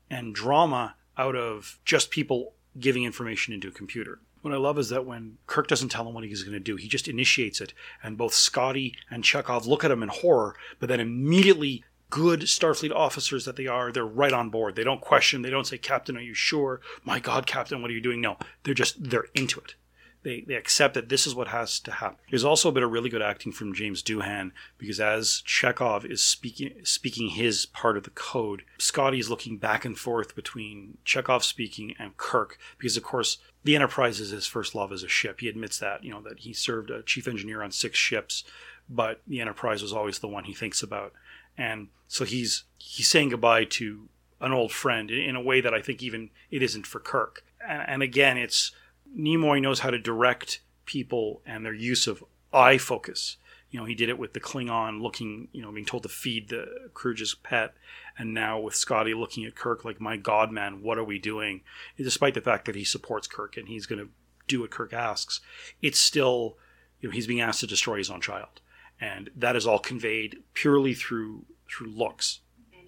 [0.09, 4.19] and drama out of just people giving information into a computer.
[4.41, 6.77] What I love is that when Kirk doesn't tell him what he's going to do,
[6.77, 10.87] he just initiates it, and both Scotty and Chekov look at him in horror, but
[10.87, 14.75] then immediately good Starfleet officers that they are, they're right on board.
[14.75, 15.41] They don't question.
[15.41, 18.21] They don't say, "Captain, are you sure?" My God, Captain, what are you doing?
[18.21, 19.75] No, they're just they're into it.
[20.23, 22.17] They, they accept that this is what has to happen.
[22.29, 26.21] There's also a bit of really good acting from James Doohan because as Chekov is
[26.21, 31.43] speaking speaking his part of the code, Scotty is looking back and forth between Chekov
[31.43, 35.39] speaking and Kirk because of course the Enterprise is his first love as a ship.
[35.39, 38.43] He admits that you know that he served a chief engineer on six ships,
[38.89, 41.13] but the Enterprise was always the one he thinks about
[41.59, 44.07] and so he's he's saying goodbye to
[44.41, 47.43] an old friend in a way that I think even it isn't for Kirk.
[47.67, 48.71] And, and again, it's
[49.17, 52.23] Nimoy knows how to direct people and their use of
[52.53, 53.37] eye focus.
[53.69, 56.49] You know, he did it with the Klingon looking, you know, being told to feed
[56.49, 57.75] the Kruge's pet,
[58.17, 61.61] and now with Scotty looking at Kirk like, "My God, man, what are we doing?"
[61.95, 64.11] Despite the fact that he supports Kirk and he's going to
[64.47, 65.39] do what Kirk asks,
[65.83, 66.57] it's still,
[66.99, 68.61] you know, he's being asked to destroy his own child
[69.01, 72.41] and that is all conveyed purely through through looks.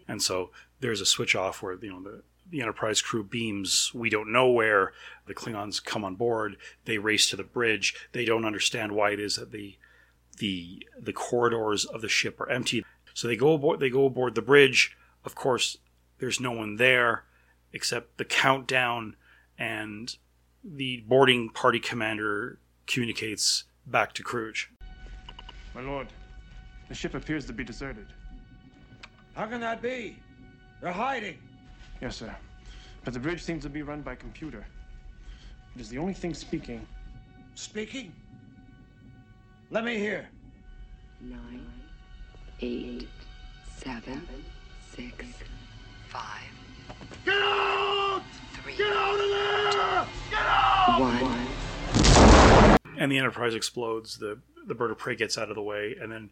[0.08, 4.10] And so there's a switch off where you know the the Enterprise crew beams we
[4.10, 4.94] don't know where.
[5.26, 6.58] The Klingons come on board.
[6.86, 7.96] They race to the bridge.
[8.12, 9.78] They don't understand why it is that the
[10.38, 12.86] the the corridors of the ship are empty.
[13.14, 13.80] So they go aboard.
[13.80, 14.96] They go aboard the bridge.
[15.24, 15.78] Of course,
[16.20, 17.24] there's no one there
[17.74, 19.16] except the countdown,
[19.58, 20.16] and
[20.64, 24.68] the boarding party commander communicates back to Kruge.
[25.74, 26.08] My lord,
[26.90, 28.08] the ship appears to be deserted.
[29.36, 30.18] How can that be?
[30.82, 31.38] They're hiding.
[32.02, 32.36] Yes, sir.
[33.04, 34.66] But the bridge seems to be run by computer.
[35.76, 36.86] It is the only thing speaking.
[37.56, 38.12] Speaking?
[39.70, 40.28] Let me hear.
[41.22, 41.66] Nine,
[42.62, 43.08] eight,
[43.78, 44.28] seven,
[44.96, 45.26] six,
[46.10, 46.42] five.
[47.24, 48.24] Get out!
[48.54, 48.76] Three.
[48.76, 50.08] Get out of there!
[50.30, 51.00] Get out!
[51.00, 52.98] One.
[52.98, 54.18] And the Enterprise explodes.
[54.18, 56.30] The the bird of prey gets out of the way, and then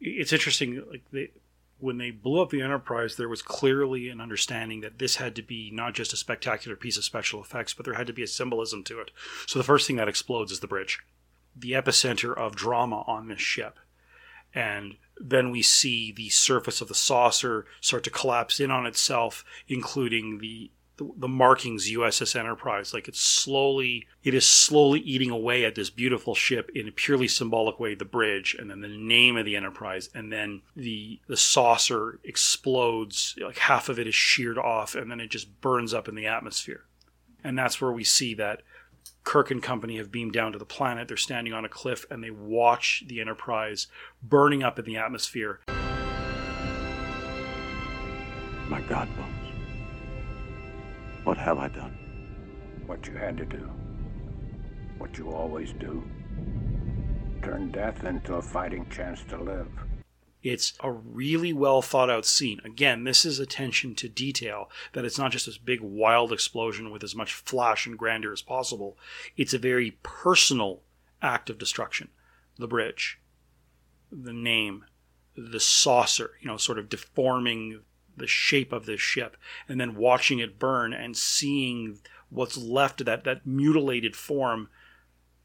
[0.00, 0.82] it's interesting.
[0.90, 1.30] Like they,
[1.78, 5.42] when they blew up the Enterprise, there was clearly an understanding that this had to
[5.42, 8.26] be not just a spectacular piece of special effects, but there had to be a
[8.26, 9.10] symbolism to it.
[9.46, 10.98] So the first thing that explodes is the bridge,
[11.54, 13.78] the epicenter of drama on this ship,
[14.54, 19.44] and then we see the surface of the saucer start to collapse in on itself,
[19.68, 22.92] including the the, the markings USS Enterprise.
[22.92, 27.28] Like it's slowly, it is slowly eating away at this beautiful ship in a purely
[27.28, 27.94] symbolic way.
[27.94, 33.34] The bridge, and then the name of the Enterprise, and then the the saucer explodes.
[33.40, 36.26] Like half of it is sheared off, and then it just burns up in the
[36.26, 36.84] atmosphere.
[37.42, 38.62] And that's where we see that
[39.24, 41.06] Kirk and company have beamed down to the planet.
[41.06, 43.86] They're standing on a cliff and they watch the Enterprise
[44.22, 45.60] burning up in the atmosphere.
[48.68, 49.37] My God, Bones.
[51.28, 51.92] What have I done?
[52.86, 53.70] What you had to do.
[54.96, 56.02] What you always do.
[57.42, 59.68] Turn death into a fighting chance to live.
[60.42, 62.62] It's a really well thought out scene.
[62.64, 67.04] Again, this is attention to detail, that it's not just this big wild explosion with
[67.04, 68.96] as much flash and grandeur as possible.
[69.36, 70.80] It's a very personal
[71.20, 72.08] act of destruction.
[72.56, 73.20] The bridge,
[74.10, 74.86] the name,
[75.36, 77.82] the saucer, you know, sort of deforming
[78.18, 79.36] the shape of this ship
[79.68, 81.98] and then watching it burn and seeing
[82.30, 84.68] what's left of that that mutilated form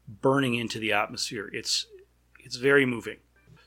[0.06, 1.50] burning into the atmosphere.
[1.52, 1.86] It's
[2.38, 3.18] it's very moving.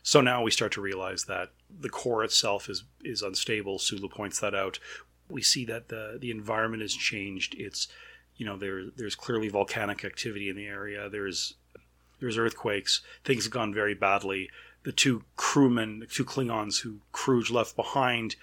[0.03, 3.79] So now we start to realize that the core itself is is unstable.
[3.79, 4.79] Sulu points that out.
[5.29, 7.55] We see that the the environment has changed.
[7.57, 7.87] It's
[8.35, 11.09] you know there there's clearly volcanic activity in the area.
[11.09, 11.55] There's
[12.19, 13.01] There's earthquakes.
[13.23, 14.49] Things have gone very badly.
[14.83, 18.35] The two crewmen, the two Klingons who Kruge left behind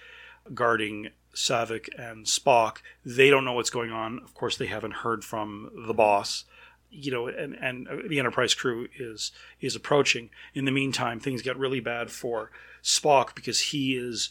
[0.53, 4.19] guarding Saavik and Spock, they don't know what's going on.
[4.19, 6.45] Of course, they haven't heard from the boss.
[6.89, 10.29] You know, and, and the Enterprise crew is is approaching.
[10.53, 12.51] In the meantime, things get really bad for
[12.81, 14.29] Spock because he is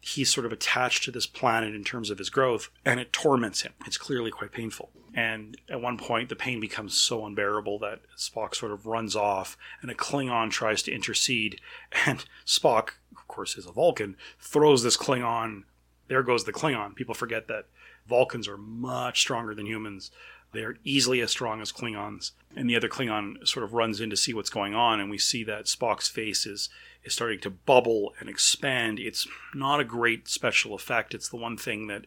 [0.00, 3.62] he's sort of attached to this planet in terms of his growth, and it torments
[3.62, 3.72] him.
[3.86, 4.90] It's clearly quite painful.
[5.14, 9.56] And at one point, the pain becomes so unbearable that Spock sort of runs off,
[9.82, 11.60] and a Klingon tries to intercede.
[12.06, 12.90] And Spock,
[13.36, 15.64] course, is a Vulcan, throws this Klingon.
[16.08, 16.94] There goes the Klingon.
[16.94, 17.66] People forget that
[18.06, 20.10] Vulcans are much stronger than humans.
[20.52, 22.30] They are easily as strong as Klingons.
[22.56, 25.18] And the other Klingon sort of runs in to see what's going on, and we
[25.18, 26.68] see that Spock's face is
[27.04, 28.98] is starting to bubble and expand.
[28.98, 31.14] It's not a great special effect.
[31.14, 32.06] It's the one thing that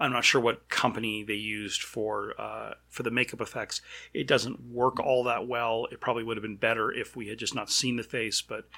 [0.00, 3.80] I'm not sure what company they used for uh, for the makeup effects.
[4.14, 5.86] It doesn't work all that well.
[5.90, 8.68] It probably would have been better if we had just not seen the face, but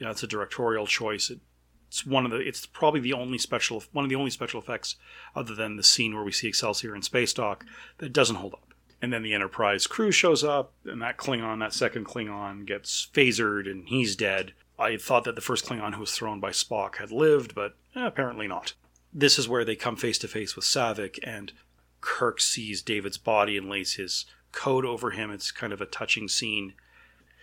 [0.00, 1.30] you know, it's a directorial choice.
[1.30, 1.38] It,
[1.86, 4.96] it's one of the it's probably the only special one of the only special effects
[5.36, 7.66] other than the scene where we see Excelsior in space dock
[7.98, 8.74] that doesn't hold up.
[9.02, 13.70] And then the Enterprise crew shows up, and that Klingon, that second Klingon, gets phasered,
[13.70, 14.52] and he's dead.
[14.78, 18.06] I thought that the first Klingon who was thrown by Spock had lived, but eh,
[18.06, 18.74] apparently not.
[19.12, 21.52] This is where they come face to face with Saavik, and
[22.00, 25.30] Kirk sees David's body and lays his coat over him.
[25.30, 26.74] It's kind of a touching scene.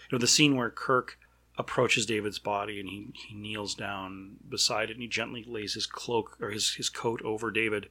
[0.10, 1.18] You know, the scene where Kirk
[1.58, 5.88] approaches David's body and he, he kneels down beside it and he gently lays his
[5.88, 7.90] cloak or his, his coat over David.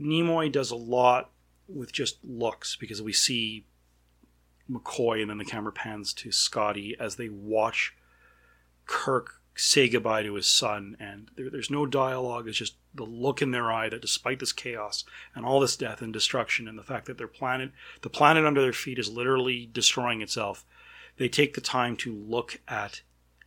[0.00, 1.30] Nimoy does a lot
[1.68, 3.66] with just looks because we see
[4.70, 7.94] McCoy and then the camera pans to Scotty as they watch
[8.86, 12.48] Kirk say goodbye to his son, and there, there's no dialogue.
[12.48, 15.04] It's just the look in their eye that, despite this chaos
[15.34, 18.62] and all this death and destruction, and the fact that their planet, the planet under
[18.62, 20.64] their feet, is literally destroying itself,
[21.16, 23.02] they take the time to look at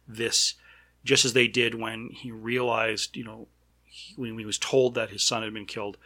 [0.08, 0.56] this,
[1.04, 3.48] just as they did when he realized, you know,
[3.84, 5.98] he, when he was told that his son had been killed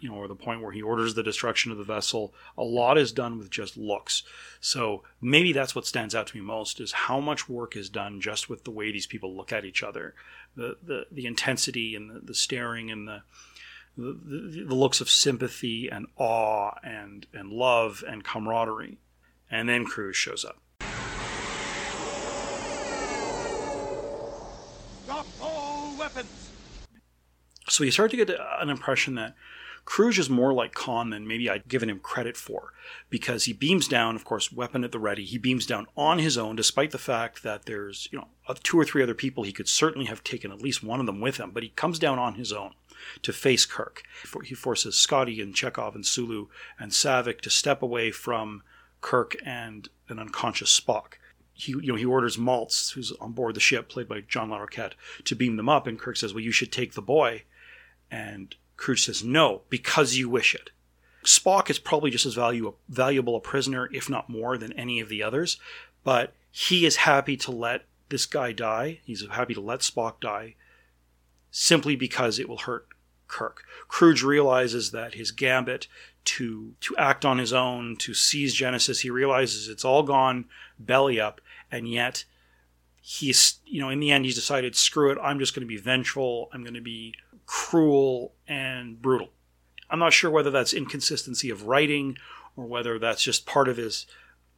[0.00, 2.34] you know, or the point where he orders the destruction of the vessel.
[2.58, 4.22] A lot is done with just looks.
[4.60, 8.20] So maybe that's what stands out to me most is how much work is done
[8.20, 10.14] just with the way these people look at each other,
[10.56, 13.22] the the, the intensity and the, the staring and the,
[13.96, 18.98] the the looks of sympathy and awe and and love and camaraderie,
[19.50, 20.58] and then Kruge shows up.
[25.06, 26.50] Drop all weapons.
[27.68, 28.30] So you start to get
[28.60, 29.34] an impression that
[29.86, 32.72] Kruge is more like Khan than maybe I'd given him credit for,
[33.10, 35.24] because he beams down, of course, weapon at the ready.
[35.24, 38.28] He beams down on his own, despite the fact that there's, you know,
[38.62, 41.20] two or three other people he could certainly have taken at least one of them
[41.20, 42.72] with him, but he comes down on his own
[43.22, 44.02] to face Kirk.
[44.44, 46.46] He forces Scotty and Chekov and Sulu
[46.78, 48.62] and Saavik to step away from
[49.02, 51.14] Kirk and an unconscious Spock.
[51.54, 54.92] He, you know, he orders Maltz, who's on board the ship, played by John Larroquette,
[55.24, 57.44] to beam them up, and Kirk says, "Well, you should take the boy."
[58.10, 60.70] And Kruge says, no, because you wish it.
[61.24, 65.08] Spock is probably just as value, valuable a prisoner, if not more, than any of
[65.08, 65.58] the others,
[66.02, 69.00] but he is happy to let this guy die.
[69.04, 70.54] He's happy to let Spock die
[71.50, 72.88] simply because it will hurt
[73.28, 73.64] Kirk.
[73.88, 75.88] Kruge realizes that his gambit
[76.24, 80.46] to to act on his own, to seize Genesis, he realizes it's all gone
[80.78, 81.40] belly up,
[81.70, 82.24] and yet
[83.00, 85.76] he's you know in the end he's decided screw it i'm just going to be
[85.76, 87.14] vengeful i'm going to be
[87.46, 89.30] cruel and brutal.
[89.90, 92.16] I'm not sure whether that's inconsistency of writing
[92.56, 94.06] or whether that's just part of his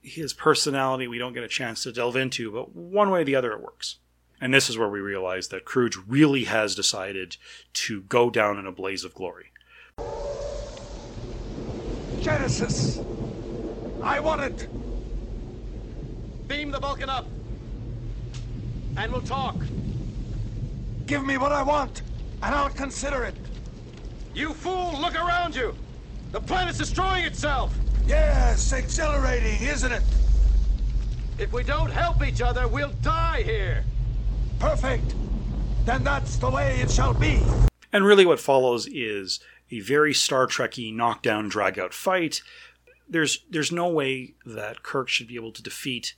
[0.03, 3.35] his personality we don't get a chance to delve into, but one way or the
[3.35, 3.97] other it works.
[4.41, 7.37] And this is where we realize that Kruge really has decided
[7.75, 9.53] to go down in a blaze of glory.
[12.21, 13.01] Genesis!
[14.03, 14.69] I want it!
[16.49, 17.27] Beam the Vulcan up!
[18.97, 19.57] And we'll talk.
[21.07, 22.03] Give me what I want!
[22.43, 23.35] and I'll consider it.
[24.35, 25.75] You fool, look around you!
[26.33, 27.75] The planet's destroying itself!
[28.07, 30.03] Yes, exhilarating, isn't it?
[31.39, 33.85] If we don't help each other, we'll die here!
[34.59, 35.15] Perfect!
[35.85, 37.41] Then that's the way it shall be!
[37.93, 42.43] And really what follows is a very Star Trekky knockdown drag-out fight.
[43.09, 46.15] There's there's no way that Kirk should be able to defeat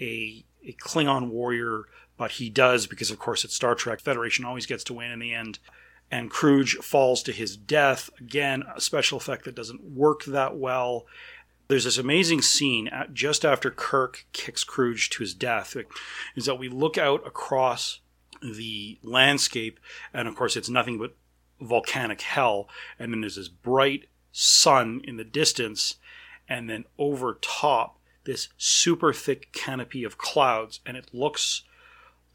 [0.00, 1.86] a, a Klingon warrior
[2.16, 4.00] but he does because, of course, it's Star Trek.
[4.00, 5.58] Federation always gets to win in the end.
[6.10, 8.10] And Kruge falls to his death.
[8.20, 11.06] Again, a special effect that doesn't work that well.
[11.74, 15.76] There's this amazing scene at, just after Kirk kicks Kruge to his death.
[16.36, 17.98] Is that we look out across
[18.40, 19.80] the landscape,
[20.12, 21.16] and of course, it's nothing but
[21.60, 22.68] volcanic hell.
[22.96, 25.96] And then there's this bright sun in the distance,
[26.48, 31.64] and then over top, this super thick canopy of clouds, and it looks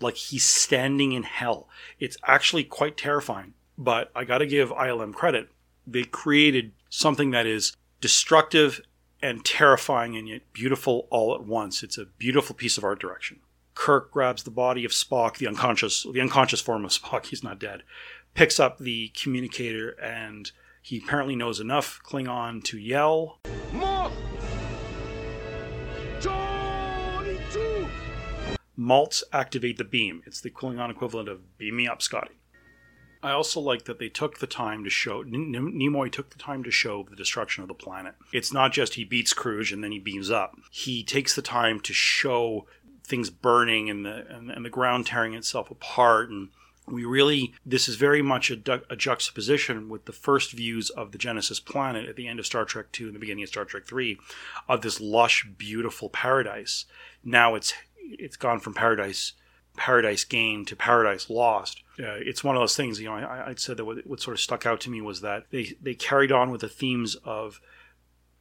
[0.02, 1.70] like he's standing in hell.
[1.98, 3.54] It's actually quite terrifying.
[3.78, 5.48] But I got to give ILM credit.
[5.88, 7.72] They created something that is
[8.02, 8.82] destructive
[9.22, 11.84] and terrifying and yet beautiful all at once.
[11.84, 13.40] It's a beautiful piece of art direction.
[13.76, 17.28] Kirk grabs the body of Spock, the unconscious, the unconscious form of Spock.
[17.28, 17.84] He's not dead.
[18.34, 20.52] Picks up the communicator, and
[20.82, 23.40] he apparently knows enough Klingon to yell.
[28.78, 30.24] Maltz activate the beam.
[30.26, 32.39] It's the Klingon equivalent of "beam me up, Scotty."
[33.22, 36.72] I also like that they took the time to show Nimoy took the time to
[36.72, 38.16] show the destruction of the planet.
[38.32, 40.58] It's not just he beats Kruge and then he beams up.
[40.72, 42.66] He takes the time to show
[43.04, 46.50] things burning and the and, and the ground tearing itself apart and
[46.86, 51.12] we really this is very much a, du- a, juxtaposition with the first views of
[51.12, 53.66] the genesis planet at the end of star trek 2 and the beginning of star
[53.66, 54.20] trek 3
[54.68, 56.86] of this lush beautiful paradise
[57.24, 59.34] now it's it's gone from paradise
[59.76, 63.56] paradise gained to paradise lost uh, it's one of those things you know I, I
[63.56, 66.32] said that what, what sort of stuck out to me was that they they carried
[66.32, 67.60] on with the themes of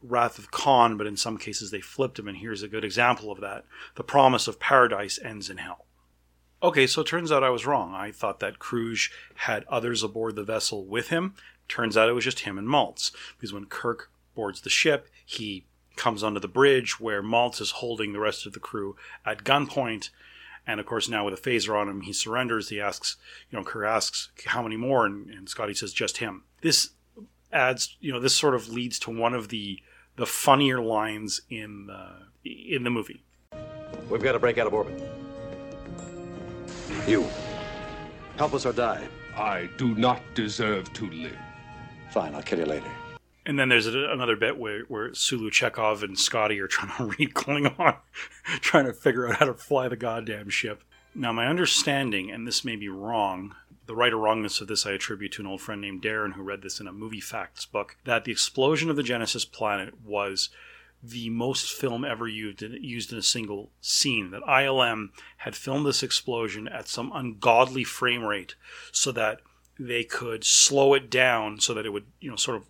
[0.02, 3.32] Wrath of Khan, but in some cases they flipped him, and here's a good example
[3.32, 3.64] of that.
[3.96, 5.86] The promise of paradise ends in hell.
[6.62, 7.94] Okay, so it turns out I was wrong.
[7.94, 11.34] I thought that Kruge had others aboard the vessel with him.
[11.68, 15.66] Turns out it was just him and Maltz, because when Kirk boards the ship, he
[15.96, 20.10] comes onto the bridge where Maltz is holding the rest of the crew at gunpoint.
[20.68, 22.68] And of course, now with a phaser on him, he surrenders.
[22.68, 23.16] He asks,
[23.50, 25.06] you know, Kerr asks, how many more?
[25.06, 26.44] And, and Scotty says, just him.
[26.60, 26.90] This
[27.50, 29.80] adds, you know, this sort of leads to one of the
[30.16, 32.10] the funnier lines in the
[32.44, 33.22] in the movie.
[34.10, 35.00] We've got to break out of orbit.
[37.06, 37.26] You,
[38.36, 39.08] help us or die.
[39.36, 41.38] I do not deserve to live.
[42.10, 42.90] Fine, I'll kill you later.
[43.48, 47.04] And then there's a, another bit where, where Sulu Chekov and Scotty are trying to
[47.18, 47.96] read Klingon,
[48.60, 50.84] trying to figure out how to fly the goddamn ship.
[51.14, 53.54] Now, my understanding, and this may be wrong,
[53.86, 56.42] the right or wrongness of this I attribute to an old friend named Darren who
[56.42, 60.50] read this in a movie facts book that the explosion of the Genesis planet was
[61.02, 64.30] the most film ever used in, used in a single scene.
[64.30, 65.08] That ILM
[65.38, 68.56] had filmed this explosion at some ungodly frame rate
[68.92, 69.40] so that
[69.78, 72.66] they could slow it down so that it would, you know, sort of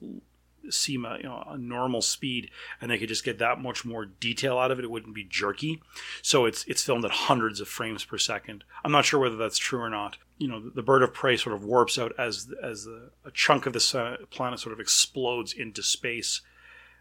[0.72, 2.50] seem a, you know, a normal speed
[2.80, 5.24] and they could just get that much more detail out of it it wouldn't be
[5.24, 5.82] jerky.
[6.22, 8.64] So it's it's filmed at hundreds of frames per second.
[8.84, 10.18] I'm not sure whether that's true or not.
[10.38, 13.66] You know the bird of prey sort of warps out as as the, a chunk
[13.66, 16.42] of the planet sort of explodes into space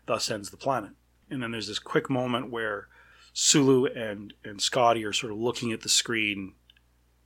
[0.08, 0.92] thus ends the planet.
[1.30, 2.88] And then there's this quick moment where
[3.34, 6.54] sulu and and scotty are sort of looking at the screen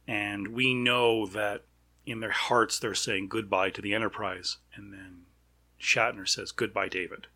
[0.05, 1.63] and we know that
[2.05, 5.20] in their hearts they're saying goodbye to the enterprise and then
[5.81, 7.27] Shatner says, Goodbye, David.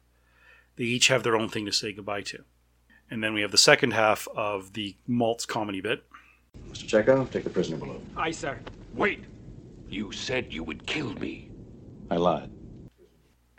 [0.75, 2.43] They each have their own thing to say goodbye to.
[3.09, 6.03] And then we have the second half of the Maltz comedy bit.
[6.69, 7.03] Mr.
[7.03, 8.01] Chekov, take the prisoner below.
[8.17, 8.59] Aye, sir.
[8.93, 9.23] Wait!
[9.89, 11.49] You said you would kill me.
[12.09, 12.49] I lied.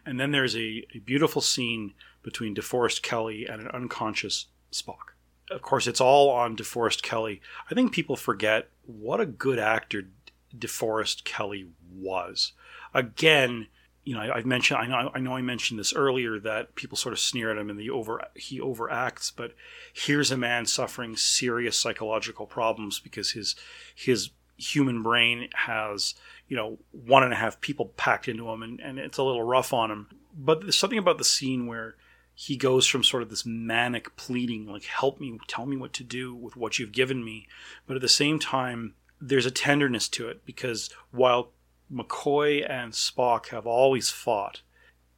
[0.04, 5.14] And then there's a, a beautiful scene between DeForest Kelley and an unconscious Spock.
[5.50, 7.40] Of course, it's all on DeForest Kelley.
[7.70, 10.08] I think people forget what a good actor
[10.56, 12.52] DeForest Kelley was.
[12.94, 13.68] Again,
[14.06, 16.96] you know, I, have mentioned, I know, I know, I mentioned this earlier that people
[16.96, 19.52] sort of sneer at him and the over he overacts, but
[19.92, 23.56] here's a man suffering serious psychological problems because his
[23.96, 26.14] his human brain has
[26.48, 29.42] you know one and a half people packed into him, and, and it's a little
[29.42, 30.06] rough on him.
[30.32, 31.96] But there's something about the scene where
[32.32, 36.04] he goes from sort of this manic pleading, like "Help me, tell me what to
[36.04, 37.48] do with what you've given me,"
[37.88, 41.50] but at the same time, there's a tenderness to it because while
[41.92, 44.62] McCoy and Spock have always fought.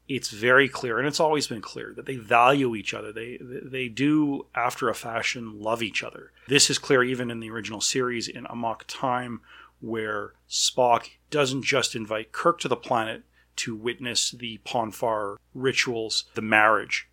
[0.08, 3.12] It's very clear, and it's always been clear, that they value each other.
[3.12, 6.32] They they do, after a fashion, love each other.
[6.48, 9.42] This is clear even in the original series in Amok Time,
[9.80, 13.24] where Spock doesn't just invite Kirk to the planet
[13.56, 17.08] to witness the Pon farr rituals, the marriage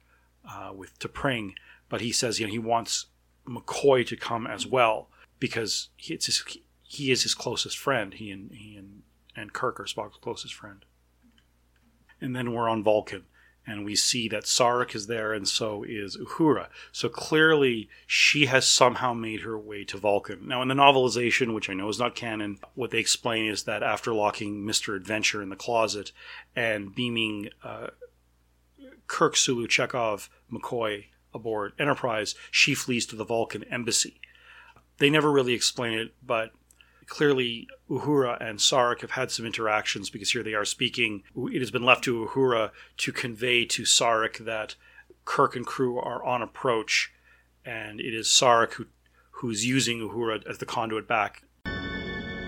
[0.50, 1.54] uh, with T'Pring,
[1.90, 3.08] but he says you know he wants
[3.46, 5.10] McCoy to come as well
[5.40, 6.44] because it's his,
[6.84, 8.14] he is his closest friend.
[8.14, 9.04] He and he and
[9.36, 10.86] and Kirk are Spock's closest friend.
[12.22, 13.26] And then we're on Vulcan,
[13.68, 16.68] and we see that Sarek is there, and so is Uhura.
[16.92, 20.48] So clearly, she has somehow made her way to Vulcan.
[20.48, 23.84] Now, in the novelization, which I know is not canon, what they explain is that
[23.84, 24.96] after locking Mr.
[24.96, 26.12] Adventure in the closet
[26.56, 27.88] and beaming uh,
[29.08, 34.22] Kirk, Sulu, Chekov, McCoy aboard Enterprise, she flees to the Vulcan embassy.
[34.98, 36.52] They never really explain it, but
[37.08, 41.24] clearly Uhura and Sarek have had some interactions because here they are speaking.
[41.36, 44.76] It has been left to Uhura to convey to Sarek that
[45.24, 47.12] Kirk and crew are on approach,
[47.66, 48.86] and it is Sarek who
[49.32, 51.44] who's using Uhura as the conduit back.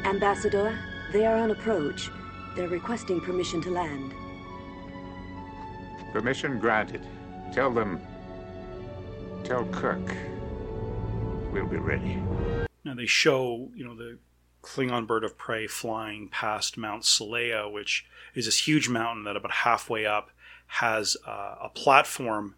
[0.05, 0.77] Ambassador,
[1.11, 2.09] they are on approach.
[2.55, 4.13] They're requesting permission to land.
[6.13, 7.05] Permission granted.
[7.51, 7.99] Tell them.
[9.43, 10.15] Tell Kirk.
[11.51, 12.21] We'll be ready.
[12.85, 14.17] Now they show, you know, the
[14.67, 19.51] Klingon bird of prey flying past Mount Seleya, which is this huge mountain that about
[19.51, 20.29] halfway up
[20.67, 22.55] has uh, a platform,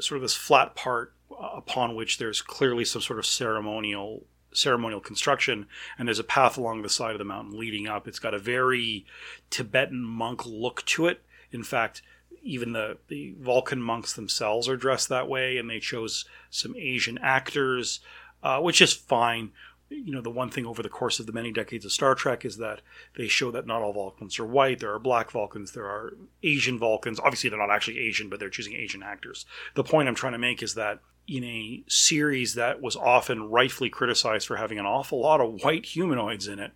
[0.00, 5.00] sort of this flat part uh, upon which there's clearly some sort of ceremonial ceremonial
[5.00, 5.66] construction,
[5.98, 8.06] and there's a path along the side of the mountain leading up.
[8.06, 9.04] It's got a very
[9.50, 11.22] Tibetan monk look to it.
[11.50, 12.02] In fact,
[12.40, 17.18] even the, the Vulcan monks themselves are dressed that way, and they chose some Asian
[17.18, 17.98] actors,
[18.44, 19.50] uh, which is fine.
[19.90, 22.44] You know, the one thing over the course of the many decades of Star Trek
[22.44, 22.80] is that
[23.16, 24.80] they show that not all Vulcans are white.
[24.80, 27.20] There are black Vulcans, there are Asian Vulcans.
[27.20, 29.46] Obviously, they're not actually Asian, but they're choosing Asian actors.
[29.74, 33.90] The point I'm trying to make is that in a series that was often rightfully
[33.90, 36.72] criticized for having an awful lot of white humanoids in it,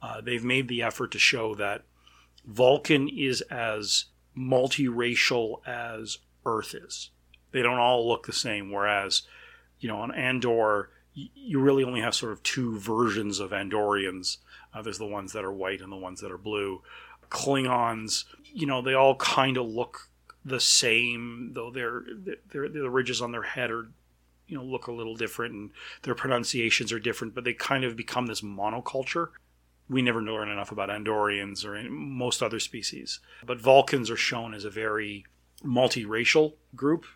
[0.00, 1.82] uh, they've made the effort to show that
[2.44, 4.06] Vulcan is as
[4.36, 7.10] multiracial as Earth is.
[7.50, 9.22] They don't all look the same, whereas,
[9.80, 10.90] you know, on Andor,
[11.34, 14.38] you really only have sort of two versions of Andorians.
[14.72, 16.82] Uh, there's the ones that are white and the ones that are blue.
[17.30, 20.08] Klingons, you know, they all kind of look
[20.44, 22.04] the same, though their,
[22.50, 23.88] their the ridges on their head are,
[24.46, 25.70] you know, look a little different and
[26.02, 27.34] their pronunciations are different.
[27.34, 29.28] But they kind of become this monoculture.
[29.90, 34.64] We never learn enough about Andorians or most other species, but Vulcans are shown as
[34.64, 35.24] a very
[35.64, 37.06] multiracial group.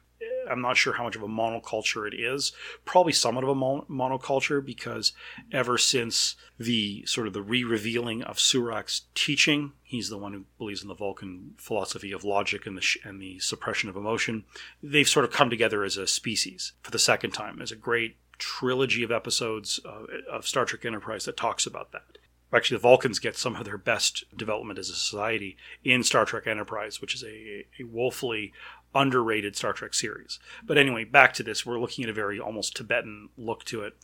[0.50, 2.52] I'm not sure how much of a monoculture it is.
[2.84, 5.12] Probably somewhat of a mon- monoculture because
[5.52, 10.82] ever since the sort of the re-revealing of Surak's teaching, he's the one who believes
[10.82, 14.44] in the Vulcan philosophy of logic and the sh- and the suppression of emotion.
[14.82, 17.56] They've sort of come together as a species for the second time.
[17.56, 22.18] There's a great trilogy of episodes uh, of Star Trek Enterprise that talks about that.
[22.54, 26.46] Actually, the Vulcans get some of their best development as a society in Star Trek
[26.46, 28.52] Enterprise, which is a, a woefully
[28.94, 30.39] underrated Star Trek series.
[30.64, 31.64] But anyway, back to this.
[31.64, 33.97] We're looking at a very almost Tibetan look to it.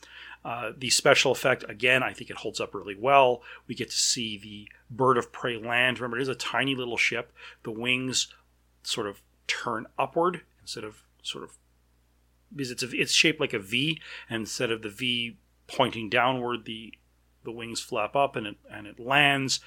[0.43, 3.41] Uh, the special effect, again, I think it holds up really well.
[3.67, 5.99] We get to see the bird of prey land.
[5.99, 7.33] Remember, it is a tiny little ship.
[7.63, 8.33] The wings
[8.83, 11.57] sort of turn upward instead of sort of
[12.55, 15.37] because it's a, it's shaped like a V, and instead of the V
[15.67, 16.93] pointing downward, the
[17.43, 19.59] the wings flap up and it and it lands.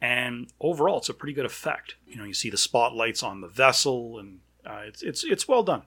[0.00, 1.94] And overall, it's a pretty good effect.
[2.06, 5.62] You know, you see the spotlights on the vessel, and uh, it's it's it's well
[5.62, 5.82] done.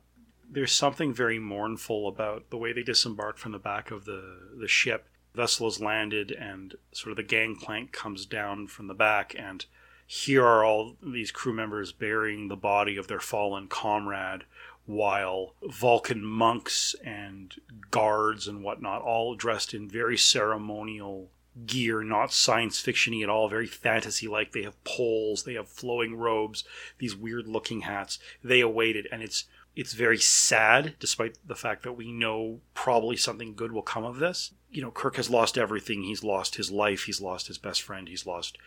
[0.49, 4.67] There's something very mournful about the way they disembark from the back of the the
[4.67, 5.07] ship.
[5.33, 9.65] The vessel is landed, and sort of the gangplank comes down from the back, and
[10.05, 14.45] here are all these crew members burying the body of their fallen comrade,
[14.85, 17.53] while Vulcan monks and
[17.91, 21.29] guards and whatnot, all dressed in very ceremonial
[21.65, 24.51] gear, not science fictiony at all, very fantasy like.
[24.51, 26.63] They have poles, they have flowing robes,
[26.99, 28.19] these weird looking hats.
[28.43, 33.53] They awaited, and it's it's very sad, despite the fact that we know probably something
[33.53, 34.51] good will come of this.
[34.71, 36.01] You know, Kirk has lost everything.
[36.01, 37.03] He's lost his life.
[37.03, 38.07] He's lost his best friend.
[38.07, 38.57] He's lost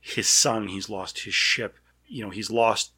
[0.00, 0.68] his son.
[0.68, 1.78] He's lost his ship.
[2.06, 2.92] You know, he's lost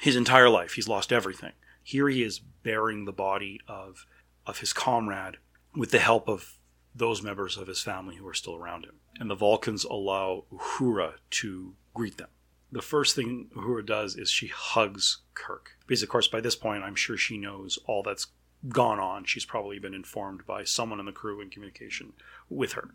[0.00, 0.74] his entire life.
[0.74, 1.52] He's lost everything.
[1.82, 4.06] Here he is bearing the body of
[4.46, 5.38] of his comrade
[5.74, 6.58] with the help of
[6.94, 8.96] those members of his family who are still around him.
[9.18, 12.28] And the Vulcans allow Uhura to greet them.
[12.72, 15.76] The first thing Uhura does is she hugs Kirk.
[15.86, 18.28] Because, of course, by this point, I'm sure she knows all that's
[18.68, 19.24] gone on.
[19.24, 22.12] She's probably been informed by someone in the crew in communication
[22.48, 22.90] with her.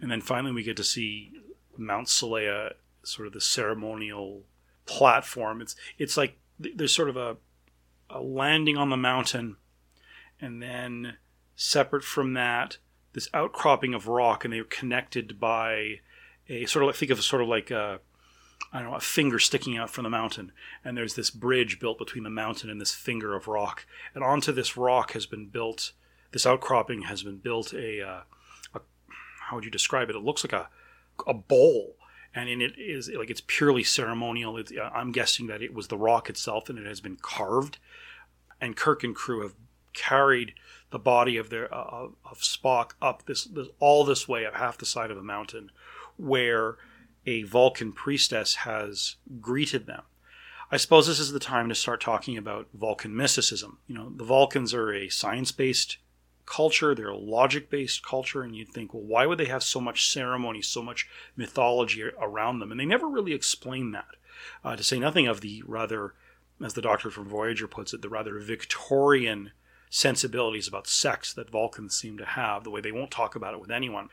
[0.00, 1.32] And then finally, we get to see
[1.76, 4.42] Mount Seleya, sort of the ceremonial
[4.86, 5.60] platform.
[5.60, 7.36] It's it's like there's sort of a,
[8.10, 9.56] a landing on the mountain,
[10.40, 11.16] and then
[11.56, 12.78] separate from that,
[13.12, 16.00] this outcropping of rock, and they're connected by
[16.48, 18.00] a sort of like think of a sort of like a
[18.72, 20.52] I don't know a finger sticking out from the mountain,
[20.84, 24.52] and there's this bridge built between the mountain and this finger of rock, and onto
[24.52, 25.92] this rock has been built.
[26.30, 28.20] This outcropping has been built a, uh,
[28.74, 28.80] a
[29.48, 30.16] how would you describe it?
[30.16, 30.68] It looks like a
[31.26, 31.96] a bowl
[32.34, 34.56] and in it is like it's purely ceremonial.
[34.56, 37.78] It's, I'm guessing that it was the rock itself, and it has been carved.
[38.60, 39.54] And Kirk and crew have
[39.92, 40.54] carried
[40.90, 44.78] the body of their uh, of Spock up this, this all this way up half
[44.78, 45.70] the side of a mountain,
[46.16, 46.76] where
[47.26, 50.02] a Vulcan priestess has greeted them.
[50.70, 53.78] I suppose this is the time to start talking about Vulcan mysticism.
[53.86, 55.98] You know, the Vulcans are a science based
[56.44, 59.80] culture, they're a logic based culture, and you'd think, well, why would they have so
[59.80, 62.70] much ceremony, so much mythology around them?
[62.70, 64.16] And they never really explain that,
[64.64, 66.14] uh, to say nothing of the rather
[66.64, 69.52] as the doctor from Voyager puts it, the rather Victorian
[69.90, 73.60] sensibilities about sex that Vulcans seem to have, the way they won't talk about it
[73.60, 74.08] with anyone.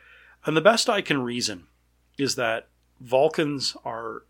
[0.46, 1.68] And the best I can reason
[2.18, 2.68] is that
[3.02, 4.24] Vulcans are,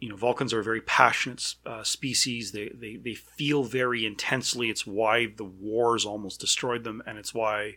[0.00, 2.52] you know, Vulcans are a very passionate uh, species.
[2.52, 4.70] They, they, they feel very intensely.
[4.70, 7.76] It's why the wars almost destroyed them, and it's why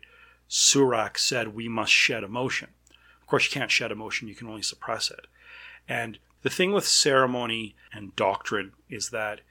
[0.50, 2.70] Surak said we must shed emotion.
[3.22, 5.28] Of course, you can't shed emotion, you can only suppress it.
[5.88, 9.42] And the thing with ceremony and doctrine is that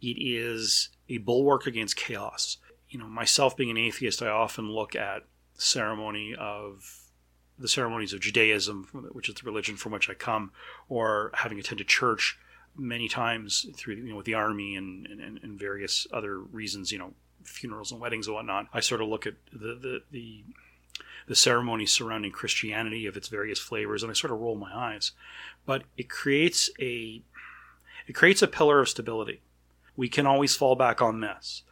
[0.00, 2.58] it is a bulwark against chaos.
[2.90, 7.00] You know, myself being an atheist, I often look at ceremony of
[7.58, 10.52] the ceremonies of Judaism, which is the religion from which I come,
[10.88, 12.38] or having attended church
[12.76, 16.98] many times through you know with the army and, and, and various other reasons, you
[16.98, 17.12] know,
[17.44, 18.66] funerals and weddings and whatnot.
[18.72, 20.44] I sort of look at the the the,
[21.26, 25.12] the ceremonies surrounding Christianity of its various flavors, and I sort of roll my eyes.
[25.66, 27.22] But it creates a
[28.06, 29.40] it creates a pillar of stability.
[29.96, 31.62] We can always fall back on this.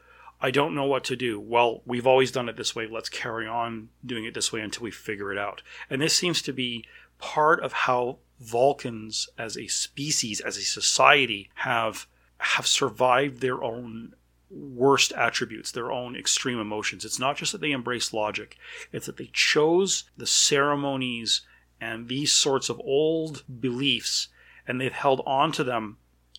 [0.40, 1.40] I don't know what to do.
[1.40, 2.86] Well, we've always done it this way.
[2.86, 5.62] Let's carry on doing it this way until we figure it out.
[5.90, 6.84] And this seems to be
[7.18, 12.06] part of how Vulcans as a species, as a society, have
[12.40, 14.14] have survived their own
[14.48, 17.04] worst attributes, their own extreme emotions.
[17.04, 18.56] It's not just that they embrace logic,
[18.92, 21.42] it's that they chose the ceremonies
[21.80, 24.28] and these sorts of old beliefs
[24.68, 25.96] and they've held on to them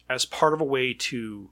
[0.09, 1.49] as part of a way to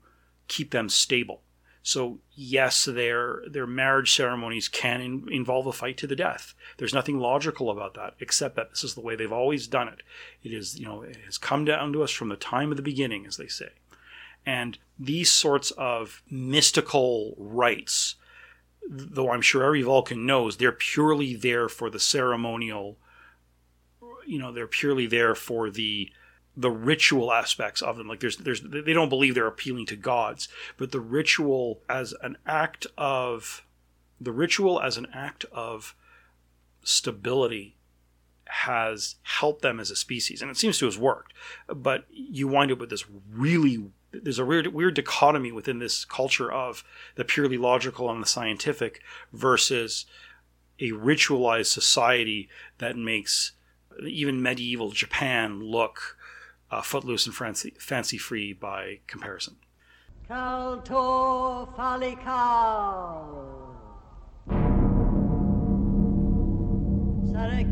[0.47, 1.41] keep them stable.
[1.87, 6.53] So yes, their their marriage ceremonies can in, involve a fight to the death.
[6.75, 10.01] There's nothing logical about that, except that this is the way they've always done it.
[10.43, 12.83] It is, you know, it has come down to us from the time of the
[12.83, 13.69] beginning, as they say.
[14.45, 18.15] And these sorts of mystical rites,
[18.85, 22.97] though I'm sure every Vulcan knows, they're purely there for the ceremonial.
[24.25, 26.11] You know, they're purely there for the
[26.57, 28.07] the ritual aspects of them.
[28.07, 32.37] Like there's there's they don't believe they're appealing to gods but the ritual as an
[32.45, 33.65] act of
[34.19, 35.95] the ritual as an act of
[36.83, 37.75] stability
[38.45, 41.33] has helped them as a species and it seems to have worked.
[41.67, 46.51] But you wind up with this really there's a weird weird dichotomy within this culture
[46.51, 46.83] of
[47.15, 49.01] the purely logical and the scientific
[49.31, 50.05] versus
[50.79, 53.51] a ritualized society that makes
[54.05, 56.16] even medieval Japan look
[56.71, 59.57] uh, footloose and fancy, fancy free by comparison.
[60.29, 63.45] Kaltor Falikal.
[67.31, 67.71] Sarek.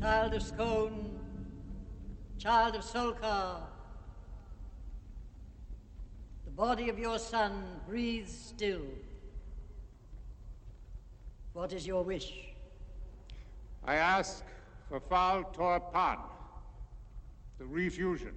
[0.00, 1.10] Child of Skon.
[2.38, 3.60] Child of Solkar.
[6.44, 8.82] The body of your son breathes still.
[11.52, 12.32] What is your wish?
[13.84, 14.42] I ask
[14.88, 16.18] for Fal Torpan,
[17.58, 18.34] the refusion.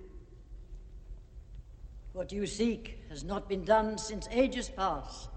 [2.13, 5.29] What you seek has not been done since ages past,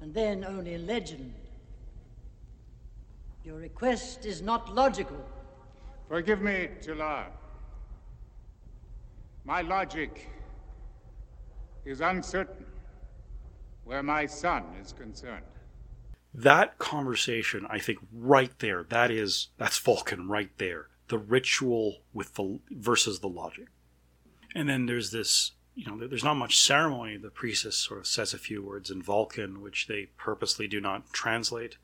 [0.00, 1.34] and then only in legend.
[3.44, 5.24] Your request is not logical.
[6.08, 7.26] Forgive me, T'Lar.
[9.44, 10.28] My logic
[11.84, 12.66] is uncertain
[13.84, 15.44] where my son is concerned
[16.34, 22.34] that conversation i think right there that is that's vulcan right there the ritual with
[22.34, 23.66] the versus the logic
[24.54, 28.32] and then there's this you know there's not much ceremony the priestess sort of says
[28.32, 31.76] a few words in vulcan which they purposely do not translate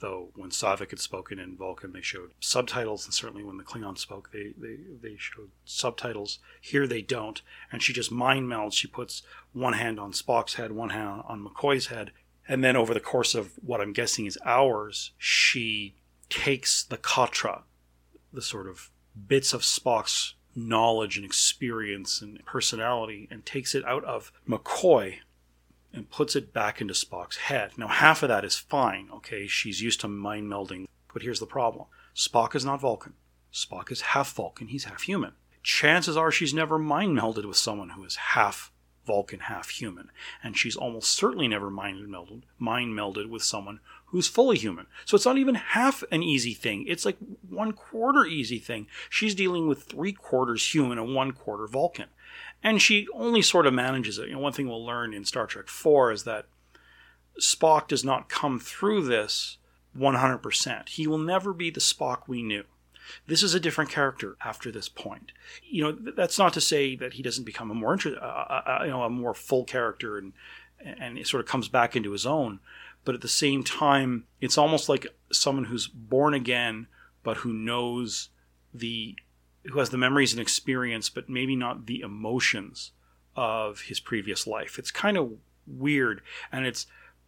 [0.00, 3.96] though when Saavik had spoken in Vulcan, they showed subtitles, and certainly when the Klingon
[3.98, 6.38] spoke, they, they, they showed subtitles.
[6.60, 7.40] Here they don't,
[7.72, 8.74] and she just mind melds.
[8.74, 9.22] She puts
[9.52, 12.12] one hand on Spock's head, one hand on McCoy's head,
[12.48, 15.96] and then over the course of what I'm guessing is hours, she
[16.28, 17.62] takes the Katra,
[18.32, 18.90] the sort of
[19.26, 25.16] bits of Spock's knowledge and experience and personality, and takes it out of McCoy
[25.92, 27.72] and puts it back into Spock's head.
[27.76, 29.46] Now, half of that is fine, okay?
[29.46, 33.14] She's used to mind melding, but here's the problem Spock is not Vulcan.
[33.52, 35.32] Spock is half Vulcan, he's half human.
[35.62, 38.70] Chances are she's never mind melded with someone who is half
[39.06, 40.10] Vulcan half human,
[40.42, 44.86] and she's almost certainly never mind melded, mind melded with someone who's fully human.
[45.04, 46.84] So it's not even half an easy thing.
[46.86, 47.16] It's like
[47.48, 48.86] one quarter easy thing.
[49.08, 52.08] She's dealing with three quarters human and one quarter Vulcan.
[52.62, 54.28] And she only sort of manages it.
[54.28, 56.46] You know, one thing we'll learn in Star Trek 4 is that
[57.40, 59.58] Spock does not come through this
[59.96, 60.88] 100%.
[60.88, 62.64] He will never be the Spock we knew.
[63.26, 65.32] This is a different character after this point.
[65.68, 68.78] You know, that's not to say that he doesn't become a more inter- uh, uh,
[68.80, 70.32] uh, you know, a more full character and
[70.84, 72.60] and it sort of comes back into his own.
[73.04, 76.86] But at the same time, it's almost like someone who's born again,
[77.22, 78.28] but who knows
[78.74, 79.16] the
[79.64, 82.92] who has the memories and experience, but maybe not the emotions
[83.34, 84.78] of his previous life.
[84.78, 85.32] It's kind of
[85.66, 86.22] weird,
[86.52, 86.86] and it's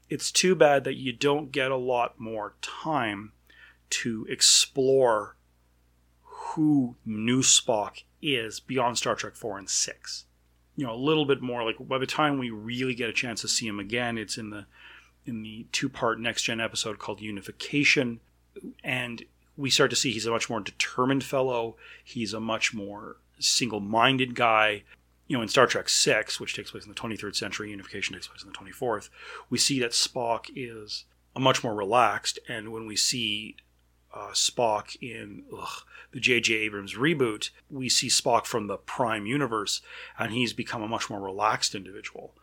[0.09, 3.33] it's too bad that you don't get a lot more time
[3.91, 5.37] to explore
[6.55, 10.25] who new Spock is beyond Star Trek 4 and 6.
[10.77, 13.41] You know, a little bit more like by the time we really get a chance
[13.41, 14.67] to see him again, it's in the
[15.27, 18.21] in the two-part next gen episode called Unification
[18.83, 19.25] and
[19.57, 21.77] we start to see he's a much more determined fellow.
[22.03, 24.85] He's a much more single-minded guy.
[25.27, 28.29] You know, in Star Trek Six, which takes place in the 23rd century, Unification takes
[28.29, 29.11] place in the 24th.
[29.51, 31.05] We see that Spock is
[31.37, 33.57] a much more relaxed, and when we see
[34.15, 36.55] uh, Spock in ugh, the J.J.
[36.55, 39.83] Abrams reboot, we see Spock from the Prime universe,
[40.19, 42.35] and he's become a much more relaxed individual.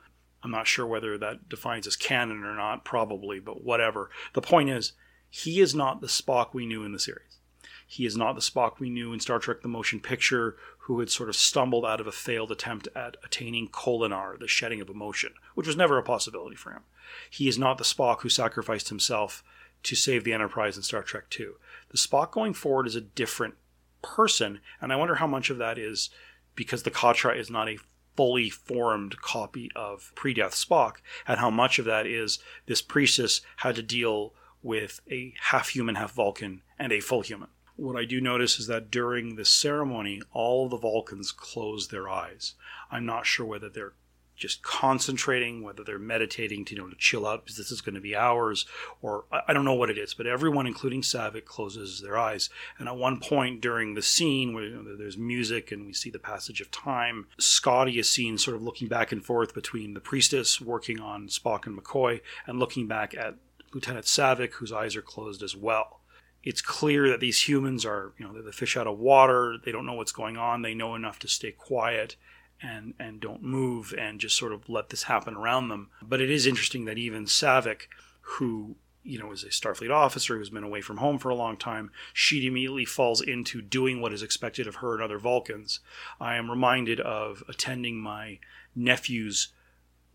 [0.43, 4.11] I'm not sure whether that defines as canon or not, probably, but whatever.
[4.33, 4.93] The point is,
[5.29, 7.39] he is not the Spock we knew in the series.
[7.87, 11.09] He is not the Spock we knew in Star Trek the Motion Picture, who had
[11.09, 15.33] sort of stumbled out of a failed attempt at attaining Kolinahr, the shedding of emotion,
[15.55, 16.83] which was never a possibility for him.
[17.29, 19.43] He is not the Spock who sacrificed himself
[19.85, 21.49] to save the Enterprise in Star Trek II.
[21.89, 23.55] The Spock going forward is a different
[24.01, 26.09] person, and I wonder how much of that is
[26.55, 27.79] because the Katra is not a
[28.15, 30.97] fully formed copy of pre-death Spock,
[31.27, 34.33] and how much of that is this priestess had to deal
[34.63, 37.49] with a half human, half Vulcan, and a full human.
[37.75, 42.53] What I do notice is that during the ceremony, all the Vulcans close their eyes.
[42.89, 43.93] I'm not sure whether they're
[44.35, 47.95] just concentrating, whether they're meditating to you know to chill out because this is going
[47.95, 48.65] to be hours,
[49.01, 50.13] or I don't know what it is.
[50.13, 52.49] But everyone, including Saavik, closes their eyes.
[52.77, 56.09] And at one point during the scene where you know, there's music and we see
[56.09, 60.01] the passage of time, Scotty is seen sort of looking back and forth between the
[60.01, 63.35] priestess working on Spock and McCoy, and looking back at
[63.73, 66.01] Lieutenant Saavik, whose eyes are closed as well.
[66.43, 69.57] It's clear that these humans are, you know, they're the fish out of water.
[69.63, 70.61] They don't know what's going on.
[70.61, 72.15] They know enough to stay quiet
[72.61, 75.89] and and don't move and just sort of let this happen around them.
[76.01, 77.87] But it is interesting that even Saavik,
[78.21, 81.57] who you know is a Starfleet officer who's been away from home for a long
[81.57, 85.79] time, she immediately falls into doing what is expected of her and other Vulcans.
[86.19, 88.39] I am reminded of attending my
[88.75, 89.49] nephew's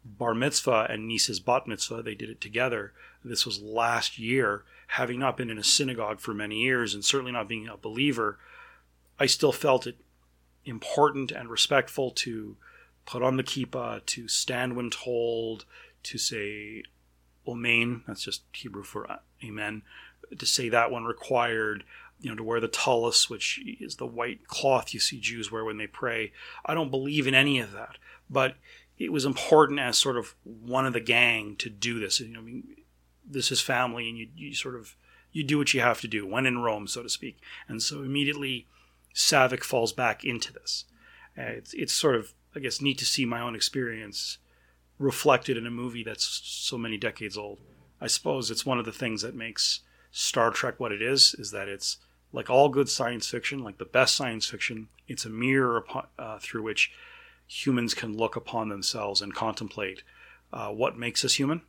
[0.05, 2.03] bar mitzvah and niece's bat mitzvah.
[2.03, 2.93] They did it together.
[3.25, 4.65] This was last year.
[4.95, 8.39] Having not been in a synagogue for many years and certainly not being a believer,
[9.21, 9.99] I still felt it
[10.71, 12.57] important and respectful to
[13.05, 15.67] put on the kippah, to stand when told,
[16.05, 16.83] to say
[17.49, 19.83] Amen, that's just Hebrew for uh, amen,
[20.37, 21.85] to say that when required,
[22.21, 25.65] you know, to wear the tallis, which is the white cloth you see Jews wear
[25.65, 26.33] when they pray.
[26.65, 27.97] I don't believe in any of that,
[28.29, 28.55] but
[28.99, 32.21] it was important as sort of one of the gang to do this.
[32.21, 32.65] You know, I mean,
[33.27, 34.95] this is family, and you, you sort of
[35.33, 37.39] you do what you have to do when in Rome, so to speak.
[37.69, 38.67] And so immediately
[39.15, 40.85] Saavik falls back into this.
[41.37, 44.39] Uh, it's, it's sort of, I guess, neat to see my own experience
[44.99, 47.59] reflected in a movie that's so many decades old.
[48.01, 49.81] I suppose it's one of the things that makes
[50.11, 51.99] Star Trek what it is, is that it's
[52.33, 56.39] like all good science fiction, like the best science fiction, it's a mirror upon, uh,
[56.39, 56.93] through which
[57.47, 60.03] humans can look upon themselves and contemplate
[60.53, 61.63] uh, what makes us human.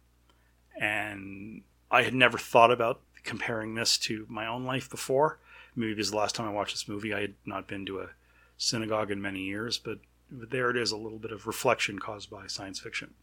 [0.79, 5.39] And I had never thought about comparing this to my own life before
[5.75, 8.09] maybe because the last time I watched this movie, I had not been to a
[8.57, 9.99] synagogue in many years, but
[10.31, 13.15] but there it is a little bit of reflection caused by science fiction.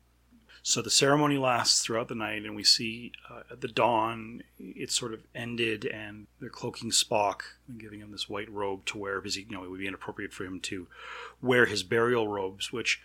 [0.63, 4.91] So the ceremony lasts throughout the night, and we see uh, at the dawn it
[4.91, 9.21] sort of ended, and they're cloaking Spock and giving him this white robe to wear
[9.21, 10.87] because he, you know it would be inappropriate for him to
[11.41, 13.01] wear his burial robes, which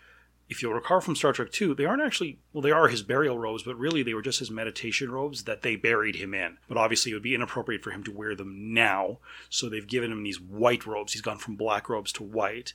[0.48, 3.38] if you'll recall from Star Trek 2, they aren't actually, well, they are his burial
[3.38, 6.58] robes, but really they were just his meditation robes that they buried him in.
[6.68, 9.18] But obviously it would be inappropriate for him to wear them now,
[9.48, 11.12] so they've given him these white robes.
[11.12, 12.74] He's gone from black robes to white.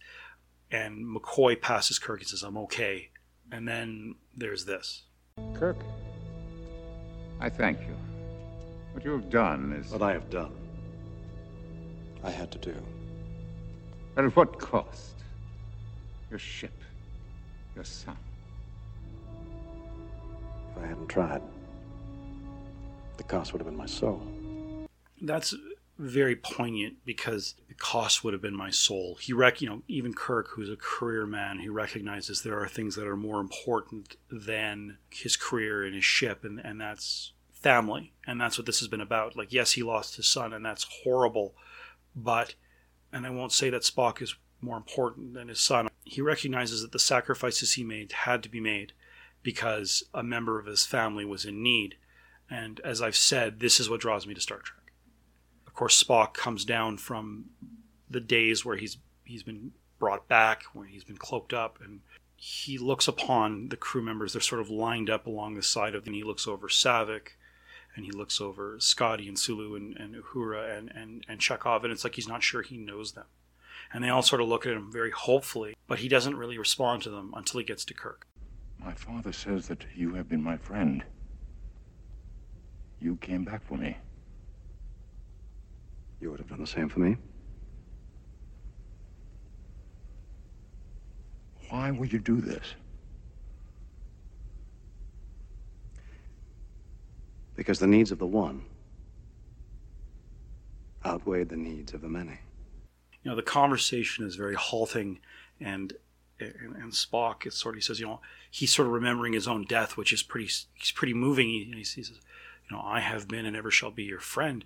[0.71, 3.09] And McCoy passes Kirk and says, I'm okay.
[3.51, 5.03] And then there's this
[5.53, 5.77] Kirk,
[7.39, 7.95] I thank you.
[8.93, 9.91] What you have done is.
[9.91, 10.51] What I have done,
[12.23, 12.75] I had to do.
[14.15, 15.13] But at what cost?
[16.29, 16.73] Your ship
[17.79, 18.17] your son.
[20.71, 21.41] If I hadn't tried,
[23.15, 24.21] the cost would have been my soul.
[25.21, 25.55] That's
[25.97, 29.17] very poignant because the cost would have been my soul.
[29.21, 32.95] He rec, you know, even Kirk, who's a career man, he recognizes there are things
[32.95, 38.41] that are more important than his career and his ship, and and that's family, and
[38.41, 39.37] that's what this has been about.
[39.37, 41.53] Like, yes, he lost his son, and that's horrible,
[42.13, 42.55] but,
[43.13, 45.87] and I won't say that Spock is more important than his son.
[46.03, 48.93] He recognizes that the sacrifices he made had to be made
[49.43, 51.95] because a member of his family was in need.
[52.49, 54.91] And as I've said, this is what draws me to Star Trek.
[55.67, 57.45] Of course, Spock comes down from
[58.09, 62.01] the days where he's he's been brought back, where he's been cloaked up, and
[62.35, 64.33] he looks upon the crew members.
[64.33, 67.33] They're sort of lined up along the side of, and he looks over Saavik,
[67.95, 71.91] and he looks over Scotty and Sulu and, and Uhura and, and, and Chekov, and
[71.91, 73.25] it's like he's not sure he knows them.
[73.91, 77.01] And they all sort of look at him very hopefully, but he doesn't really respond
[77.03, 78.27] to them until he gets to Kirk.
[78.77, 81.03] My father says that you have been my friend.
[83.01, 83.97] You came back for me.
[86.21, 87.17] You would have done the same for me?
[91.69, 92.75] Why would you do this?
[97.55, 98.63] Because the needs of the one
[101.05, 102.39] outweighed the needs of the many.
[103.23, 105.19] You know, the conversation is very halting,
[105.59, 105.93] and
[106.39, 109.47] and, and Spock is sort of he says, you know, he's sort of remembering his
[109.47, 111.49] own death, which is pretty he's pretty moving.
[111.49, 112.19] He, he says,
[112.69, 114.63] you know, I have been and ever shall be your friend,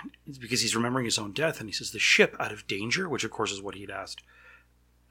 [0.00, 2.66] and it's because he's remembering his own death, and he says the ship out of
[2.66, 4.22] danger, which of course is what he'd asked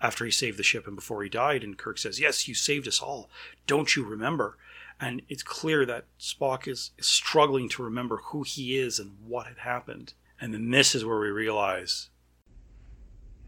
[0.01, 1.63] after he saved the ship and before he died.
[1.63, 3.30] And Kirk says, Yes, you saved us all.
[3.68, 4.57] Don't you remember?
[4.99, 9.47] And it's clear that Spock is, is struggling to remember who he is and what
[9.47, 10.13] had happened.
[10.39, 12.09] And then this is where we realize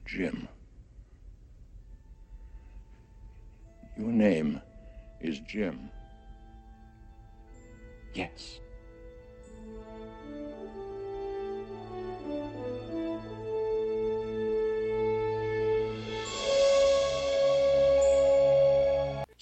[0.06, 0.48] Jim.
[3.98, 4.62] Your name
[5.22, 5.90] is Jim.
[8.14, 8.60] Yes.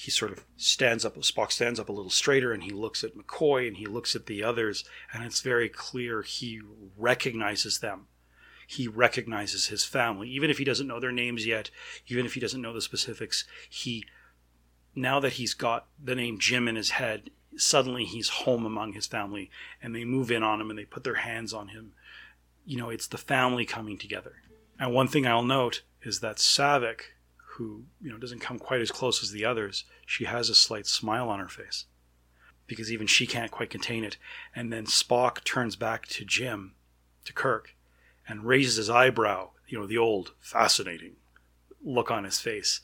[0.01, 3.15] he sort of stands up, Spock stands up a little straighter and he looks at
[3.15, 4.83] McCoy and he looks at the others,
[5.13, 6.59] and it's very clear he
[6.97, 8.07] recognizes them.
[8.71, 10.29] He recognizes his family.
[10.29, 11.69] Even if he doesn't know their names yet,
[12.07, 14.05] even if he doesn't know the specifics, he,
[14.95, 19.05] now that he's got the name Jim in his head, suddenly he's home among his
[19.05, 21.91] family and they move in on him and they put their hands on him.
[22.65, 24.35] You know, it's the family coming together.
[24.79, 27.01] And one thing I'll note is that Saavik,
[27.35, 30.87] who you know doesn't come quite as close as the others, she has a slight
[30.87, 31.87] smile on her face
[32.67, 34.15] because even she can't quite contain it.
[34.55, 36.75] And then Spock turns back to Jim,
[37.25, 37.75] to Kirk,
[38.31, 39.49] and raises his eyebrow.
[39.67, 41.17] You know the old fascinating
[41.83, 42.79] look on his face,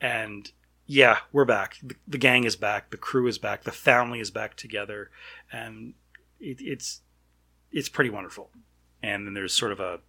[0.00, 0.50] and
[0.86, 1.76] yeah, we're back.
[1.82, 2.90] The, the gang is back.
[2.90, 3.64] The crew is back.
[3.64, 5.10] The family is back together,
[5.52, 5.94] and
[6.40, 7.02] it, it's
[7.70, 8.50] it's pretty wonderful.
[9.02, 10.00] And then there's sort of a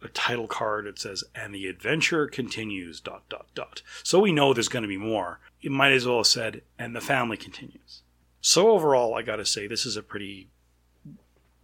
[0.00, 4.54] a title card that says and the adventure continues dot dot dot so we know
[4.54, 8.02] there's going to be more it might as well have said and the family continues
[8.40, 10.46] so overall i gotta say this is a pretty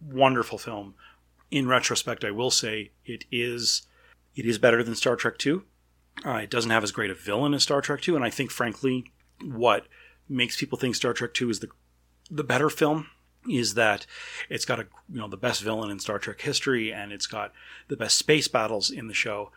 [0.01, 0.95] wonderful film
[1.55, 3.83] in retrospect i will say it is
[4.35, 5.63] it is better than star trek 2
[6.25, 8.51] uh, it doesn't have as great a villain as star trek 2 and i think
[8.51, 9.11] frankly
[9.43, 9.87] what
[10.27, 11.69] makes people think star trek 2 is the
[12.29, 13.07] the better film
[13.49, 14.05] is that
[14.49, 17.53] it's got a you know the best villain in Star Trek history and it's got
[17.87, 19.51] the best space battles in the show.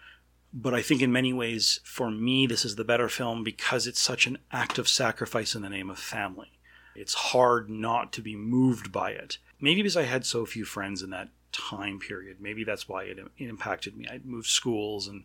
[0.53, 4.01] But I think in many ways, for me, this is the better film because it's
[4.01, 6.53] such an act of sacrifice in the name of family.
[6.95, 9.39] It's hard not to be moved by it.
[9.61, 12.39] Maybe because I had so few friends in that time period.
[12.41, 14.07] Maybe that's why it, it impacted me.
[14.11, 15.25] I moved schools and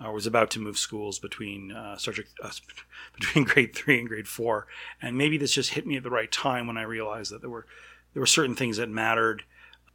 [0.00, 2.50] I was about to move schools between uh, Trek, uh,
[3.18, 4.66] between grade three and grade four,
[5.00, 7.50] and maybe this just hit me at the right time when I realized that there
[7.50, 7.66] were
[8.12, 9.44] there were certain things that mattered,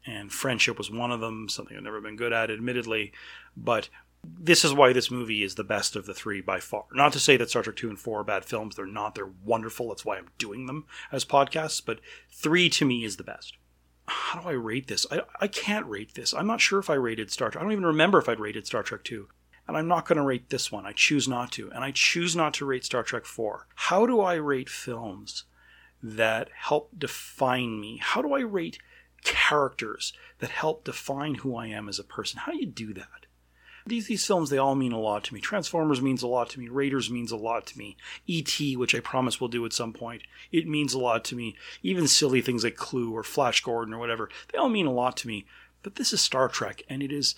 [0.06, 3.12] and friendship was one of them, something I've never been good at, admittedly.
[3.56, 3.90] But
[4.24, 6.86] this is why this movie is the best of the three by far.
[6.94, 9.16] Not to say that Star Trek 2 and 4 are bad films, they're not.
[9.16, 9.90] They're wonderful.
[9.90, 11.82] That's why I'm doing them as podcasts.
[11.86, 12.00] But
[12.32, 13.56] 3 to me is the best.
[14.10, 15.06] How do I rate this?
[15.12, 16.34] I, I can't rate this.
[16.34, 17.62] I'm not sure if I rated Star Trek.
[17.62, 19.28] I don't even remember if I'd rated Star Trek 2.
[19.68, 20.86] And I'm not going to rate this one.
[20.86, 21.72] I choose not to.
[21.72, 23.68] And I choose not to rate Star Trek 4.
[23.76, 25.44] How do I rate films
[26.02, 28.00] that help define me?
[28.02, 28.80] How do I rate
[29.24, 32.40] characters that help define who I am as a person?
[32.40, 33.19] How do you do that?
[33.90, 35.42] These, these films, they all mean a lot to me.
[35.42, 36.70] Transformers means a lot to me.
[36.70, 37.98] Raiders means a lot to me.
[38.28, 41.56] E.T., which I promise we'll do at some point, it means a lot to me.
[41.84, 45.18] Even silly things like Clue or Flash Gordon or whatever, they all mean a lot
[45.18, 45.46] to me.
[45.84, 47.36] But this is Star Trek, and it is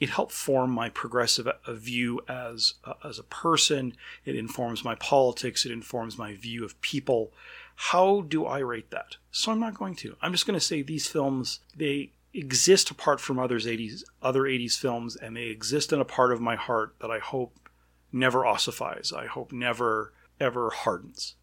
[0.00, 2.74] it helped form my progressive view as
[3.04, 3.94] as a person.
[4.24, 5.66] It informs my politics.
[5.66, 7.32] It informs my view of people.
[7.76, 9.16] How do I rate that?
[9.30, 10.16] So I'm not going to.
[10.22, 14.78] I'm just going to say these films they exist apart from others 80s other 80s
[14.78, 17.68] films and they exist in a part of my heart that I hope
[18.12, 19.12] never ossifies.
[19.12, 21.34] I hope never ever hardens.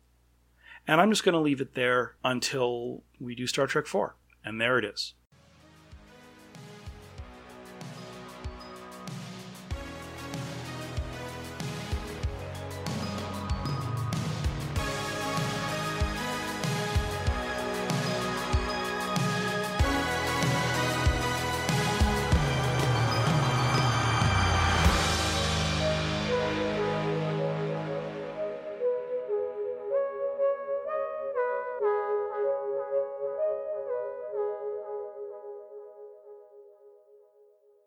[0.87, 4.15] And I'm just going to leave it there until we do Star Trek 4.
[4.43, 5.13] And there it is.